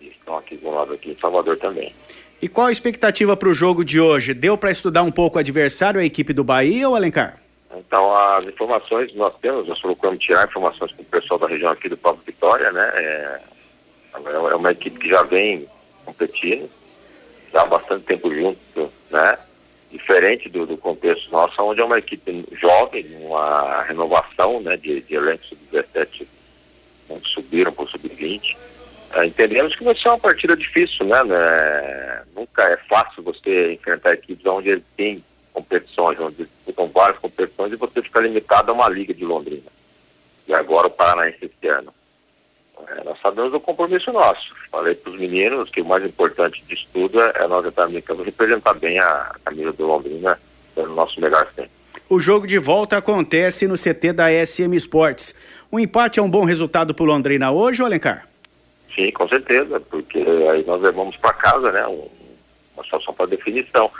estão 0.01 0.37
aqui 0.37 0.57
do 0.57 0.69
lado 0.69 0.93
aqui 0.93 1.11
em 1.11 1.17
Salvador 1.19 1.57
também. 1.57 1.93
E 2.41 2.47
qual 2.47 2.67
a 2.67 2.71
expectativa 2.71 3.35
para 3.37 3.49
o 3.49 3.53
jogo 3.53 3.85
de 3.85 3.99
hoje? 3.99 4.33
Deu 4.33 4.57
para 4.57 4.71
estudar 4.71 5.03
um 5.03 5.11
pouco 5.11 5.37
o 5.37 5.39
adversário, 5.39 5.99
a 5.99 6.05
equipe 6.05 6.33
do 6.33 6.43
Bahia 6.43 6.89
ou 6.89 6.95
Alencar? 6.95 7.39
Então, 7.75 8.15
as 8.15 8.45
informações 8.45 9.13
nós 9.15 9.33
temos, 9.41 9.67
nós 9.67 9.79
procuramos 9.79 10.19
tirar 10.19 10.47
informações 10.47 10.91
com 10.91 11.01
o 11.01 11.05
pessoal 11.05 11.39
da 11.39 11.47
região 11.47 11.71
aqui 11.71 11.89
do 11.89 11.97
próprio 11.97 12.23
Vitória, 12.25 12.71
né? 12.71 12.91
É, 12.95 13.41
é 14.51 14.55
uma 14.55 14.71
equipe 14.71 14.99
que 14.99 15.09
já 15.09 15.21
vem 15.23 15.67
competindo, 16.05 16.69
já 17.51 17.61
há 17.61 17.65
bastante 17.65 18.05
tempo 18.05 18.33
junto, 18.33 18.91
né? 19.11 19.37
Diferente 19.91 20.49
do, 20.49 20.65
do 20.65 20.77
contexto 20.77 21.31
nosso, 21.31 21.61
onde 21.61 21.81
é 21.81 21.85
uma 21.85 21.99
equipe 21.99 22.45
jovem, 22.53 23.05
uma 23.21 23.83
renovação 23.83 24.59
né, 24.59 24.75
de, 24.75 25.01
de 25.01 25.15
elenco 25.15 25.45
sub-17 25.45 26.27
que 27.07 27.29
subiram 27.29 27.73
o 27.77 27.87
sub-20. 27.87 28.55
É, 29.13 29.25
entendemos 29.25 29.75
que 29.75 29.83
vai 29.83 29.95
ser 29.95 30.09
uma 30.09 30.19
partida 30.19 30.55
difícil, 30.55 31.05
né, 31.05 31.23
né? 31.23 32.23
Nunca 32.35 32.63
é 32.63 32.77
fácil 32.89 33.23
você 33.23 33.73
enfrentar 33.73 34.13
equipes 34.13 34.45
onde 34.45 34.81
tem 34.95 35.23
competições, 35.53 36.19
onde 36.19 36.43
disputam 36.43 36.87
várias 36.87 37.17
competições 37.17 37.71
e 37.71 37.77
você 37.77 38.01
fica 38.01 38.19
limitado 38.19 38.71
a 38.71 38.73
uma 38.73 38.89
liga 38.89 39.13
de 39.13 39.25
Londrina. 39.25 39.71
E 40.47 40.53
agora 40.53 40.87
o 40.87 40.91
Paranaense 40.91 41.45
esse 41.45 41.67
ano. 41.67 41.93
É, 42.89 43.03
nós 43.03 43.19
sabemos 43.21 43.51
do 43.51 43.59
compromisso 43.59 44.11
nosso. 44.11 44.53
Falei 44.69 44.93
para 44.93 45.11
os 45.11 45.19
meninos 45.19 45.69
que 45.69 45.81
o 45.81 45.85
mais 45.85 46.05
importante 46.05 46.63
de 46.67 46.87
tudo 46.93 47.21
é 47.21 47.47
nós 47.47 47.65
estarmos 47.65 48.03
representar 48.23 48.73
bem 48.75 48.99
a 48.99 49.35
camisa 49.43 49.73
do 49.73 49.87
Londrina 49.87 50.39
no 50.75 50.95
nosso 50.95 51.19
melhor 51.19 51.45
tempo. 51.55 51.71
O 52.09 52.19
jogo 52.19 52.47
de 52.47 52.57
volta 52.57 52.97
acontece 52.97 53.67
no 53.67 53.75
CT 53.75 54.13
da 54.13 54.29
SM 54.29 54.73
Sports. 54.75 55.37
O 55.69 55.79
empate 55.79 56.19
é 56.19 56.23
um 56.23 56.29
bom 56.29 56.45
resultado 56.45 56.93
para 56.93 57.03
o 57.03 57.07
Londrina 57.07 57.51
hoje, 57.51 57.83
Alencar? 57.83 58.27
Sim, 58.95 59.11
com 59.11 59.27
certeza, 59.27 59.79
porque 59.79 60.17
aí 60.51 60.63
nós 60.65 60.81
levamos 60.81 61.15
para 61.17 61.33
casa, 61.33 61.71
né, 61.71 61.85
uma 61.85 62.83
situação 62.83 63.13
para 63.13 63.27
definição. 63.27 63.91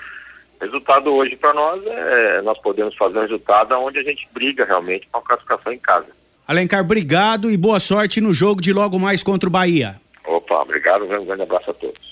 Resultado 0.59 1.13
hoje 1.13 1.35
para 1.35 1.53
nós 1.53 1.85
é 1.85 2.41
nós 2.41 2.57
podemos 2.59 2.95
fazer 2.95 3.19
um 3.19 3.21
resultado 3.21 3.75
onde 3.75 3.99
a 3.99 4.03
gente 4.03 4.27
briga 4.33 4.65
realmente 4.65 5.07
com 5.11 5.19
a 5.19 5.21
classificação 5.21 5.71
em 5.71 5.77
casa. 5.77 6.07
Alencar, 6.47 6.81
obrigado 6.81 7.51
e 7.51 7.57
boa 7.57 7.79
sorte 7.79 8.21
no 8.21 8.33
jogo 8.33 8.61
de 8.61 8.73
logo 8.73 8.97
mais 8.97 9.21
contra 9.21 9.47
o 9.47 9.51
Bahia. 9.51 9.99
Opa, 10.25 10.61
obrigado, 10.61 11.03
um 11.03 11.25
grande 11.25 11.43
abraço 11.43 11.69
a 11.69 11.73
todos. 11.73 12.06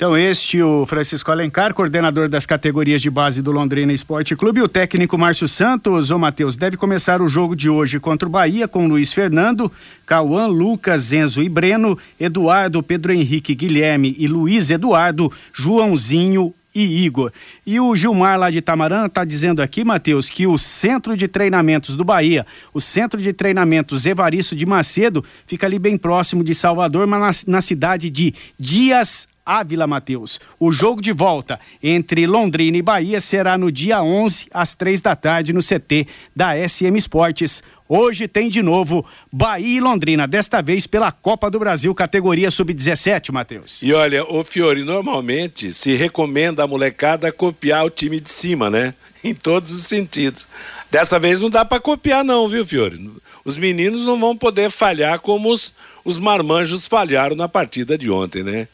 Então, 0.00 0.16
este 0.16 0.62
o 0.62 0.86
Francisco 0.86 1.30
Alencar, 1.30 1.74
coordenador 1.74 2.26
das 2.26 2.46
categorias 2.46 3.02
de 3.02 3.10
base 3.10 3.42
do 3.42 3.52
Londrina 3.52 3.92
Esporte 3.92 4.34
Clube, 4.34 4.60
e 4.60 4.62
o 4.62 4.66
técnico 4.66 5.18
Márcio 5.18 5.46
Santos, 5.46 6.10
ô 6.10 6.18
Matheus, 6.18 6.56
deve 6.56 6.78
começar 6.78 7.20
o 7.20 7.28
jogo 7.28 7.54
de 7.54 7.68
hoje 7.68 8.00
contra 8.00 8.26
o 8.26 8.32
Bahia 8.32 8.66
com 8.66 8.88
Luiz 8.88 9.12
Fernando, 9.12 9.70
Cauã, 10.06 10.46
Lucas, 10.46 11.12
Enzo 11.12 11.42
e 11.42 11.50
Breno, 11.50 11.98
Eduardo, 12.18 12.82
Pedro 12.82 13.12
Henrique, 13.12 13.54
Guilherme 13.54 14.16
e 14.18 14.26
Luiz 14.26 14.70
Eduardo, 14.70 15.30
Joãozinho 15.52 16.54
e 16.74 17.04
Igor. 17.04 17.30
E 17.66 17.78
o 17.78 17.94
Gilmar 17.94 18.38
lá 18.38 18.50
de 18.50 18.56
Itamarã 18.56 19.04
está 19.04 19.22
dizendo 19.22 19.60
aqui, 19.60 19.84
Matheus, 19.84 20.30
que 20.30 20.46
o 20.46 20.56
centro 20.56 21.14
de 21.14 21.28
treinamentos 21.28 21.94
do 21.94 22.04
Bahia, 22.04 22.46
o 22.72 22.80
centro 22.80 23.20
de 23.20 23.34
treinamentos 23.34 24.06
Evaristo 24.06 24.56
de 24.56 24.64
Macedo, 24.64 25.22
fica 25.46 25.66
ali 25.66 25.78
bem 25.78 25.98
próximo 25.98 26.42
de 26.42 26.54
Salvador, 26.54 27.06
mas 27.06 27.44
na, 27.44 27.56
na 27.56 27.60
cidade 27.60 28.08
de 28.08 28.32
Dias 28.58 29.28
Ávila 29.50 29.84
Mateus. 29.84 30.38
O 30.60 30.70
jogo 30.70 31.02
de 31.02 31.12
volta 31.12 31.58
entre 31.82 32.24
Londrina 32.24 32.76
e 32.76 32.82
Bahia 32.82 33.20
será 33.20 33.58
no 33.58 33.72
dia 33.72 34.00
11, 34.00 34.46
às 34.54 34.76
três 34.76 35.00
da 35.00 35.16
tarde, 35.16 35.52
no 35.52 35.60
CT 35.60 36.06
da 36.36 36.52
SM 36.68 36.96
Esportes. 36.96 37.60
Hoje 37.88 38.28
tem 38.28 38.48
de 38.48 38.62
novo 38.62 39.04
Bahia 39.32 39.78
e 39.78 39.80
Londrina, 39.80 40.28
desta 40.28 40.62
vez 40.62 40.86
pela 40.86 41.10
Copa 41.10 41.50
do 41.50 41.58
Brasil, 41.58 41.92
categoria 41.92 42.48
sub-17, 42.48 43.32
Matheus. 43.32 43.82
E 43.82 43.92
olha, 43.92 44.24
o 44.24 44.44
Fiore, 44.44 44.84
normalmente 44.84 45.72
se 45.72 45.96
recomenda 45.96 46.62
a 46.62 46.68
molecada 46.68 47.32
copiar 47.32 47.84
o 47.84 47.90
time 47.90 48.20
de 48.20 48.30
cima, 48.30 48.70
né? 48.70 48.94
Em 49.24 49.34
todos 49.34 49.72
os 49.72 49.82
sentidos. 49.82 50.46
Dessa 50.92 51.18
vez 51.18 51.40
não 51.40 51.50
dá 51.50 51.64
para 51.64 51.80
copiar, 51.80 52.22
não, 52.22 52.48
viu, 52.48 52.64
Fiore? 52.64 53.10
Os 53.44 53.56
meninos 53.56 54.06
não 54.06 54.18
vão 54.18 54.36
poder 54.36 54.70
falhar 54.70 55.18
como 55.18 55.50
os, 55.50 55.72
os 56.04 56.20
marmanjos 56.20 56.86
falharam 56.86 57.34
na 57.34 57.48
partida 57.48 57.98
de 57.98 58.08
ontem, 58.08 58.44
né? 58.44 58.68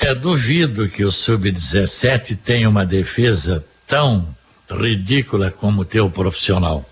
É, 0.00 0.14
duvido 0.14 0.88
que 0.88 1.04
o 1.04 1.12
Sub-17 1.12 2.36
tenha 2.42 2.68
uma 2.68 2.86
defesa 2.86 3.64
tão 3.86 4.34
ridícula 4.68 5.50
como 5.50 5.82
o 5.82 5.84
teu 5.84 6.10
profissional. 6.10 6.88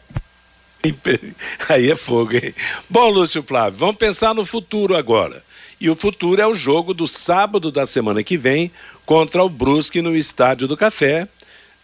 Aí 1.69 1.91
é 1.91 1.97
fogo, 1.97 2.35
hein? 2.35 2.55
Bom, 2.89 3.09
Lúcio 3.09 3.43
Flávio, 3.43 3.79
vamos 3.79 3.97
pensar 3.97 4.35
no 4.35 4.45
futuro 4.45 4.95
agora. 4.95 5.43
E 5.81 5.89
o 5.89 5.97
futuro 5.97 6.41
é 6.41 6.47
o 6.47 6.55
jogo 6.55 6.93
do 6.93 7.07
sábado 7.07 7.71
da 7.73 7.87
semana 7.87 8.23
que 8.23 8.37
vem 8.37 8.71
contra 9.07 9.43
o 9.43 9.49
Brusque 9.49 10.03
no 10.03 10.15
Estádio 10.15 10.69
do 10.69 10.77
Café. 10.77 11.27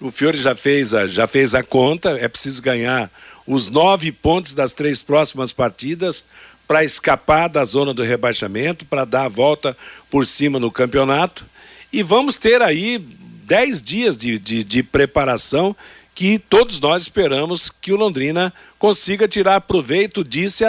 O 0.01 0.11
Fiore 0.11 0.37
já 0.37 0.55
fez 0.55 0.93
a, 0.93 1.07
já 1.07 1.27
fez 1.27 1.55
a 1.55 1.63
conta, 1.63 2.11
é 2.11 2.29
preciso 2.29 2.61
ganhar 2.61 3.11
os 3.47 3.71
nove 3.71 4.13
pontos 4.13 4.53
das 4.53 4.73
três 4.73 5.01
próximas 5.01 5.53
partidas 5.53 6.27
para 6.67 6.85
escapar 6.85 7.49
da 7.49 7.65
zona 7.65 7.93
do 7.93 8.03
rebaixamento, 8.03 8.85
para 8.85 9.05
dar 9.05 9.25
a 9.25 9.29
volta 9.29 9.77
por 10.11 10.27
cima 10.27 10.59
no 10.59 10.71
campeonato. 10.71 11.45
E 11.93 12.03
vamos 12.03 12.37
ter 12.37 12.63
aí 12.63 12.99
dez 12.99 13.83
dias 13.83 14.17
de, 14.17 14.39
de, 14.39 14.65
de 14.65 14.83
preparação 14.83 15.77
que 16.15 16.39
todos 16.39 16.79
nós 16.79 17.03
esperamos 17.03 17.71
que 17.81 17.93
o 17.93 17.97
Londrina 17.97 18.53
consiga 18.79 19.27
tirar 19.27 19.61
proveito 19.63 20.23
disso 20.23 20.63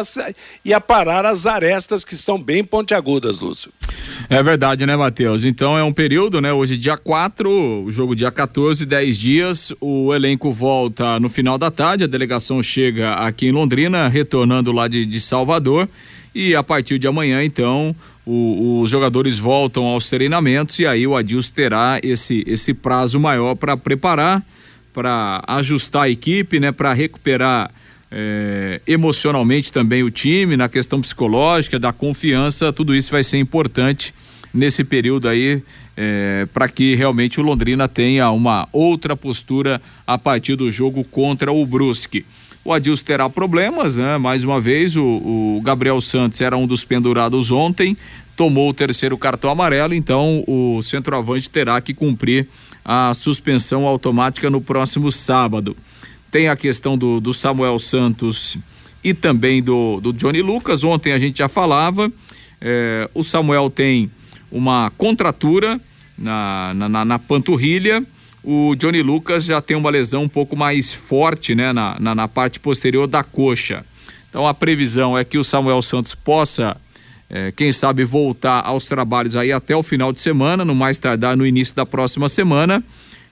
e, 0.63 0.73
aparar 0.73 1.25
as 1.25 1.45
arestas 1.45 2.03
que 2.03 2.15
estão 2.15 2.41
bem 2.41 2.63
pontiagudas, 2.63 3.39
Lúcio. 3.39 3.71
É 4.29 4.41
verdade, 4.41 4.85
né, 4.85 4.95
Matheus? 4.95 5.45
Então 5.45 5.77
é 5.77 5.83
um 5.83 5.93
período, 5.93 6.41
né? 6.41 6.51
Hoje 6.51 6.77
dia 6.77 6.97
4, 6.97 7.83
o 7.83 7.91
jogo 7.91 8.15
dia 8.15 8.31
14, 8.31 8.85
10 8.85 9.17
dias, 9.17 9.73
o 9.79 10.13
elenco 10.13 10.51
volta 10.51 11.19
no 11.19 11.29
final 11.29 11.57
da 11.57 11.69
tarde, 11.69 12.05
a 12.05 12.07
delegação 12.07 12.63
chega 12.63 13.13
aqui 13.13 13.47
em 13.47 13.51
Londrina, 13.51 14.07
retornando 14.07 14.71
lá 14.71 14.87
de, 14.87 15.05
de 15.05 15.19
Salvador, 15.19 15.87
e 16.33 16.55
a 16.55 16.63
partir 16.63 16.97
de 16.97 17.07
amanhã, 17.07 17.43
então, 17.43 17.95
o, 18.25 18.81
os 18.81 18.89
jogadores 18.89 19.37
voltam 19.37 19.83
aos 19.85 20.09
treinamentos 20.09 20.79
e 20.79 20.87
aí 20.87 21.05
o 21.05 21.15
Adilson 21.15 21.53
terá 21.53 21.99
esse, 22.01 22.43
esse 22.47 22.73
prazo 22.73 23.19
maior 23.19 23.55
para 23.55 23.77
preparar 23.77 24.43
para 24.95 25.43
ajustar 25.45 26.03
a 26.03 26.09
equipe, 26.09 26.57
né, 26.57 26.71
para 26.71 26.93
recuperar 26.93 27.69
é, 28.09 28.79
emocionalmente 28.87 29.73
também 29.73 30.03
o 30.03 30.09
time, 30.09 30.55
na 30.55 30.69
questão 30.69 31.01
psicológica, 31.01 31.77
da 31.77 31.91
confiança, 31.91 32.71
tudo 32.71 32.95
isso 32.95 33.11
vai 33.11 33.21
ser 33.21 33.37
importante 33.37 34.13
nesse 34.53 34.85
período 34.85 35.27
aí 35.27 35.61
é, 35.97 36.47
para 36.53 36.69
que 36.69 36.95
realmente 36.95 37.41
o 37.41 37.43
Londrina 37.43 37.89
tenha 37.89 38.31
uma 38.31 38.69
outra 38.71 39.17
postura 39.17 39.81
a 40.07 40.17
partir 40.17 40.55
do 40.55 40.71
jogo 40.71 41.03
contra 41.03 41.51
o 41.51 41.65
Brusque. 41.65 42.25
O 42.63 42.71
Adilson 42.71 43.03
terá 43.03 43.29
problemas, 43.29 43.97
né? 43.97 44.17
Mais 44.17 44.45
uma 44.45 44.61
vez, 44.61 44.95
o, 44.95 45.03
o 45.03 45.61
Gabriel 45.61 45.99
Santos 45.99 46.39
era 46.39 46.55
um 46.55 46.65
dos 46.65 46.85
pendurados 46.85 47.51
ontem, 47.51 47.97
tomou 48.35 48.69
o 48.69 48.73
terceiro 48.73 49.17
cartão 49.17 49.49
amarelo, 49.49 49.93
então 49.93 50.41
o 50.47 50.81
centroavante 50.81 51.49
terá 51.49 51.79
que 51.81 51.93
cumprir 51.93 52.47
a 52.85 53.11
suspensão 53.15 53.87
automática 53.87 54.47
no 54.49 54.61
próximo 54.61 55.11
sábado. 55.11 55.75
Tem 56.29 56.47
a 56.47 56.55
questão 56.55 56.95
do, 56.95 57.19
do 57.19 57.33
Samuel 57.33 57.79
Santos 57.79 58.57
e 59.03 59.13
também 59.13 59.63
do, 59.63 59.99
do 59.99 60.13
Johnny 60.13 60.41
Lucas. 60.43 60.83
Ontem 60.83 61.11
a 61.11 61.17
gente 61.17 61.39
já 61.39 61.49
falava. 61.49 62.11
É, 62.61 63.09
o 63.13 63.23
Samuel 63.23 63.69
tem 63.71 64.11
uma 64.51 64.91
contratura 64.97 65.81
na, 66.17 66.73
na, 66.75 67.05
na, 67.05 67.19
panturrilha. 67.19 68.03
O 68.43 68.75
Johnny 68.75 69.01
Lucas 69.01 69.45
já 69.45 69.61
tem 69.61 69.75
uma 69.75 69.89
lesão 69.89 70.23
um 70.23 70.29
pouco 70.29 70.55
mais 70.55 70.93
forte 70.93 71.55
né, 71.55 71.73
na, 71.73 71.97
na, 71.99 72.13
na 72.13 72.27
parte 72.27 72.59
posterior 72.59 73.07
da 73.07 73.23
coxa. 73.23 73.83
Então 74.29 74.47
a 74.47 74.53
previsão 74.53 75.17
é 75.17 75.23
que 75.23 75.37
o 75.37 75.43
Samuel 75.43 75.81
Santos 75.81 76.13
possa, 76.13 76.77
é, 77.29 77.51
quem 77.51 77.71
sabe, 77.71 78.03
voltar 78.03 78.61
aos 78.65 78.85
trabalhos 78.85 79.35
aí 79.35 79.51
até 79.51 79.75
o 79.75 79.83
final 79.83 80.13
de 80.13 80.21
semana, 80.21 80.63
no 80.63 80.75
mais 80.75 80.99
tardar 80.99 81.35
no 81.35 81.45
início 81.45 81.75
da 81.75 81.85
próxima 81.85 82.29
semana 82.29 82.83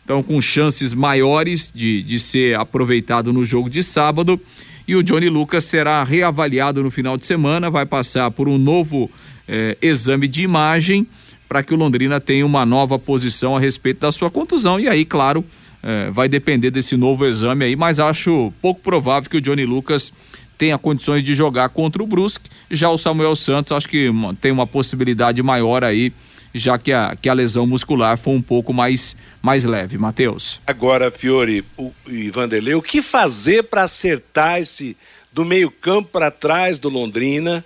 então 0.03 0.21
com 0.21 0.39
chances 0.41 0.93
maiores 0.93 1.71
de, 1.73 2.03
de 2.03 2.19
ser 2.19 2.57
aproveitado 2.59 3.31
no 3.31 3.45
jogo 3.45 3.69
de 3.69 3.81
sábado. 3.81 4.39
E 4.87 4.95
o 4.95 5.03
Johnny 5.03 5.29
Lucas 5.29 5.63
será 5.63 6.03
reavaliado 6.03 6.83
no 6.83 6.91
final 6.91 7.17
de 7.17 7.25
semana, 7.25 7.69
vai 7.71 7.85
passar 7.85 8.29
por 8.31 8.49
um 8.49 8.57
novo 8.57 9.09
eh, 9.47 9.77
exame 9.81 10.27
de 10.27 10.41
imagem 10.41 11.07
para 11.47 11.63
que 11.63 11.73
o 11.73 11.77
Londrina 11.77 12.19
tenha 12.19 12.45
uma 12.45 12.65
nova 12.65 12.99
posição 12.99 13.55
a 13.55 13.59
respeito 13.59 14.01
da 14.01 14.11
sua 14.11 14.29
contusão. 14.29 14.77
E 14.77 14.89
aí, 14.89 15.05
claro, 15.05 15.45
eh, 15.81 16.09
vai 16.11 16.27
depender 16.27 16.69
desse 16.69 16.97
novo 16.97 17.25
exame 17.25 17.63
aí, 17.63 17.75
mas 17.77 17.97
acho 17.97 18.51
pouco 18.61 18.81
provável 18.81 19.29
que 19.29 19.37
o 19.37 19.41
Johnny 19.41 19.65
Lucas 19.65 20.11
tenha 20.57 20.77
condições 20.77 21.23
de 21.23 21.35
jogar 21.35 21.69
contra 21.69 22.01
o 22.01 22.07
Brusque. 22.07 22.49
Já 22.69 22.89
o 22.89 22.97
Samuel 22.97 23.35
Santos, 23.35 23.71
acho 23.71 23.87
que 23.87 24.09
tem 24.41 24.51
uma 24.51 24.67
possibilidade 24.67 25.41
maior 25.41 25.83
aí 25.83 26.13
já 26.53 26.77
que 26.77 26.91
a, 26.91 27.17
que 27.19 27.27
a 27.27 27.33
lesão 27.33 27.65
muscular 27.65 28.17
foi 28.17 28.33
um 28.33 28.41
pouco 28.41 28.71
mais, 28.71 29.15
mais 29.41 29.63
leve. 29.63 29.97
Matheus. 29.97 30.61
Agora, 30.67 31.09
Fiore 31.09 31.65
e 32.07 32.29
Vanderlei, 32.29 32.75
o 32.75 32.81
que 32.81 33.01
fazer 33.01 33.63
para 33.63 33.83
acertar 33.83 34.59
esse 34.59 34.95
do 35.31 35.43
meio-campo 35.43 36.09
para 36.11 36.29
trás 36.29 36.77
do 36.77 36.89
Londrina 36.89 37.65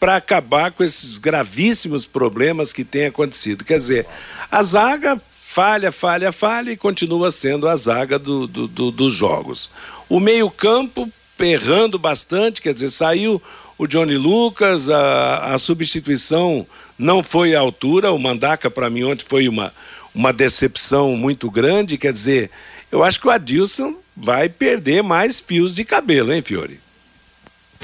para 0.00 0.16
acabar 0.16 0.72
com 0.72 0.82
esses 0.82 1.18
gravíssimos 1.18 2.04
problemas 2.04 2.72
que 2.72 2.84
têm 2.84 3.06
acontecido? 3.06 3.64
Quer 3.64 3.78
dizer, 3.78 4.06
a 4.50 4.62
zaga 4.62 5.20
falha, 5.30 5.92
falha, 5.92 6.32
falha 6.32 6.72
e 6.72 6.76
continua 6.76 7.30
sendo 7.30 7.68
a 7.68 7.76
zaga 7.76 8.18
do, 8.18 8.46
do, 8.46 8.66
do, 8.66 8.90
dos 8.90 9.14
jogos. 9.14 9.70
O 10.08 10.18
meio-campo 10.18 11.10
errando 11.46 11.98
bastante, 11.98 12.60
quer 12.60 12.74
dizer, 12.74 12.90
saiu 12.90 13.42
o 13.76 13.86
Johnny 13.86 14.16
Lucas, 14.16 14.90
a, 14.90 15.54
a 15.54 15.58
substituição 15.58 16.66
não 16.98 17.22
foi 17.22 17.54
à 17.54 17.60
altura. 17.60 18.12
O 18.12 18.18
Mandaca, 18.18 18.70
para 18.70 18.90
mim, 18.90 19.04
ontem 19.04 19.24
foi 19.26 19.48
uma, 19.48 19.72
uma 20.14 20.32
decepção 20.32 21.16
muito 21.16 21.50
grande. 21.50 21.96
Quer 21.96 22.12
dizer, 22.12 22.50
eu 22.90 23.04
acho 23.04 23.20
que 23.20 23.28
o 23.28 23.30
Adilson 23.30 23.94
vai 24.16 24.48
perder 24.48 25.02
mais 25.02 25.38
fios 25.38 25.74
de 25.74 25.84
cabelo, 25.84 26.32
hein, 26.32 26.42
Fiore? 26.42 26.80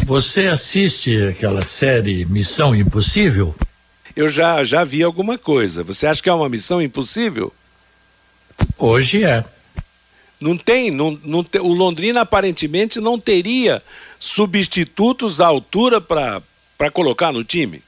Você 0.05 0.49
assiste 0.49 1.17
aquela 1.23 1.65
série 1.65 2.25
Missão 2.27 2.75
Impossível? 2.75 3.55
Eu 4.17 4.29
já, 4.29 4.63
já 4.63 4.85
vi 4.85 5.03
alguma 5.03 5.39
coisa. 5.39 5.83
Você 5.83 6.07
acha 6.07 6.23
que 6.23 6.29
é 6.29 6.33
uma 6.33 6.49
missão 6.49 6.81
impossível? 6.81 7.53
Hoje 8.79 9.25
é. 9.25 9.45
Não 10.41 10.57
tem, 10.57 10.91
não, 10.91 11.19
não 11.25 11.43
te, 11.43 11.59
o 11.59 11.73
Londrina 11.73 12.21
aparentemente 12.21 13.01
não 13.01 13.19
teria 13.19 13.83
substitutos 14.19 15.41
à 15.41 15.47
altura 15.47 16.01
para 16.01 16.43
colocar 16.93 17.33
no 17.33 17.45
time. 17.45 17.83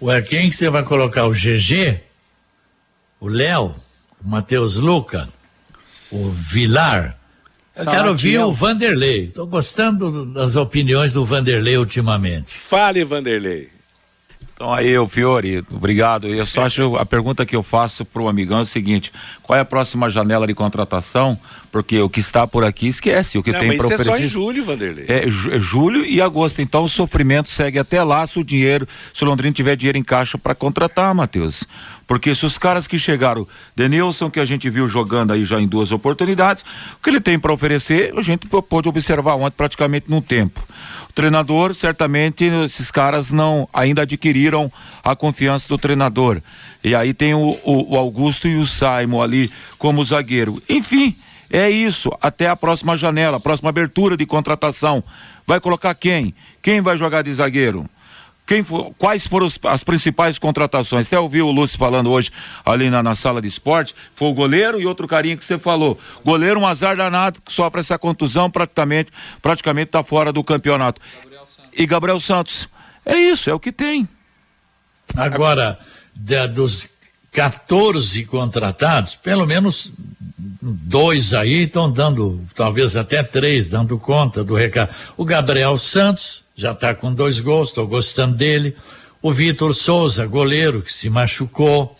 Ué, 0.00 0.20
quem 0.22 0.50
que 0.50 0.56
você 0.56 0.68
vai 0.68 0.82
colocar? 0.82 1.26
O 1.26 1.30
GG? 1.30 2.00
O 3.20 3.28
Léo? 3.28 3.74
O 4.24 4.28
Matheus 4.28 4.76
Luca? 4.76 5.28
O 6.10 6.30
Vilar? 6.30 7.18
Eu 7.74 7.84
quero 7.86 8.08
ouvir 8.08 8.38
o 8.38 8.52
Vanderlei. 8.52 9.26
Estou 9.26 9.46
gostando 9.46 10.26
das 10.26 10.56
opiniões 10.56 11.12
do 11.12 11.24
Vanderlei 11.24 11.78
ultimamente. 11.78 12.52
Fale, 12.52 13.04
Vanderlei. 13.04 13.70
Então 14.62 14.72
aí, 14.72 14.96
o 14.96 15.08
Fiore, 15.08 15.64
obrigado. 15.72 16.28
Eu 16.28 16.46
só 16.46 16.62
acho 16.62 16.94
a 16.94 17.04
pergunta 17.04 17.44
que 17.44 17.56
eu 17.56 17.64
faço 17.64 18.04
para 18.04 18.22
o 18.22 18.28
amigão 18.28 18.60
é 18.60 18.62
o 18.62 18.64
seguinte: 18.64 19.12
qual 19.42 19.58
é 19.58 19.60
a 19.60 19.64
próxima 19.64 20.08
janela 20.08 20.46
de 20.46 20.54
contratação? 20.54 21.36
Porque 21.72 21.98
o 21.98 22.10
que 22.10 22.20
está 22.20 22.46
por 22.46 22.64
aqui 22.64 22.86
esquece, 22.86 23.38
o 23.38 23.42
que 23.42 23.50
Não, 23.50 23.58
tem 23.58 23.78
para 23.78 23.86
oferecer. 23.86 24.10
É 24.10 24.12
só 24.12 24.22
em 24.22 24.28
julho, 24.28 24.62
Vanderlei. 24.62 25.06
É, 25.08 25.26
é, 25.26 25.58
julho 25.58 26.04
e 26.04 26.20
agosto. 26.20 26.60
Então 26.60 26.84
o 26.84 26.88
sofrimento 26.88 27.48
segue 27.48 27.78
até 27.78 28.04
lá 28.04 28.26
se 28.26 28.38
o 28.38 28.44
dinheiro, 28.44 28.86
se 29.14 29.24
o 29.24 29.26
Londrina 29.26 29.54
tiver 29.54 29.74
dinheiro 29.74 29.96
em 29.96 30.02
caixa 30.02 30.36
para 30.36 30.54
contratar, 30.54 31.14
Matheus. 31.14 31.64
Porque 32.06 32.34
se 32.34 32.44
os 32.44 32.58
caras 32.58 32.86
que 32.86 32.98
chegaram, 32.98 33.48
Denilson, 33.74 34.30
que 34.30 34.38
a 34.38 34.44
gente 34.44 34.68
viu 34.68 34.86
jogando 34.86 35.32
aí 35.32 35.46
já 35.46 35.58
em 35.58 35.66
duas 35.66 35.92
oportunidades, 35.92 36.62
o 36.92 37.02
que 37.02 37.08
ele 37.08 37.20
tem 37.20 37.38
para 37.38 37.54
oferecer, 37.54 38.12
a 38.14 38.20
gente 38.20 38.46
pôde 38.46 38.90
observar 38.90 39.36
ontem 39.36 39.56
praticamente 39.56 40.10
num 40.10 40.20
tempo 40.20 40.62
treinador, 41.14 41.74
certamente 41.74 42.44
esses 42.44 42.90
caras 42.90 43.30
não 43.30 43.68
ainda 43.72 44.02
adquiriram 44.02 44.72
a 45.04 45.14
confiança 45.14 45.68
do 45.68 45.76
treinador. 45.76 46.40
E 46.82 46.94
aí 46.94 47.12
tem 47.12 47.34
o, 47.34 47.58
o, 47.62 47.94
o 47.94 47.98
Augusto 47.98 48.48
e 48.48 48.56
o 48.56 48.66
Simon 48.66 49.22
ali 49.22 49.50
como 49.78 50.04
zagueiro. 50.04 50.62
Enfim, 50.68 51.14
é 51.52 51.70
isso. 51.70 52.10
Até 52.20 52.48
a 52.48 52.56
próxima 52.56 52.96
janela, 52.96 53.36
a 53.36 53.40
próxima 53.40 53.68
abertura 53.68 54.16
de 54.16 54.24
contratação. 54.24 55.04
Vai 55.46 55.60
colocar 55.60 55.94
quem? 55.94 56.34
Quem 56.62 56.80
vai 56.80 56.96
jogar 56.96 57.22
de 57.22 57.32
zagueiro? 57.32 57.88
Quem 58.44 58.64
for, 58.64 58.92
quais 58.98 59.26
foram 59.26 59.46
os, 59.46 59.58
as 59.64 59.84
principais 59.84 60.38
contratações? 60.38 61.06
Até 61.06 61.18
ouvi 61.18 61.40
o 61.40 61.50
Lúcio 61.50 61.78
falando 61.78 62.10
hoje 62.10 62.30
ali 62.64 62.90
na, 62.90 63.02
na, 63.02 63.14
sala 63.14 63.40
de 63.40 63.46
esporte. 63.46 63.94
Foi 64.16 64.28
o 64.28 64.34
goleiro 64.34 64.80
e 64.80 64.86
outro 64.86 65.06
carinha 65.06 65.36
que 65.36 65.44
você 65.44 65.58
falou. 65.58 65.98
Goleiro, 66.24 66.58
um 66.58 66.66
azar 66.66 66.96
danado 66.96 67.40
que 67.40 67.52
sofre 67.52 67.80
essa 67.80 67.98
contusão, 67.98 68.50
praticamente 68.50 69.12
praticamente 69.40 69.88
está 69.88 70.02
fora 70.02 70.32
do 70.32 70.42
campeonato. 70.42 71.00
Gabriel 71.22 71.46
e 71.72 71.86
Gabriel 71.86 72.20
Santos. 72.20 72.68
É 73.06 73.16
isso, 73.16 73.48
é 73.48 73.54
o 73.54 73.60
que 73.60 73.70
tem. 73.70 74.08
Agora, 75.14 75.78
da, 76.14 76.46
dos 76.46 76.88
14 77.32 78.24
contratados, 78.26 79.14
pelo 79.14 79.46
menos 79.46 79.90
dois 80.60 81.32
aí 81.32 81.64
estão 81.64 81.90
dando, 81.90 82.40
talvez 82.54 82.94
até 82.94 83.22
três, 83.22 83.68
dando 83.68 83.98
conta 83.98 84.44
do 84.44 84.54
recado. 84.54 84.94
O 85.16 85.24
Gabriel 85.24 85.76
Santos 85.78 86.42
já 86.54 86.72
está 86.72 86.94
com 86.94 87.12
dois 87.12 87.40
gols, 87.40 87.68
estou 87.68 87.86
gostando 87.86 88.36
dele. 88.36 88.76
O 89.20 89.32
Vitor 89.32 89.74
Souza, 89.74 90.26
goleiro, 90.26 90.82
que 90.82 90.92
se 90.92 91.08
machucou. 91.08 91.96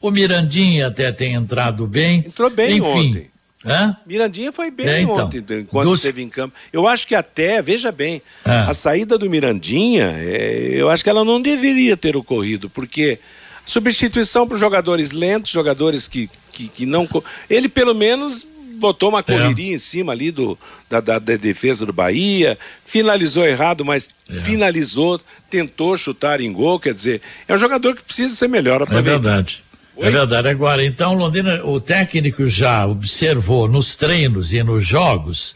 O 0.00 0.10
Mirandinha 0.10 0.88
até 0.88 1.12
tem 1.12 1.34
entrado 1.34 1.86
bem. 1.86 2.24
Entrou 2.26 2.50
bem 2.50 2.78
Enfim, 2.78 3.08
ontem. 3.08 3.30
Hã? 3.64 3.96
Mirandinha 4.04 4.50
foi 4.50 4.72
bem 4.72 4.88
é, 4.88 5.00
então, 5.02 5.26
ontem, 5.26 5.44
enquanto 5.60 5.90
dos... 5.90 5.98
esteve 5.98 6.22
em 6.22 6.28
campo. 6.28 6.56
Eu 6.72 6.88
acho 6.88 7.06
que 7.06 7.14
até, 7.14 7.62
veja 7.62 7.92
bem, 7.92 8.20
ah. 8.44 8.70
a 8.70 8.74
saída 8.74 9.16
do 9.16 9.30
Mirandinha, 9.30 10.16
é, 10.18 10.72
eu 10.72 10.90
acho 10.90 11.04
que 11.04 11.10
ela 11.10 11.24
não 11.24 11.40
deveria 11.40 11.96
ter 11.96 12.16
ocorrido, 12.16 12.68
porque 12.68 13.20
substituição 13.64 14.46
para 14.46 14.58
jogadores 14.58 15.12
lentos, 15.12 15.50
jogadores 15.50 16.08
que, 16.08 16.28
que, 16.52 16.68
que 16.68 16.86
não. 16.86 17.08
Ele 17.48 17.68
pelo 17.68 17.94
menos 17.94 18.46
botou 18.82 19.10
uma 19.10 19.20
é. 19.20 19.22
correria 19.22 19.72
é. 19.72 19.74
em 19.74 19.78
cima 19.78 20.12
ali 20.12 20.30
do, 20.30 20.58
da, 20.90 21.00
da, 21.00 21.18
da, 21.18 21.36
defesa 21.36 21.86
do 21.86 21.92
Bahia, 21.92 22.58
finalizou 22.84 23.46
errado, 23.46 23.84
mas 23.84 24.10
é. 24.28 24.40
finalizou, 24.40 25.20
tentou 25.48 25.96
chutar 25.96 26.40
em 26.40 26.52
gol, 26.52 26.80
quer 26.80 26.92
dizer, 26.92 27.20
é 27.46 27.54
um 27.54 27.58
jogador 27.58 27.94
que 27.94 28.02
precisa 28.02 28.34
ser 28.34 28.48
melhor 28.48 28.82
É 28.82 29.00
verdade. 29.00 29.62
Oi? 29.96 30.08
É 30.08 30.10
verdade. 30.10 30.48
Agora, 30.48 30.84
então, 30.84 31.14
Londrina, 31.14 31.64
o 31.64 31.80
técnico 31.80 32.48
já 32.48 32.86
observou 32.86 33.68
nos 33.68 33.94
treinos 33.94 34.52
e 34.52 34.62
nos 34.62 34.84
jogos 34.86 35.54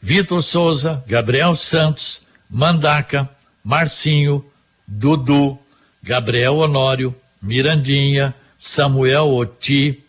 Vitor 0.00 0.42
Souza, 0.42 1.02
Gabriel 1.06 1.56
Santos, 1.56 2.22
Mandaca, 2.48 3.28
Marcinho, 3.64 4.44
Dudu, 4.86 5.58
Gabriel 6.02 6.56
Honório, 6.56 7.14
Mirandinha, 7.40 8.34
Samuel 8.58 9.28
Oti, 9.28 10.02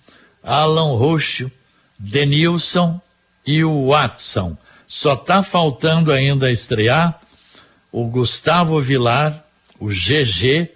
Alan 0.44 0.98
Roxo, 0.98 1.52
Denilson 1.98 3.00
e 3.46 3.64
o 3.64 3.90
Watson. 3.90 4.58
Só 4.88 5.14
está 5.14 5.44
faltando 5.44 6.12
ainda 6.12 6.52
estrear 6.52 7.22
o 7.92 8.06
Gustavo 8.06 8.82
Vilar, 8.82 9.46
o 9.80 9.88
GG, 9.88 10.70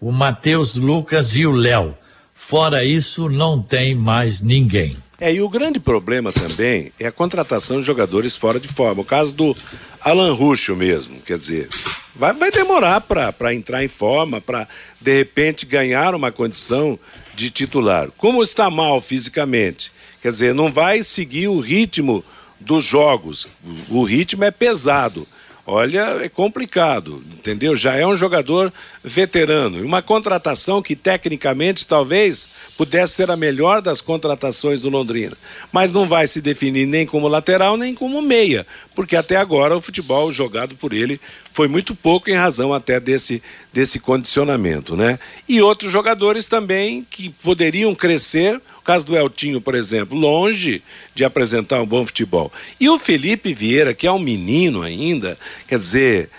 o 0.00 0.10
Matheus 0.12 0.76
Lucas 0.76 1.36
e 1.36 1.46
o 1.46 1.52
Léo. 1.52 1.96
Fora 2.34 2.84
isso, 2.84 3.28
não 3.28 3.60
tem 3.60 3.94
mais 3.94 4.40
ninguém. 4.40 4.96
É, 5.20 5.34
e 5.34 5.42
o 5.42 5.48
grande 5.48 5.80
problema 5.80 6.32
também 6.32 6.92
é 6.98 7.06
a 7.06 7.12
contratação 7.12 7.80
de 7.80 7.86
jogadores 7.86 8.36
fora 8.36 8.60
de 8.60 8.68
forma. 8.68 9.02
O 9.02 9.04
caso 9.04 9.34
do 9.34 9.56
Alan 10.00 10.32
Ruschel 10.32 10.76
mesmo, 10.76 11.20
quer 11.20 11.38
dizer, 11.38 11.68
vai, 12.14 12.32
vai 12.32 12.50
demorar 12.50 13.00
para 13.00 13.54
entrar 13.54 13.84
em 13.84 13.88
forma, 13.88 14.40
para 14.40 14.68
de 15.00 15.16
repente 15.16 15.66
ganhar 15.66 16.14
uma 16.14 16.32
condição 16.32 16.98
de 17.34 17.50
titular. 17.50 18.08
Como 18.16 18.42
está 18.42 18.70
mal 18.70 19.00
fisicamente, 19.00 19.92
quer 20.22 20.28
dizer, 20.28 20.54
não 20.54 20.72
vai 20.72 21.02
seguir 21.02 21.48
o 21.48 21.60
ritmo 21.60 22.24
dos 22.58 22.84
jogos. 22.84 23.46
O 23.88 24.02
ritmo 24.02 24.44
é 24.44 24.50
pesado 24.50 25.26
olha, 25.70 26.24
é 26.24 26.30
complicado, 26.30 27.22
entendeu? 27.30 27.76
Já 27.76 27.94
é 27.94 28.06
um 28.06 28.16
jogador 28.16 28.72
veterano. 29.08 29.84
Uma 29.84 30.02
contratação 30.02 30.80
que 30.82 30.94
tecnicamente 30.94 31.86
talvez 31.86 32.46
pudesse 32.76 33.14
ser 33.14 33.30
a 33.30 33.36
melhor 33.36 33.82
das 33.82 34.00
contratações 34.00 34.82
do 34.82 34.90
Londrina. 34.90 35.36
Mas 35.72 35.90
não 35.90 36.06
vai 36.06 36.26
se 36.26 36.40
definir 36.40 36.86
nem 36.86 37.06
como 37.06 37.26
lateral, 37.26 37.76
nem 37.76 37.94
como 37.94 38.22
meia, 38.22 38.66
porque 38.94 39.16
até 39.16 39.36
agora 39.36 39.76
o 39.76 39.80
futebol 39.80 40.30
jogado 40.30 40.76
por 40.76 40.92
ele 40.92 41.20
foi 41.50 41.66
muito 41.66 41.94
pouco 41.94 42.30
em 42.30 42.34
razão 42.34 42.72
até 42.72 43.00
desse, 43.00 43.42
desse 43.72 43.98
condicionamento, 43.98 44.94
né? 44.94 45.18
E 45.48 45.60
outros 45.60 45.90
jogadores 45.90 46.46
também 46.46 47.04
que 47.10 47.30
poderiam 47.30 47.94
crescer 47.94 48.60
caso 48.88 49.04
do 49.04 49.14
Eltinho, 49.14 49.60
por 49.60 49.74
exemplo, 49.74 50.16
longe 50.16 50.82
de 51.14 51.22
apresentar 51.22 51.82
um 51.82 51.84
bom 51.84 52.06
futebol. 52.06 52.50
E 52.80 52.88
o 52.88 52.98
Felipe 52.98 53.52
Vieira, 53.52 53.92
que 53.92 54.06
é 54.06 54.12
um 54.12 54.18
menino 54.18 54.80
ainda, 54.80 55.36
quer 55.68 55.76
dizer, 55.76 56.30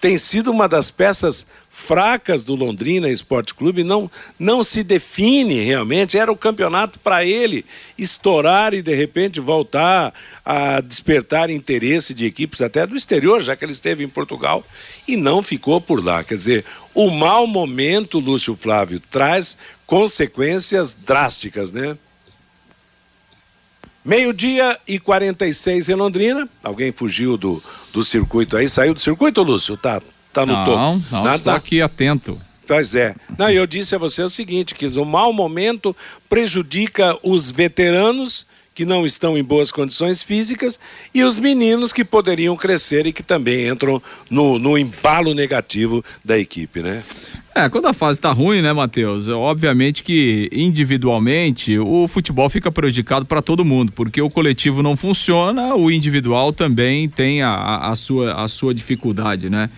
tem 0.00 0.16
sido 0.16 0.50
uma 0.50 0.66
das 0.66 0.90
peças 0.90 1.46
fracas 1.88 2.44
do 2.44 2.54
Londrina 2.54 3.08
Esporte 3.08 3.54
Clube, 3.54 3.82
não, 3.82 4.10
não 4.38 4.62
se 4.62 4.82
define 4.82 5.64
realmente. 5.64 6.18
Era 6.18 6.30
o 6.30 6.36
campeonato 6.36 6.98
para 6.98 7.24
ele 7.24 7.64
estourar 7.96 8.74
e 8.74 8.82
de 8.82 8.94
repente 8.94 9.40
voltar 9.40 10.12
a 10.44 10.82
despertar 10.82 11.48
interesse 11.48 12.12
de 12.12 12.26
equipes 12.26 12.60
até 12.60 12.86
do 12.86 12.94
exterior, 12.94 13.40
já 13.40 13.56
que 13.56 13.64
ele 13.64 13.72
esteve 13.72 14.04
em 14.04 14.08
Portugal 14.08 14.62
e 15.06 15.16
não 15.16 15.42
ficou 15.42 15.80
por 15.80 16.04
lá. 16.04 16.22
Quer 16.22 16.34
dizer, 16.34 16.64
o 16.94 17.10
mau 17.10 17.46
momento, 17.46 18.18
Lúcio 18.18 18.54
Flávio, 18.54 19.00
traz 19.10 19.56
consequências 19.86 20.92
drásticas, 20.92 21.72
né? 21.72 21.96
Meio-dia 24.04 24.78
e 24.86 24.98
46 24.98 25.88
em 25.88 25.94
Londrina. 25.94 26.46
Alguém 26.62 26.92
fugiu 26.92 27.38
do, 27.38 27.62
do 27.94 28.04
circuito 28.04 28.58
aí? 28.58 28.68
Saiu 28.68 28.92
do 28.92 29.00
circuito, 29.00 29.42
Lúcio? 29.42 29.74
Tá, 29.74 30.02
tá 30.40 30.46
no 30.46 30.52
não, 30.52 30.64
topo. 30.64 30.78
Não, 31.10 31.24
não, 31.24 31.34
estou 31.34 31.52
aqui 31.52 31.80
atento. 31.82 32.38
Pois 32.66 32.94
é. 32.94 33.14
Não, 33.38 33.48
eu 33.48 33.66
disse 33.66 33.94
a 33.94 33.98
você 33.98 34.22
o 34.22 34.28
seguinte, 34.28 34.74
que 34.74 34.86
o 34.86 35.04
mau 35.04 35.32
momento 35.32 35.96
prejudica 36.28 37.16
os 37.22 37.50
veteranos 37.50 38.46
que 38.78 38.84
não 38.84 39.04
estão 39.04 39.36
em 39.36 39.42
boas 39.42 39.72
condições 39.72 40.22
físicas 40.22 40.78
e 41.12 41.24
os 41.24 41.36
meninos 41.36 41.92
que 41.92 42.04
poderiam 42.04 42.56
crescer 42.56 43.06
e 43.06 43.12
que 43.12 43.24
também 43.24 43.66
entram 43.66 44.00
no, 44.30 44.56
no 44.56 44.78
embalo 44.78 45.34
negativo 45.34 46.04
da 46.24 46.38
equipe, 46.38 46.80
né? 46.80 47.02
É, 47.52 47.68
quando 47.68 47.86
a 47.86 47.92
fase 47.92 48.20
tá 48.20 48.30
ruim, 48.30 48.62
né, 48.62 48.72
Matheus? 48.72 49.26
Obviamente 49.26 50.04
que 50.04 50.48
individualmente 50.52 51.76
o 51.76 52.06
futebol 52.06 52.48
fica 52.48 52.70
prejudicado 52.70 53.26
para 53.26 53.42
todo 53.42 53.64
mundo, 53.64 53.90
porque 53.90 54.22
o 54.22 54.30
coletivo 54.30 54.80
não 54.80 54.96
funciona, 54.96 55.74
o 55.74 55.90
individual 55.90 56.52
também 56.52 57.08
tem 57.08 57.42
a, 57.42 57.78
a, 57.78 57.96
sua, 57.96 58.34
a 58.34 58.46
sua 58.46 58.72
dificuldade, 58.72 59.50
né? 59.50 59.68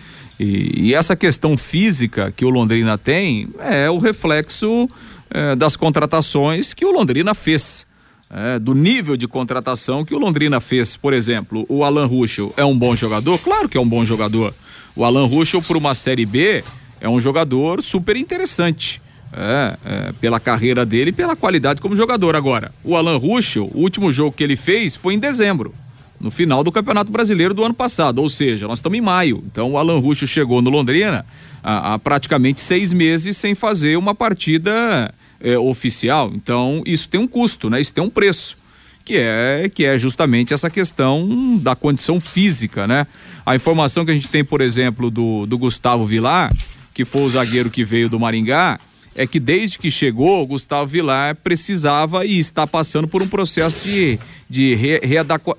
E, 0.41 0.87
e, 0.87 0.93
essa 0.95 1.15
questão 1.15 1.55
física 1.55 2.33
que 2.35 2.43
o 2.43 2.49
Londrina 2.49 2.97
tem 2.97 3.47
é 3.59 3.91
o 3.91 3.99
reflexo 3.99 4.89
é, 5.29 5.55
das 5.55 5.75
contratações 5.75 6.73
que 6.73 6.83
o 6.83 6.91
Londrina 6.91 7.35
fez. 7.35 7.85
É, 8.27 8.57
do 8.57 8.73
nível 8.73 9.15
de 9.15 9.27
contratação 9.27 10.03
que 10.03 10.15
o 10.15 10.17
Londrina 10.17 10.59
fez, 10.59 10.97
por 10.97 11.13
exemplo, 11.13 11.63
o 11.69 11.83
Alan 11.83 12.07
Ruschel 12.07 12.51
é 12.57 12.65
um 12.65 12.75
bom 12.75 12.95
jogador? 12.95 13.37
Claro 13.37 13.69
que 13.69 13.77
é 13.77 13.81
um 13.81 13.87
bom 13.87 14.03
jogador. 14.03 14.51
O 14.95 15.05
Alan 15.05 15.27
Ruschel, 15.27 15.61
por 15.61 15.77
uma 15.77 15.93
Série 15.93 16.25
B, 16.25 16.63
é 16.99 17.07
um 17.07 17.19
jogador 17.19 17.83
super 17.83 18.17
interessante. 18.17 18.99
É, 19.33 19.77
é, 19.85 20.11
pela 20.19 20.41
carreira 20.41 20.85
dele 20.85 21.11
e 21.11 21.13
pela 21.13 21.37
qualidade 21.37 21.79
como 21.79 21.95
jogador. 21.95 22.35
Agora, 22.35 22.73
o 22.83 22.97
Alan 22.97 23.15
Ruschel, 23.15 23.71
o 23.73 23.79
último 23.79 24.11
jogo 24.11 24.33
que 24.33 24.43
ele 24.43 24.57
fez 24.57 24.93
foi 24.93 25.13
em 25.13 25.19
dezembro, 25.19 25.73
no 26.21 26.29
final 26.29 26.63
do 26.63 26.71
Campeonato 26.71 27.11
Brasileiro 27.11 27.53
do 27.53 27.63
ano 27.63 27.73
passado, 27.73 28.19
ou 28.19 28.29
seja, 28.29 28.67
nós 28.67 28.79
estamos 28.79 28.97
em 28.97 29.01
maio. 29.01 29.43
Então 29.51 29.71
o 29.71 29.77
Alan 29.77 29.99
Ruschel 29.99 30.27
chegou 30.27 30.61
no 30.61 30.69
Londrina 30.69 31.25
há, 31.63 31.93
há 31.93 31.99
praticamente 31.99 32.61
seis 32.61 32.93
meses 32.93 33.35
sem 33.37 33.55
fazer 33.55 33.97
uma 33.97 34.13
partida 34.13 35.13
é, 35.39 35.57
oficial. 35.57 36.31
Então 36.33 36.83
isso 36.85 37.09
tem 37.09 37.19
um 37.19 37.27
custo, 37.27 37.69
né? 37.69 37.81
Isso 37.81 37.93
tem 37.93 38.03
um 38.03 38.09
preço. 38.09 38.61
Que 39.03 39.17
é, 39.17 39.67
que 39.73 39.83
é 39.83 39.97
justamente 39.97 40.53
essa 40.53 40.69
questão 40.69 41.57
da 41.57 41.75
condição 41.75 42.21
física, 42.21 42.85
né? 42.85 43.07
A 43.43 43.55
informação 43.55 44.05
que 44.05 44.11
a 44.11 44.13
gente 44.13 44.29
tem, 44.29 44.45
por 44.45 44.61
exemplo, 44.61 45.09
do, 45.09 45.47
do 45.47 45.57
Gustavo 45.57 46.05
Vilar, 46.05 46.55
que 46.93 47.03
foi 47.03 47.23
o 47.23 47.29
zagueiro 47.29 47.71
que 47.71 47.83
veio 47.83 48.07
do 48.07 48.19
Maringá, 48.19 48.79
é 49.15 49.27
que 49.27 49.39
desde 49.39 49.77
que 49.77 49.91
chegou, 49.91 50.41
o 50.41 50.47
Gustavo 50.47 50.87
Vilar 50.87 51.35
precisava 51.35 52.25
e 52.25 52.39
está 52.39 52.65
passando 52.65 53.07
por 53.07 53.21
um 53.21 53.27
processo 53.27 53.77
de, 53.83 54.17
de 54.49 54.73
re, 54.75 55.01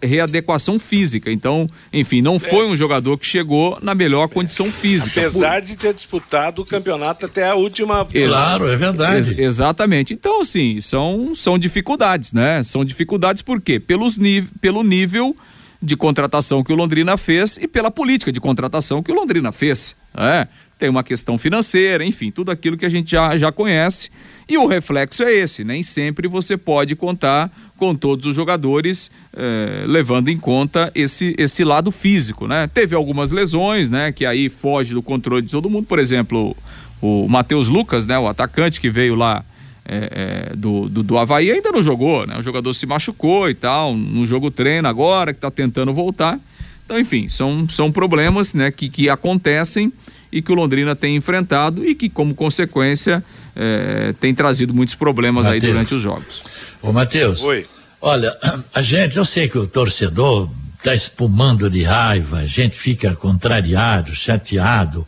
readequação 0.03 0.79
física. 0.79 1.31
Então, 1.31 1.69
enfim, 1.93 2.23
não 2.23 2.39
foi 2.39 2.67
um 2.67 2.77
jogador 2.77 3.19
que 3.19 3.27
chegou 3.27 3.79
na 3.83 3.95
melhor 3.95 4.29
condição 4.29 4.73
física. 4.73 5.21
Apesar 5.21 5.61
por... 5.61 5.69
de 5.69 5.77
ter 5.77 5.93
disputado 5.93 6.63
o 6.63 6.65
campeonato 6.65 7.27
até 7.27 7.49
a 7.49 7.55
última. 7.55 8.07
Claro, 8.07 8.69
é 8.69 8.77
verdade. 8.77 9.33
Ex 9.33 9.39
exatamente. 9.39 10.15
Então, 10.15 10.41
assim, 10.41 10.81
são, 10.81 11.35
são 11.35 11.59
dificuldades, 11.59 12.33
né? 12.33 12.63
São 12.63 12.85
dificuldades 12.85 13.43
por 13.43 13.61
quê? 13.61 13.79
Pelos 13.79 14.19
pelo 14.61 14.83
nível 14.83 15.37
de 15.83 15.97
contratação 15.97 16.63
que 16.63 16.73
o 16.73 16.77
Londrina 16.77 17.17
fez 17.17 17.59
e 17.61 17.67
pela 17.67 17.91
política 17.91 18.31
de 18.31 18.41
contratação 18.41 19.03
que 19.03 19.11
o 19.11 19.15
Londrina 19.15 19.51
fez. 19.51 19.97
É, 20.17 20.47
tem 20.79 20.89
uma 20.89 21.03
questão 21.03 21.37
financeira, 21.39 22.05
enfim, 22.05 22.31
tudo 22.31 22.51
aquilo 22.51 22.77
que 22.77 22.87
a 22.87 22.89
gente 22.89 23.11
já, 23.11 23.37
já 23.37 23.51
conhece. 23.51 24.11
E 24.49 24.59
o 24.59 24.67
reflexo 24.67 25.23
é 25.23 25.33
esse: 25.33 25.65
nem 25.65 25.83
sempre 25.83 26.29
você 26.29 26.57
pode 26.57 26.95
contar 26.95 27.51
com 27.77 27.95
todos 27.95 28.27
os 28.27 28.35
jogadores, 28.35 29.11
eh, 29.35 29.85
levando 29.87 30.29
em 30.29 30.39
conta 30.39 30.91
esse, 30.95 31.35
esse 31.39 31.65
lado 31.65 31.91
físico, 31.91 32.47
né? 32.47 32.69
Teve 32.73 32.95
algumas 32.95 33.31
lesões, 33.31 33.91
né? 33.91 34.13
Que 34.13 34.27
aí 34.27 34.49
foge 34.49 34.95
do 34.95 35.03
controle 35.03 35.43
de 35.43 35.51
todo 35.51 35.71
mundo, 35.71 35.87
por 35.87 35.99
exemplo, 35.99 36.57
o, 37.01 37.25
o 37.25 37.29
Matheus 37.29 37.69
Lucas, 37.69 38.05
né? 38.05 38.19
O 38.19 38.29
atacante 38.29 38.81
que 38.81 38.91
veio 38.91 39.15
lá 39.15 39.45
é, 39.85 40.51
é, 40.53 40.57
do, 40.57 40.89
do, 40.89 41.03
do 41.03 41.19
Havaí 41.19 41.51
ainda 41.51 41.73
não 41.73 41.83
jogou, 41.83 42.27
né? 42.27 42.39
O 42.39 42.43
jogador 42.43 42.73
se 42.73 42.87
machucou 42.87 43.51
e 43.51 43.55
tal, 43.55 43.95
no 43.95 44.25
jogo 44.25 44.51
treino 44.51 44.89
agora, 44.89 45.33
que 45.33 45.39
está 45.39 45.51
tentando 45.51 45.93
voltar. 45.93 46.39
Então, 46.85 46.99
enfim, 46.99 47.29
são, 47.29 47.69
são 47.69 47.91
problemas 47.91 48.55
né, 48.55 48.71
que, 48.71 48.89
que 48.89 49.09
acontecem 49.09 49.93
e 50.31 50.41
que 50.41 50.53
o 50.53 50.55
Londrina 50.55 50.95
tem 50.95 51.17
enfrentado 51.17 51.87
e 51.87 51.95
que, 51.95 52.09
como 52.09 52.35
consequência, 52.35 53.25
é, 53.55 54.15
tem 54.21 54.35
trazido 54.35 54.73
muitos 54.73 54.95
problemas 54.95 55.47
Mateus. 55.47 55.65
aí 55.65 55.71
durante 55.71 55.95
os 55.95 56.03
jogos. 56.03 56.43
Ô, 56.81 56.93
Matheus. 56.93 57.43
Oi. 57.43 57.67
Olha, 58.01 58.37
a 58.75 58.83
gente, 58.83 59.17
eu 59.17 59.25
sei 59.25 59.49
que 59.49 59.59
o 59.59 59.67
torcedor 59.67 60.51
está 60.79 60.95
espumando 60.95 61.71
de 61.71 61.83
raiva, 61.83 62.39
a 62.39 62.47
gente 62.47 62.77
fica 62.77 63.15
contrariado, 63.15 64.15
chateado, 64.15 65.07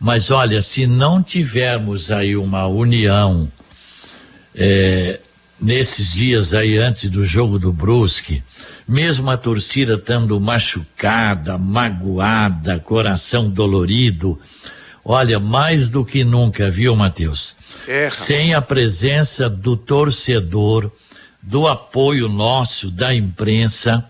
mas 0.00 0.30
olha, 0.30 0.60
se 0.60 0.86
não 0.86 1.22
tivermos 1.22 2.10
aí 2.10 2.36
uma 2.36 2.66
união 2.66 3.48
é, 4.58 5.20
nesses 5.60 6.12
dias 6.12 6.52
aí 6.52 6.76
antes 6.76 7.08
do 7.08 7.24
jogo 7.24 7.58
do 7.58 7.72
Brusque, 7.72 8.42
mesmo 8.86 9.30
a 9.30 9.36
torcida 9.36 9.94
estando 9.94 10.40
machucada, 10.40 11.56
magoada, 11.56 12.80
coração 12.80 13.48
dolorido, 13.48 14.38
olha, 15.04 15.38
mais 15.38 15.88
do 15.88 16.04
que 16.04 16.24
nunca, 16.24 16.68
viu, 16.70 16.96
Matheus? 16.96 17.54
É, 17.86 18.10
Sem 18.10 18.52
a 18.52 18.60
presença 18.60 19.48
do 19.48 19.76
torcedor, 19.76 20.90
do 21.40 21.66
apoio 21.68 22.28
nosso, 22.28 22.90
da 22.90 23.14
imprensa, 23.14 24.04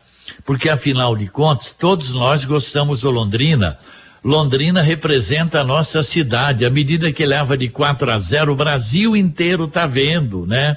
porque 0.44 0.70
afinal 0.70 1.14
de 1.14 1.28
contas, 1.28 1.72
todos 1.72 2.12
nós 2.12 2.44
gostamos 2.44 3.02
do 3.02 3.10
Londrina. 3.10 3.78
Londrina 4.24 4.82
representa 4.82 5.60
a 5.60 5.64
nossa 5.64 6.02
cidade. 6.02 6.64
À 6.64 6.70
medida 6.70 7.12
que 7.12 7.24
leva 7.24 7.56
de 7.56 7.68
4 7.68 8.12
a 8.12 8.18
0, 8.18 8.52
o 8.52 8.56
Brasil 8.56 9.16
inteiro 9.16 9.64
está 9.64 9.86
vendo, 9.86 10.46
né? 10.46 10.76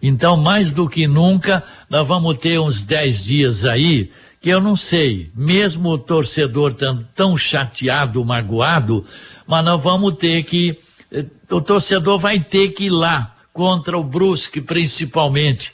Então, 0.00 0.36
mais 0.36 0.72
do 0.72 0.88
que 0.88 1.06
nunca, 1.06 1.62
nós 1.90 2.06
vamos 2.06 2.38
ter 2.38 2.58
uns 2.60 2.84
10 2.84 3.24
dias 3.24 3.64
aí 3.64 4.10
que 4.40 4.50
eu 4.50 4.60
não 4.60 4.76
sei, 4.76 5.30
mesmo 5.34 5.88
o 5.90 5.98
torcedor 5.98 6.72
tão, 6.72 7.04
tão 7.14 7.36
chateado, 7.36 8.24
magoado, 8.24 9.04
mas 9.46 9.64
nós 9.64 9.82
vamos 9.82 10.14
ter 10.14 10.44
que, 10.44 10.78
eh, 11.10 11.24
o 11.50 11.60
torcedor 11.60 12.18
vai 12.18 12.38
ter 12.38 12.68
que 12.68 12.84
ir 12.84 12.90
lá 12.90 13.34
contra 13.52 13.98
o 13.98 14.04
Brusque 14.04 14.60
principalmente, 14.60 15.72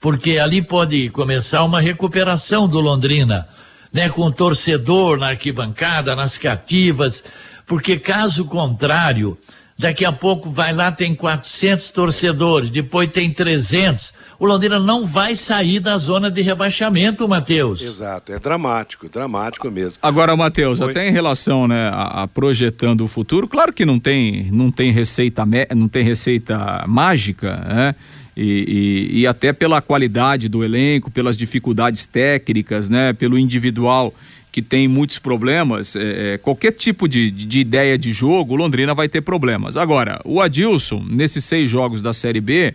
porque 0.00 0.38
ali 0.38 0.62
pode 0.62 1.10
começar 1.10 1.62
uma 1.62 1.80
recuperação 1.80 2.66
do 2.66 2.80
Londrina, 2.80 3.46
né, 3.92 4.08
com 4.08 4.22
o 4.22 4.32
torcedor 4.32 5.18
na 5.18 5.28
arquibancada, 5.28 6.14
nas 6.14 6.38
cativas, 6.38 7.22
porque 7.66 7.98
caso 7.98 8.44
contrário, 8.44 9.38
Daqui 9.78 10.06
a 10.06 10.12
pouco 10.12 10.50
vai 10.50 10.72
lá, 10.72 10.90
tem 10.90 11.14
400 11.14 11.90
torcedores, 11.90 12.70
depois 12.70 13.10
tem 13.10 13.30
300. 13.30 14.14
o 14.38 14.46
Londrina 14.46 14.80
não 14.80 15.04
vai 15.04 15.36
sair 15.36 15.80
da 15.80 15.98
zona 15.98 16.30
de 16.30 16.40
rebaixamento, 16.40 17.28
Matheus. 17.28 17.82
Exato, 17.82 18.32
é 18.32 18.38
dramático, 18.38 19.06
dramático 19.06 19.70
mesmo. 19.70 19.98
Agora, 20.02 20.34
Matheus, 20.34 20.80
até 20.80 21.06
em 21.06 21.12
relação 21.12 21.68
né, 21.68 21.90
a, 21.92 22.22
a, 22.22 22.28
projetando 22.28 23.02
o 23.02 23.08
futuro, 23.08 23.46
claro 23.46 23.70
que 23.70 23.84
não 23.84 24.00
tem, 24.00 24.50
não 24.50 24.70
tem 24.70 24.90
receita, 24.90 25.44
não 25.74 25.88
tem 25.88 26.02
receita 26.02 26.84
mágica, 26.88 27.56
né? 27.56 27.94
E, 28.36 29.10
e, 29.12 29.20
e, 29.20 29.26
até 29.26 29.50
pela 29.50 29.80
qualidade 29.80 30.46
do 30.46 30.62
elenco, 30.62 31.10
pelas 31.10 31.38
dificuldades 31.38 32.04
técnicas, 32.04 32.88
né, 32.88 33.14
pelo 33.14 33.38
individual 33.38 34.14
que 34.52 34.60
tem 34.60 34.86
muitos 34.86 35.18
problemas, 35.18 35.96
é, 35.96 36.34
é 36.34 36.38
qualquer 36.38 36.72
tipo 36.72 37.08
de, 37.08 37.30
de, 37.30 37.46
de, 37.46 37.60
ideia 37.60 37.96
de 37.96 38.12
jogo, 38.12 38.54
Londrina 38.54 38.94
vai 38.94 39.08
ter 39.08 39.22
problemas. 39.22 39.76
Agora, 39.76 40.20
o 40.24 40.40
Adilson, 40.40 41.04
nesses 41.08 41.44
seis 41.44 41.70
jogos 41.70 42.02
da 42.02 42.12
Série 42.12 42.40
B, 42.40 42.74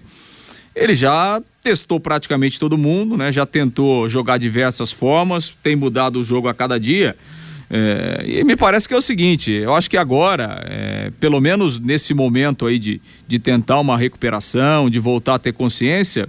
ele 0.75 0.95
já 0.95 1.41
testou 1.63 1.99
praticamente 1.99 2.59
todo 2.59 2.77
mundo, 2.77 3.17
né? 3.17 3.31
Já 3.31 3.45
tentou 3.45 4.07
jogar 4.09 4.37
diversas 4.37 4.91
formas, 4.91 5.53
tem 5.61 5.75
mudado 5.75 6.19
o 6.19 6.23
jogo 6.23 6.47
a 6.47 6.53
cada 6.53 6.79
dia. 6.79 7.15
É, 7.73 8.25
e 8.27 8.43
me 8.43 8.57
parece 8.57 8.85
que 8.85 8.93
é 8.93 8.97
o 8.97 9.01
seguinte, 9.01 9.49
eu 9.49 9.73
acho 9.73 9.89
que 9.89 9.95
agora, 9.95 10.61
é, 10.65 11.09
pelo 11.21 11.39
menos 11.39 11.79
nesse 11.79 12.13
momento 12.13 12.65
aí 12.65 12.77
de, 12.77 13.01
de 13.25 13.39
tentar 13.39 13.79
uma 13.79 13.97
recuperação, 13.97 14.89
de 14.89 14.99
voltar 14.99 15.35
a 15.35 15.39
ter 15.39 15.53
consciência, 15.53 16.27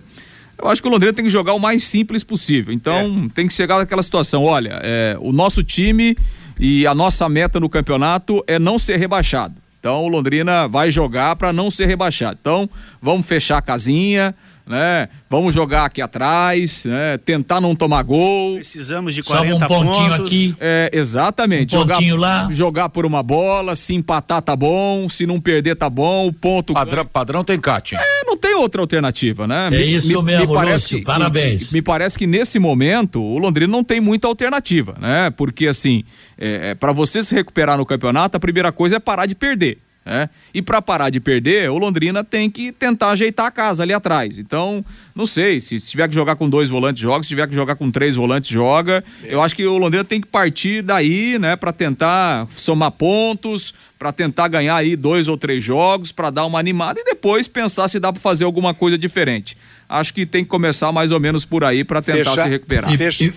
eu 0.57 0.69
acho 0.69 0.81
que 0.81 0.87
o 0.87 0.91
Londrina 0.93 1.13
tem 1.13 1.25
que 1.25 1.31
jogar 1.31 1.55
o 1.55 1.59
mais 1.59 1.83
simples 1.83 2.23
possível. 2.23 2.73
Então 2.73 3.27
é. 3.27 3.35
tem 3.35 3.49
que 3.49 3.53
chegar 3.53 3.79
naquela 3.79 4.05
situação, 4.05 4.45
olha, 4.45 4.79
é, 4.85 5.17
o 5.21 5.33
nosso 5.33 5.65
time 5.65 6.17
e 6.61 6.87
a 6.87 6.95
nossa 6.95 7.29
meta 7.29 7.59
no 7.59 7.69
campeonato 7.69 8.45
é 8.47 8.61
não 8.61 8.79
ser 8.79 8.97
rebaixado. 8.99 9.57
Então 9.81 10.05
o 10.05 10.09
Londrina 10.09 10.69
vai 10.69 10.93
jogar 10.93 11.35
para 11.35 11.53
não 11.53 11.73
ser 11.73 11.87
rebaixado. 11.87 12.39
Então 12.41 12.71
vamos 13.01 13.27
fechar 13.27 13.59
a 13.59 13.63
casinha, 13.63 14.33
né? 14.67 15.09
Vamos 15.29 15.55
jogar 15.55 15.87
aqui 15.87 16.01
atrás, 16.01 16.85
né? 16.85 17.19
Tentar 17.19 17.61
não 17.61 17.75
tomar 17.75 18.03
gol. 18.03 18.55
Precisamos 18.55 19.15
de 19.15 19.23
40 19.23 19.59
Só 19.59 19.65
um 19.65 19.69
pontinho 19.69 20.09
pontos. 20.11 20.27
aqui. 20.27 20.57
É, 20.61 20.91
exatamente. 20.93 21.77
Um 21.77 21.81
jogar, 21.81 22.01
lá. 22.01 22.49
jogar 22.51 22.89
por 22.89 23.05
uma 23.05 23.23
bola, 23.23 23.75
se 23.75 23.95
empatar 23.95 24.43
tá 24.43 24.55
bom, 24.55 25.09
se 25.09 25.27
não 25.27 25.41
perder 25.41 25.77
tá 25.77 25.91
bom, 25.91 26.27
o 26.27 26.33
ponto. 26.33 26.75
Padrão, 26.75 27.07
padrão 27.07 27.45
tem 27.45 27.59
Kátia. 27.59 27.99
É, 27.99 28.25
não 28.25 28.37
tem 28.37 28.55
outra 28.55 28.81
alternativa, 28.81 29.47
né? 29.47 29.67
É 29.67 29.71
me, 29.71 29.95
isso 29.97 30.23
mesmo, 30.23 30.47
me 30.47 30.53
parece 30.53 30.85
Lúcio, 30.85 30.99
que, 30.99 31.05
parabéns. 31.05 31.73
Me, 31.73 31.79
me, 31.79 31.83
parece 31.83 32.19
que 32.19 32.27
nesse 32.27 32.59
momento 32.59 33.23
o 33.23 33.39
Londrina 33.39 33.71
não 33.71 33.85
tem 33.85 34.01
muita 34.01 34.27
alternativa, 34.29 34.95
né? 35.01 35.31
Porque 35.31 35.67
assim, 35.67 36.05
é, 36.39 36.71
é 36.71 36.75
para 36.75 36.93
você 36.93 37.23
se 37.23 37.35
recuperar 37.35 37.77
no 37.77 37.87
campeonato, 37.87 38.37
a 38.37 38.41
primeira 38.41 38.71
coisa 38.73 38.97
é 38.97 38.99
parar 38.99 39.27
de 39.27 39.35
perder. 39.35 39.79
É? 40.05 40.29
E 40.53 40.61
para 40.61 40.83
parar 40.83 41.11
de 41.11 41.21
perder, 41.21 41.71
o 41.71 41.79
Londrina 41.79 42.25
tem 42.25 42.51
que 42.51 42.73
tentar 42.73 43.11
ajeitar 43.11 43.47
a 43.47 43.51
casa 43.53 43.85
ali 43.85 43.93
atrás. 43.93 44.37
Então, 44.37 44.85
não 45.15 45.27
sei, 45.27 45.61
se, 45.61 45.79
se 45.79 45.91
tiver 45.93 46.09
que 46.09 46.15
jogar 46.15 46.35
com 46.35 46.51
dois 46.51 46.69
volantes, 46.69 47.01
joga, 47.01 47.23
se 47.23 47.29
tiver 47.29 47.47
que 47.47 47.55
jogar 47.55 47.77
com 47.77 47.89
três 47.89 48.17
volantes, 48.17 48.51
joga. 48.51 49.05
É. 49.23 49.33
Eu 49.33 49.41
acho 49.41 49.55
que 49.55 49.65
o 49.65 49.79
Londrina 49.79 50.03
tem 50.03 50.21
que 50.21 50.27
partir 50.27 50.83
daí, 50.83 51.39
né, 51.39 51.55
para 51.55 51.73
tentar 51.73 52.49
somar 52.51 52.91
pontos, 52.91 53.73
para 53.97 54.13
tentar 54.13 54.49
ganhar 54.49 54.75
aí 54.75 54.97
dois 54.97 55.29
ou 55.29 55.37
três 55.37 55.63
jogos, 55.63 56.11
para 56.11 56.31
dar 56.31 56.47
uma 56.47 56.59
animada 56.59 56.99
e 57.01 57.05
depois 57.05 57.47
pensar 57.47 57.87
se 57.87 58.01
dá 58.01 58.13
para 58.13 58.21
fazer 58.21 58.43
alguma 58.43 58.75
coisa 58.75 58.99
diferente. 58.99 59.57
Acho 59.89 60.13
que 60.13 60.27
tem 60.27 60.43
que 60.43 60.51
começar 60.51 60.91
mais 60.91 61.13
ou 61.13 61.21
menos 61.21 61.45
por 61.45 61.63
aí 61.63 61.85
para 61.85 62.03
tentar 62.03 62.37
se 62.43 62.49
recuperar. 62.49 62.97
Fecha, 62.97 63.33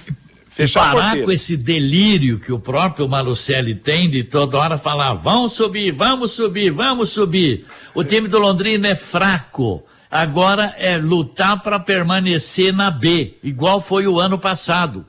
Fechar 0.56 0.94
parar 0.94 1.22
com 1.22 1.30
esse 1.30 1.58
delírio 1.58 2.40
que 2.40 2.50
o 2.50 2.58
próprio 2.58 3.10
Malucelli 3.10 3.76
tem 3.76 4.10
de 4.10 4.24
toda 4.24 4.58
hora 4.58 4.78
falar: 4.78 5.14
vamos 5.16 5.52
subir, 5.52 5.92
vamos 5.92 6.32
subir, 6.32 6.72
vamos 6.72 7.10
subir. 7.10 7.66
O 7.94 8.06
time 8.06 8.30
do 8.30 8.40
Londrina 8.40 8.88
é 8.88 8.96
fraco. 8.96 9.84
Agora 10.10 10.74
é 10.78 10.96
lutar 10.96 11.62
para 11.62 11.78
permanecer 11.78 12.72
na 12.72 12.90
B, 12.90 13.34
igual 13.44 13.82
foi 13.82 14.08
o 14.08 14.18
ano 14.18 14.40
passado. 14.40 15.06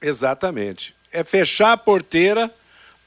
Exatamente. 0.00 0.94
É 1.12 1.22
fechar 1.22 1.72
a 1.72 1.76
porteira 1.76 2.50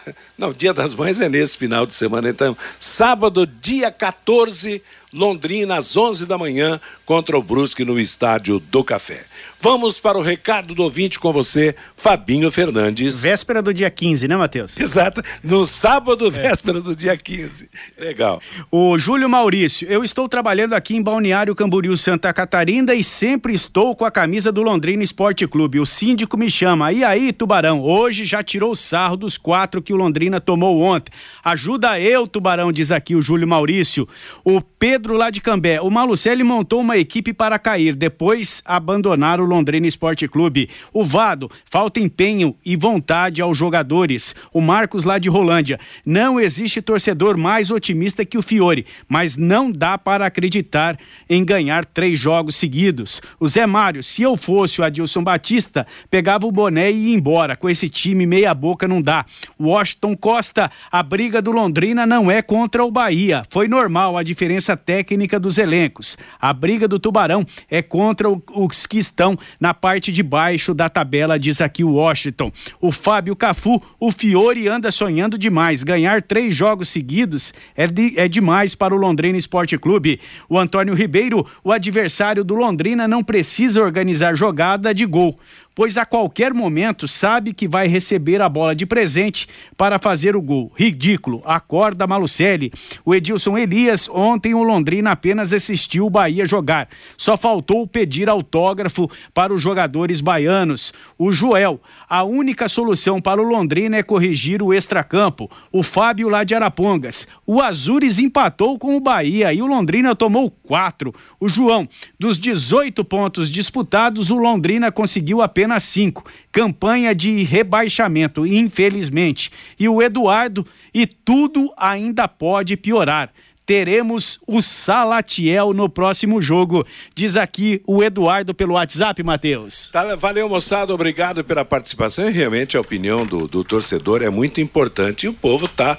não, 0.38 0.52
Dia 0.52 0.72
das 0.72 0.94
Mães 0.94 1.20
é 1.20 1.28
nesse 1.28 1.58
final 1.58 1.86
de 1.86 1.94
semana, 1.94 2.28
então. 2.28 2.56
Sábado, 2.78 3.46
dia 3.46 3.90
14, 3.90 4.82
Londrina, 5.12 5.76
às 5.76 5.96
11 5.96 6.26
da 6.26 6.38
manhã, 6.38 6.80
contra 7.04 7.38
o 7.38 7.42
Brusque 7.42 7.84
no 7.84 7.98
Estádio 7.98 8.58
do 8.58 8.82
Café. 8.82 9.24
Vamos 9.60 9.98
para 9.98 10.18
o 10.18 10.22
recado 10.22 10.74
do 10.74 10.82
ouvinte 10.82 11.18
com 11.18 11.32
você, 11.32 11.74
Fabinho 11.96 12.50
Fernandes. 12.50 13.22
Véspera 13.22 13.62
do 13.62 13.72
dia 13.72 13.88
15, 13.88 14.28
né, 14.28 14.36
Matheus? 14.36 14.78
Exato, 14.78 15.22
no 15.42 15.66
sábado, 15.66 16.26
é. 16.26 16.30
véspera 16.30 16.82
do 16.82 16.94
dia 16.94 17.16
15. 17.16 17.70
Legal. 17.98 18.42
O 18.70 18.98
Júlio 18.98 19.26
Maurício, 19.26 19.88
eu 19.88 20.04
estou 20.04 20.28
trabalhando 20.28 20.74
aqui 20.74 20.94
em 20.96 21.02
Balneário 21.02 21.54
Camboriú, 21.54 21.96
Santa 21.96 22.30
Catarina 22.30 22.94
e 22.94 23.02
sempre 23.02 23.54
estou 23.54 23.96
com 23.96 24.04
a 24.04 24.10
camisa 24.10 24.52
do 24.52 24.62
Londrina 24.62 25.02
Esporte 25.02 25.46
Clube. 25.46 25.80
O 25.80 25.86
síndico 25.86 26.36
me 26.36 26.50
chama. 26.50 26.92
E 26.92 27.02
aí, 27.02 27.32
Tubarão, 27.32 27.80
hoje 27.80 28.26
já 28.26 28.42
tirou 28.42 28.72
o 28.72 28.76
sarro 28.76 29.16
dos 29.16 29.38
quatro 29.38 29.80
que 29.80 29.94
o 29.94 29.96
Londrina 29.96 30.42
tomou 30.42 30.78
ontem. 30.82 31.10
Ajuda 31.42 31.98
eu, 31.98 32.26
Tubarão, 32.26 32.70
diz 32.70 32.92
aqui 32.92 33.14
o 33.14 33.22
Júlio 33.22 33.48
Maurício. 33.48 34.06
O 34.44 34.60
Pedro 34.60 35.16
lá 35.16 35.30
de 35.30 35.40
Cambé, 35.40 35.80
o 35.80 35.90
Malucelli 35.90 36.44
montou 36.44 36.82
uma 36.82 36.93
equipe 36.98 37.32
para 37.32 37.58
cair, 37.58 37.94
depois 37.94 38.62
abandonar 38.64 39.40
o 39.40 39.44
Londrina 39.44 39.86
Esporte 39.86 40.26
Clube. 40.28 40.68
O 40.92 41.04
Vado, 41.04 41.50
falta 41.64 42.00
empenho 42.00 42.56
e 42.64 42.76
vontade 42.76 43.40
aos 43.40 43.56
jogadores. 43.56 44.34
O 44.52 44.60
Marcos 44.60 45.04
lá 45.04 45.18
de 45.18 45.28
Rolândia, 45.28 45.78
não 46.04 46.38
existe 46.40 46.80
torcedor 46.80 47.36
mais 47.36 47.70
otimista 47.70 48.24
que 48.24 48.38
o 48.38 48.42
Fiore, 48.42 48.86
mas 49.08 49.36
não 49.36 49.70
dá 49.70 49.98
para 49.98 50.26
acreditar 50.26 50.98
em 51.28 51.44
ganhar 51.44 51.84
três 51.84 52.18
jogos 52.18 52.56
seguidos. 52.56 53.20
O 53.38 53.46
Zé 53.46 53.66
Mário, 53.66 54.02
se 54.02 54.22
eu 54.22 54.36
fosse 54.36 54.80
o 54.80 54.84
Adilson 54.84 55.22
Batista, 55.22 55.86
pegava 56.10 56.46
o 56.46 56.52
boné 56.52 56.90
e 56.90 57.08
ia 57.08 57.14
embora. 57.14 57.56
Com 57.56 57.68
esse 57.68 57.88
time 57.88 58.26
meia 58.26 58.54
boca 58.54 58.86
não 58.86 59.00
dá. 59.00 59.24
Washington 59.58 60.16
Costa, 60.16 60.70
a 60.90 61.02
briga 61.02 61.40
do 61.40 61.50
Londrina 61.50 62.06
não 62.06 62.30
é 62.30 62.42
contra 62.42 62.84
o 62.84 62.90
Bahia. 62.90 63.42
Foi 63.50 63.68
normal 63.68 64.16
a 64.16 64.22
diferença 64.22 64.76
técnica 64.76 65.38
dos 65.38 65.58
elencos. 65.58 66.16
A 66.40 66.52
briga 66.52 66.83
do 66.88 66.98
Tubarão 66.98 67.46
é 67.70 67.82
contra 67.82 68.28
os 68.28 68.86
que 68.86 68.98
estão 68.98 69.36
na 69.58 69.72
parte 69.74 70.12
de 70.12 70.22
baixo 70.22 70.74
da 70.74 70.88
tabela, 70.88 71.38
diz 71.38 71.60
aqui 71.60 71.84
o 71.84 71.92
Washington. 71.92 72.52
O 72.80 72.92
Fábio 72.92 73.34
Cafu, 73.36 73.82
o 73.98 74.10
Fiore 74.12 74.68
anda 74.68 74.90
sonhando 74.90 75.38
demais. 75.38 75.82
Ganhar 75.82 76.22
três 76.22 76.54
jogos 76.54 76.88
seguidos 76.88 77.52
é, 77.76 77.86
de, 77.86 78.18
é 78.18 78.28
demais 78.28 78.74
para 78.74 78.94
o 78.94 78.98
Londrina 78.98 79.38
Esporte 79.38 79.78
Clube. 79.78 80.20
O 80.48 80.58
Antônio 80.58 80.94
Ribeiro, 80.94 81.46
o 81.62 81.72
adversário 81.72 82.44
do 82.44 82.54
Londrina, 82.54 83.08
não 83.08 83.22
precisa 83.22 83.82
organizar 83.82 84.34
jogada 84.34 84.94
de 84.94 85.06
gol 85.06 85.34
pois 85.74 85.98
a 85.98 86.06
qualquer 86.06 86.54
momento 86.54 87.08
sabe 87.08 87.52
que 87.52 87.66
vai 87.66 87.88
receber 87.88 88.40
a 88.40 88.48
bola 88.48 88.74
de 88.74 88.86
presente 88.86 89.48
para 89.76 89.98
fazer 89.98 90.36
o 90.36 90.42
gol. 90.42 90.72
Ridículo, 90.76 91.42
acorda 91.44 92.06
Malucelli. 92.06 92.72
O 93.04 93.14
Edilson 93.14 93.58
Elias, 93.58 94.08
ontem 94.08 94.54
o 94.54 94.62
Londrina 94.62 95.10
apenas 95.10 95.52
assistiu 95.52 96.06
o 96.06 96.10
Bahia 96.10 96.46
jogar. 96.46 96.88
Só 97.16 97.36
faltou 97.36 97.86
pedir 97.86 98.28
autógrafo 98.28 99.10
para 99.32 99.52
os 99.52 99.60
jogadores 99.60 100.20
baianos. 100.20 100.92
O 101.18 101.32
Joel, 101.32 101.80
a 102.08 102.22
única 102.22 102.68
solução 102.68 103.20
para 103.20 103.42
o 103.42 103.44
Londrina 103.44 103.96
é 103.96 104.02
corrigir 104.02 104.62
o 104.62 104.72
extracampo. 104.72 105.50
O 105.72 105.82
Fábio 105.82 106.28
lá 106.28 106.44
de 106.44 106.54
Arapongas. 106.54 107.26
O 107.46 107.60
Azures 107.60 108.18
empatou 108.18 108.78
com 108.78 108.96
o 108.96 109.00
Bahia 109.00 109.52
e 109.52 109.60
o 109.60 109.66
Londrina 109.66 110.14
tomou 110.14 110.50
quatro. 110.50 111.12
O 111.40 111.48
João, 111.48 111.88
dos 112.18 112.38
18 112.38 113.04
pontos 113.04 113.50
disputados, 113.50 114.30
o 114.30 114.36
Londrina 114.36 114.92
conseguiu 114.92 115.42
apenas 115.42 115.63
cinco. 115.80 116.24
Campanha 116.52 117.14
de 117.14 117.42
rebaixamento, 117.42 118.46
infelizmente. 118.46 119.50
E 119.78 119.88
o 119.88 120.02
Eduardo, 120.02 120.66
e 120.92 121.06
tudo 121.06 121.72
ainda 121.76 122.28
pode 122.28 122.76
piorar 122.76 123.32
teremos 123.66 124.38
o 124.46 124.60
Salatiel 124.60 125.72
no 125.72 125.88
próximo 125.88 126.40
jogo. 126.40 126.86
Diz 127.14 127.36
aqui 127.36 127.82
o 127.86 128.02
Eduardo 128.02 128.54
pelo 128.54 128.74
WhatsApp, 128.74 129.22
Matheus. 129.22 129.88
Tá, 129.88 130.14
valeu, 130.16 130.48
moçada. 130.48 130.92
Obrigado 130.92 131.42
pela 131.42 131.64
participação. 131.64 132.28
E 132.28 132.32
realmente 132.32 132.76
a 132.76 132.80
opinião 132.80 133.24
do, 133.24 133.48
do 133.48 133.64
torcedor 133.64 134.22
é 134.22 134.30
muito 134.30 134.60
importante 134.60 135.24
e 135.24 135.28
o 135.28 135.32
povo 135.32 135.66
está 135.66 135.98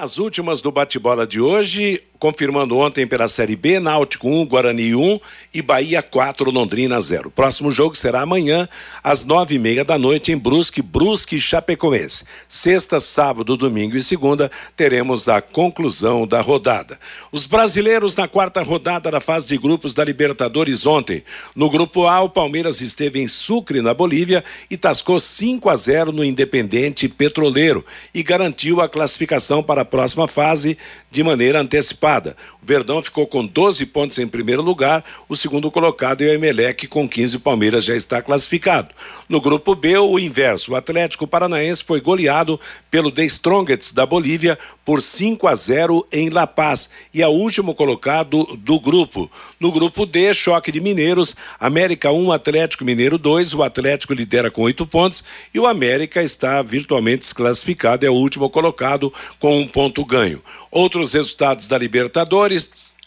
As 0.00 0.16
últimas 0.16 0.62
do 0.62 0.70
bate-bola 0.70 1.26
de 1.26 1.40
hoje, 1.40 2.00
confirmando 2.20 2.76
ontem 2.76 3.04
pela 3.04 3.26
Série 3.26 3.56
B, 3.56 3.80
Náutico 3.80 4.28
1, 4.28 4.46
Guarani 4.46 4.94
1 4.94 5.18
e 5.52 5.60
Bahia 5.60 6.00
4, 6.00 6.52
Londrina 6.52 7.00
0. 7.00 7.32
Próximo 7.32 7.72
jogo 7.72 7.96
será 7.96 8.22
amanhã, 8.22 8.68
às 9.02 9.24
nove 9.24 9.56
e 9.56 9.58
meia 9.58 9.84
da 9.84 9.98
noite, 9.98 10.30
em 10.30 10.36
Brusque, 10.36 10.80
Brusque 10.80 11.34
e 11.34 11.40
Chapecoense. 11.40 12.24
Sexta, 12.46 13.00
sábado, 13.00 13.56
domingo 13.56 13.96
e 13.96 14.02
segunda, 14.02 14.50
teremos 14.76 15.28
a 15.28 15.40
conclusão 15.40 16.28
da 16.28 16.40
rodada. 16.40 16.98
Os 17.32 17.44
brasileiros 17.44 18.16
na 18.16 18.28
quarta 18.28 18.62
rodada 18.62 19.10
da 19.10 19.20
fase 19.20 19.48
de 19.48 19.58
grupos 19.58 19.94
da 19.94 20.04
Libertadores 20.04 20.86
ontem. 20.86 21.24
No 21.56 21.68
grupo 21.68 22.06
A, 22.06 22.20
o 22.20 22.28
Palmeiras 22.28 22.80
esteve 22.80 23.20
em 23.20 23.26
Sucre, 23.26 23.82
na 23.82 23.92
Bolívia, 23.92 24.44
e 24.70 24.76
tascou 24.76 25.18
5 25.18 25.68
a 25.68 25.74
0 25.74 26.12
no 26.12 26.24
Independente 26.24 27.08
Petroleiro 27.08 27.84
e 28.14 28.22
garantiu 28.22 28.80
a 28.80 28.88
classificação 28.88 29.60
para 29.60 29.87
próxima 29.88 30.28
fase 30.28 30.78
de 31.10 31.22
maneira 31.24 31.60
antecipada 31.60 32.36
Verdão 32.68 33.02
ficou 33.02 33.26
com 33.26 33.46
12 33.46 33.86
pontos 33.86 34.18
em 34.18 34.28
primeiro 34.28 34.60
lugar, 34.60 35.02
o 35.26 35.34
segundo 35.34 35.70
colocado 35.70 36.20
é 36.20 36.26
o 36.26 36.34
Emelec 36.34 36.86
com 36.86 37.08
15, 37.08 37.38
o 37.38 37.40
Palmeiras 37.40 37.82
já 37.82 37.96
está 37.96 38.20
classificado. 38.20 38.90
No 39.26 39.40
grupo 39.40 39.74
B, 39.74 39.96
o 39.96 40.18
inverso, 40.18 40.72
o 40.72 40.76
Atlético 40.76 41.26
Paranaense 41.26 41.82
foi 41.82 41.98
goleado 41.98 42.60
pelo 42.90 43.10
The 43.10 43.24
Strongest 43.24 43.94
da 43.94 44.04
Bolívia 44.04 44.58
por 44.84 45.00
5 45.00 45.48
a 45.48 45.54
0 45.54 46.06
em 46.12 46.28
La 46.28 46.46
Paz 46.46 46.90
e 47.12 47.22
é 47.22 47.26
o 47.26 47.30
último 47.30 47.74
colocado 47.74 48.44
do 48.58 48.78
grupo. 48.78 49.30
No 49.58 49.72
grupo 49.72 50.04
D, 50.04 50.34
choque 50.34 50.70
de 50.70 50.78
mineiros, 50.78 51.34
América 51.58 52.12
1, 52.12 52.32
Atlético 52.32 52.84
Mineiro 52.84 53.16
2, 53.16 53.54
o 53.54 53.62
Atlético 53.62 54.12
lidera 54.12 54.50
com 54.50 54.60
8 54.60 54.86
pontos 54.86 55.24
e 55.54 55.58
o 55.58 55.66
América 55.66 56.22
está 56.22 56.60
virtualmente 56.60 57.20
desclassificado, 57.20 58.04
é 58.04 58.10
o 58.10 58.14
último 58.14 58.50
colocado 58.50 59.10
com 59.38 59.58
um 59.58 59.66
ponto 59.66 60.04
ganho. 60.04 60.42
Outros 60.70 61.14
resultados 61.14 61.66
da 61.66 61.78
Libertadores: 61.78 62.57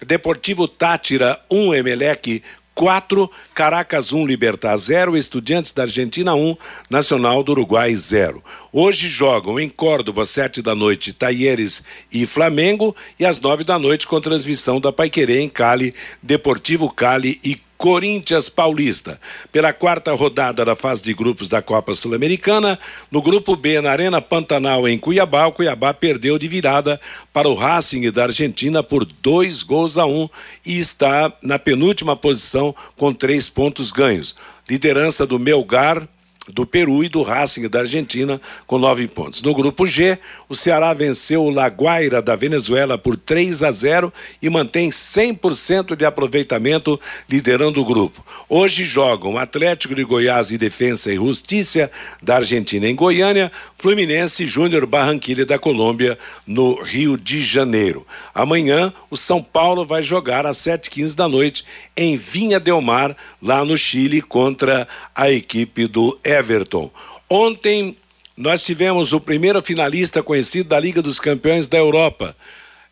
Deportivo 0.05 0.67
Tátira 0.67 1.39
1, 1.49 1.57
um, 1.57 1.73
Emelec 1.73 2.41
4, 2.73 3.29
Caracas 3.53 4.11
1, 4.11 4.19
um, 4.19 4.25
Libertar 4.25 4.75
0, 4.75 5.15
Estudiantes 5.15 5.71
da 5.71 5.83
Argentina 5.83 6.33
1, 6.33 6.49
um, 6.49 6.57
Nacional 6.89 7.43
do 7.43 7.51
Uruguai 7.51 7.95
0. 7.95 8.43
Hoje 8.71 9.07
jogam 9.07 9.59
em 9.59 9.69
Córdoba, 9.69 10.25
7 10.25 10.61
da 10.61 10.73
noite, 10.73 11.13
Taieres 11.13 11.83
e 12.11 12.25
Flamengo, 12.25 12.95
e 13.19 13.25
às 13.25 13.39
9 13.39 13.63
da 13.63 13.77
noite, 13.77 14.07
com 14.07 14.19
transmissão 14.19 14.79
da 14.79 14.91
Paiquerê 14.91 15.41
em 15.41 15.49
Cali, 15.49 15.93
Deportivo 16.23 16.89
Cali 16.89 17.39
e 17.43 17.57
Corinthians 17.81 18.47
Paulista. 18.47 19.19
Pela 19.51 19.73
quarta 19.73 20.13
rodada 20.13 20.63
da 20.63 20.75
fase 20.75 21.01
de 21.01 21.15
grupos 21.15 21.49
da 21.49 21.63
Copa 21.63 21.95
Sul-Americana, 21.95 22.77
no 23.09 23.23
grupo 23.23 23.55
B, 23.55 23.81
na 23.81 23.89
Arena 23.89 24.21
Pantanal, 24.21 24.87
em 24.87 24.99
Cuiabá, 24.99 25.47
o 25.47 25.51
Cuiabá 25.51 25.91
perdeu 25.91 26.37
de 26.37 26.47
virada 26.47 27.01
para 27.33 27.49
o 27.49 27.55
Racing 27.55 28.11
da 28.11 28.25
Argentina 28.25 28.83
por 28.83 29.03
dois 29.03 29.63
gols 29.63 29.97
a 29.97 30.05
um 30.05 30.29
e 30.63 30.77
está 30.77 31.33
na 31.41 31.57
penúltima 31.57 32.15
posição 32.15 32.75
com 32.95 33.11
três 33.11 33.49
pontos 33.49 33.89
ganhos. 33.89 34.35
Liderança 34.69 35.25
do 35.25 35.39
Melgar 35.39 36.07
do 36.47 36.65
Peru 36.65 37.03
e 37.03 37.09
do 37.09 37.21
Racing 37.21 37.69
da 37.69 37.81
Argentina 37.81 38.41
com 38.65 38.79
nove 38.79 39.07
pontos. 39.07 39.43
No 39.43 39.53
grupo 39.53 39.85
G, 39.85 40.17
o 40.49 40.55
Ceará 40.55 40.91
venceu 40.91 41.43
o 41.43 41.51
Laguaira 41.51 42.21
da 42.21 42.35
Venezuela 42.35 42.97
por 42.97 43.15
3 43.15 43.61
a 43.61 43.71
0 43.71 44.11
e 44.41 44.49
mantém 44.49 44.89
100% 44.89 45.95
de 45.95 46.03
aproveitamento 46.03 46.99
liderando 47.29 47.79
o 47.79 47.85
grupo. 47.85 48.25
Hoje 48.49 48.83
jogam 48.83 49.37
Atlético 49.37 49.93
de 49.93 50.03
Goiás 50.03 50.49
e 50.51 50.57
Defensa 50.57 51.11
e 51.11 51.15
Justiça 51.15 51.91
da 52.21 52.37
Argentina 52.37 52.87
em 52.87 52.95
Goiânia, 52.95 53.51
Fluminense 53.77 54.43
e 54.43 54.47
Júnior 54.47 54.87
Barranquilla 54.87 55.45
da 55.45 55.59
Colômbia 55.59 56.17
no 56.45 56.81
Rio 56.81 57.17
de 57.17 57.43
Janeiro. 57.43 58.05
Amanhã 58.33 58.91
o 59.11 59.15
São 59.15 59.43
Paulo 59.43 59.85
vai 59.85 60.01
jogar 60.01 60.47
às 60.47 60.57
7h15 60.57 61.15
da 61.15 61.27
noite 61.27 61.63
em 61.95 62.17
Vinha 62.17 62.59
Del 62.59 62.81
Mar, 62.81 63.15
lá 63.41 63.63
no 63.63 63.77
Chile, 63.77 64.21
contra 64.21 64.87
a 65.15 65.29
equipe 65.29 65.85
do 65.85 66.17
Everton. 66.31 66.89
Ontem 67.29 67.97
nós 68.35 68.63
tivemos 68.63 69.13
o 69.13 69.19
primeiro 69.19 69.61
finalista 69.61 70.23
conhecido 70.23 70.69
da 70.69 70.79
Liga 70.79 71.01
dos 71.01 71.19
Campeões 71.19 71.67
da 71.67 71.77
Europa. 71.77 72.35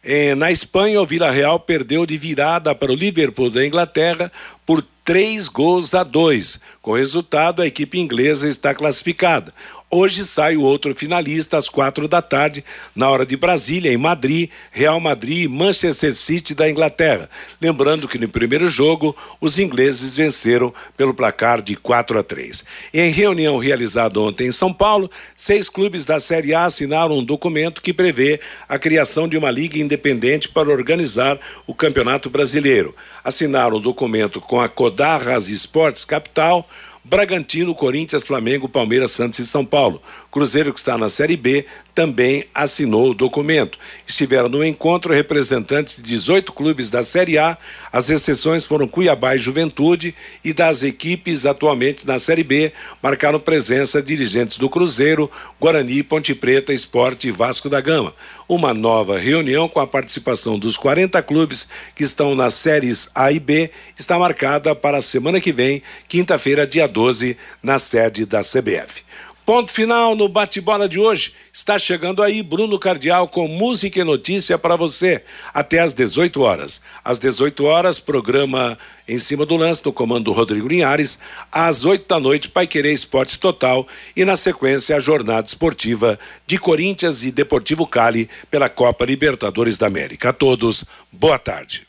Eh, 0.04 0.36
na 0.36 0.52
Espanha, 0.52 1.02
o 1.02 1.06
Vila 1.06 1.32
Real 1.32 1.60
perdeu 1.60 2.06
de 2.06 2.18
virada 2.18 2.74
para 2.74 2.92
o 2.92 2.96
Liverpool 2.96 3.50
da 3.50 3.66
Inglaterra 3.66 4.32
por 4.66 4.86
três 5.04 5.48
gols 5.48 5.94
a 5.94 6.04
dois. 6.04 6.60
Com 6.82 6.94
resultado, 6.94 7.62
a 7.62 7.68
equipe 7.68 8.00
inglesa 8.00 8.48
está 8.48 8.74
classificada. 8.74 9.54
Hoje 9.92 10.24
sai 10.24 10.56
o 10.56 10.62
outro 10.62 10.94
finalista 10.94 11.58
às 11.58 11.68
quatro 11.68 12.08
da 12.08 12.22
tarde, 12.22 12.64
na 12.96 13.10
hora 13.10 13.26
de 13.26 13.36
Brasília, 13.36 13.92
em 13.92 13.98
Madrid, 13.98 14.52
Real 14.72 15.00
Madrid 15.00 15.46
e 15.46 15.48
Manchester 15.48 16.14
City 16.14 16.54
da 16.54 16.70
Inglaterra. 16.70 17.28
Lembrando 17.60 18.08
que 18.08 18.20
no 18.20 18.30
primeiro 18.30 18.68
jogo, 18.68 19.16
os 19.42 19.58
ingleses 19.58 20.16
venceram 20.16 20.72
pelo 20.96 21.12
placar 21.12 21.60
de 21.60 21.76
4 21.76 22.20
a 22.20 22.22
3. 22.22 22.64
Em 22.94 23.10
reunião 23.10 23.58
realizada 23.58 24.20
ontem 24.20 24.50
em 24.50 24.52
São 24.52 24.72
Paulo, 24.72 25.10
seis 25.36 25.70
clubes 25.70 26.06
da 26.06 26.20
Série 26.20 26.54
A 26.54 26.66
assinaram 26.66 27.18
um 27.18 27.24
documento 27.24 27.82
que 27.82 27.92
prevê 27.92 28.40
a 28.68 28.78
criação 28.78 29.28
de 29.28 29.40
uma 29.40 29.50
liga 29.50 29.80
independente 29.80 30.50
para 30.50 30.70
organizar 30.70 31.40
o 31.66 31.74
Campeonato 31.74 32.30
Brasileiro. 32.30 32.96
Assinaram 33.24 33.78
o 33.78 33.82
documento 33.82 34.40
com 34.40 34.62
a 34.62 34.70
Codarras 34.70 35.50
Esportes 35.50 36.06
Capital 36.06 36.70
Bragantino, 37.10 37.74
Corinthians, 37.74 38.24
Flamengo, 38.24 38.70
Palmeiras, 38.70 39.12
Santos 39.12 39.39
e 39.39 39.45
São 39.45 39.66
Paulo. 39.66 39.99
Cruzeiro, 40.32 40.72
que 40.72 40.80
está 40.80 40.95
na 40.95 41.10
Série 41.10 41.36
B, 41.36 41.66
também 41.95 42.45
assinou 42.53 43.10
o 43.10 43.14
documento. 43.16 43.80
Estiveram 44.07 44.47
no 44.47 44.64
encontro 44.64 45.12
representantes 45.12 45.95
de 45.95 46.03
18 46.03 46.53
clubes 46.53 46.91
da 46.91 47.01
Série 47.01 47.39
A, 47.39 47.57
as 47.91 48.12
exceções 48.12 48.64
foram 48.64 48.88
Cuiabá 48.88 49.36
e 49.36 49.39
Juventude, 49.39 50.14
e 50.45 50.53
das 50.53 50.84
equipes 50.84 51.47
atualmente 51.47 52.05
na 52.05 52.20
Série 52.20 52.43
B, 52.43 52.72
marcaram 53.01 53.39
presença 53.39 54.03
dirigentes 54.03 54.57
do 54.57 54.70
Cruzeiro, 54.70 55.32
Guarani, 55.60 56.03
Ponte 56.03 56.36
Preta, 56.36 56.72
Esporte 56.72 57.30
e 57.30 57.32
Vasco 57.32 57.68
da 57.68 57.82
Gama. 57.82 58.14
Uma 58.50 58.74
nova 58.74 59.20
reunião 59.20 59.70
com 59.70 59.80
a 59.80 59.86
participação 59.86 60.58
dos 60.58 60.76
40 60.76 61.22
clubes 61.22 61.68
que 61.93 62.04
estão 62.04 62.34
nas 62.34 62.56
séries 62.56 63.08
A 63.14 63.32
e 63.32 63.39
B 63.39 63.70
está 63.95 64.18
marcada 64.18 64.74
para 64.74 64.97
a 64.97 65.04
semana 65.04 65.39
que 65.39 65.54
vem, 65.54 65.84
quinta-feira, 66.08 66.66
dia 66.66 66.88
12, 66.88 67.38
na 67.62 67.78
sede 67.78 68.26
da 68.26 68.39
CBF. 68.39 69.04
Ponto 69.50 69.74
final 69.74 70.16
no 70.16 70.30
bate-bola 70.30 70.88
de 70.88 71.00
hoje. 71.00 71.34
Está 71.52 71.80
chegando 71.80 72.22
aí 72.22 72.43
Bruno 72.43 72.78
Cardial 72.78 73.28
com 73.28 73.47
música 73.47 74.00
e 74.00 74.04
notícia 74.04 74.60
para 74.60 74.76
você 74.76 75.24
até 75.52 75.80
às 75.80 75.91
18 75.91 76.39
horas. 76.39 76.84
Às 77.04 77.18
18 77.18 77.66
horas, 77.66 78.00
programa 78.00 78.78
em 79.08 79.18
cima 79.18 79.47
do 79.47 79.56
lance 79.56 79.84
do 79.84 79.91
comando 79.91 80.32
Rodrigo 80.32 80.68
Linhares. 80.68 81.18
Às 81.52 81.84
8 81.84 82.08
da 82.08 82.20
noite, 82.20 82.47
Pai 82.47 82.68
Querer 82.68 82.93
Esporte 82.93 83.39
Total 83.39 83.88
e 84.16 84.24
na 84.24 84.38
sequência 84.38 84.95
a 84.95 85.00
jornada 85.00 85.47
esportiva 85.47 86.20
de 86.45 86.60
Corinthians 86.60 87.24
e 87.24 87.32
Deportivo 87.32 87.88
Cali 87.88 88.30
pela 88.52 88.70
Copa 88.70 89.04
Libertadores 89.04 89.80
da 89.80 89.88
América. 89.88 90.30
A 90.30 90.34
todos, 90.34 90.86
boa 91.12 91.39
tarde. 91.39 91.88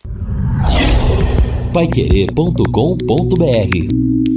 Paiquerê.com.br 1.74 4.29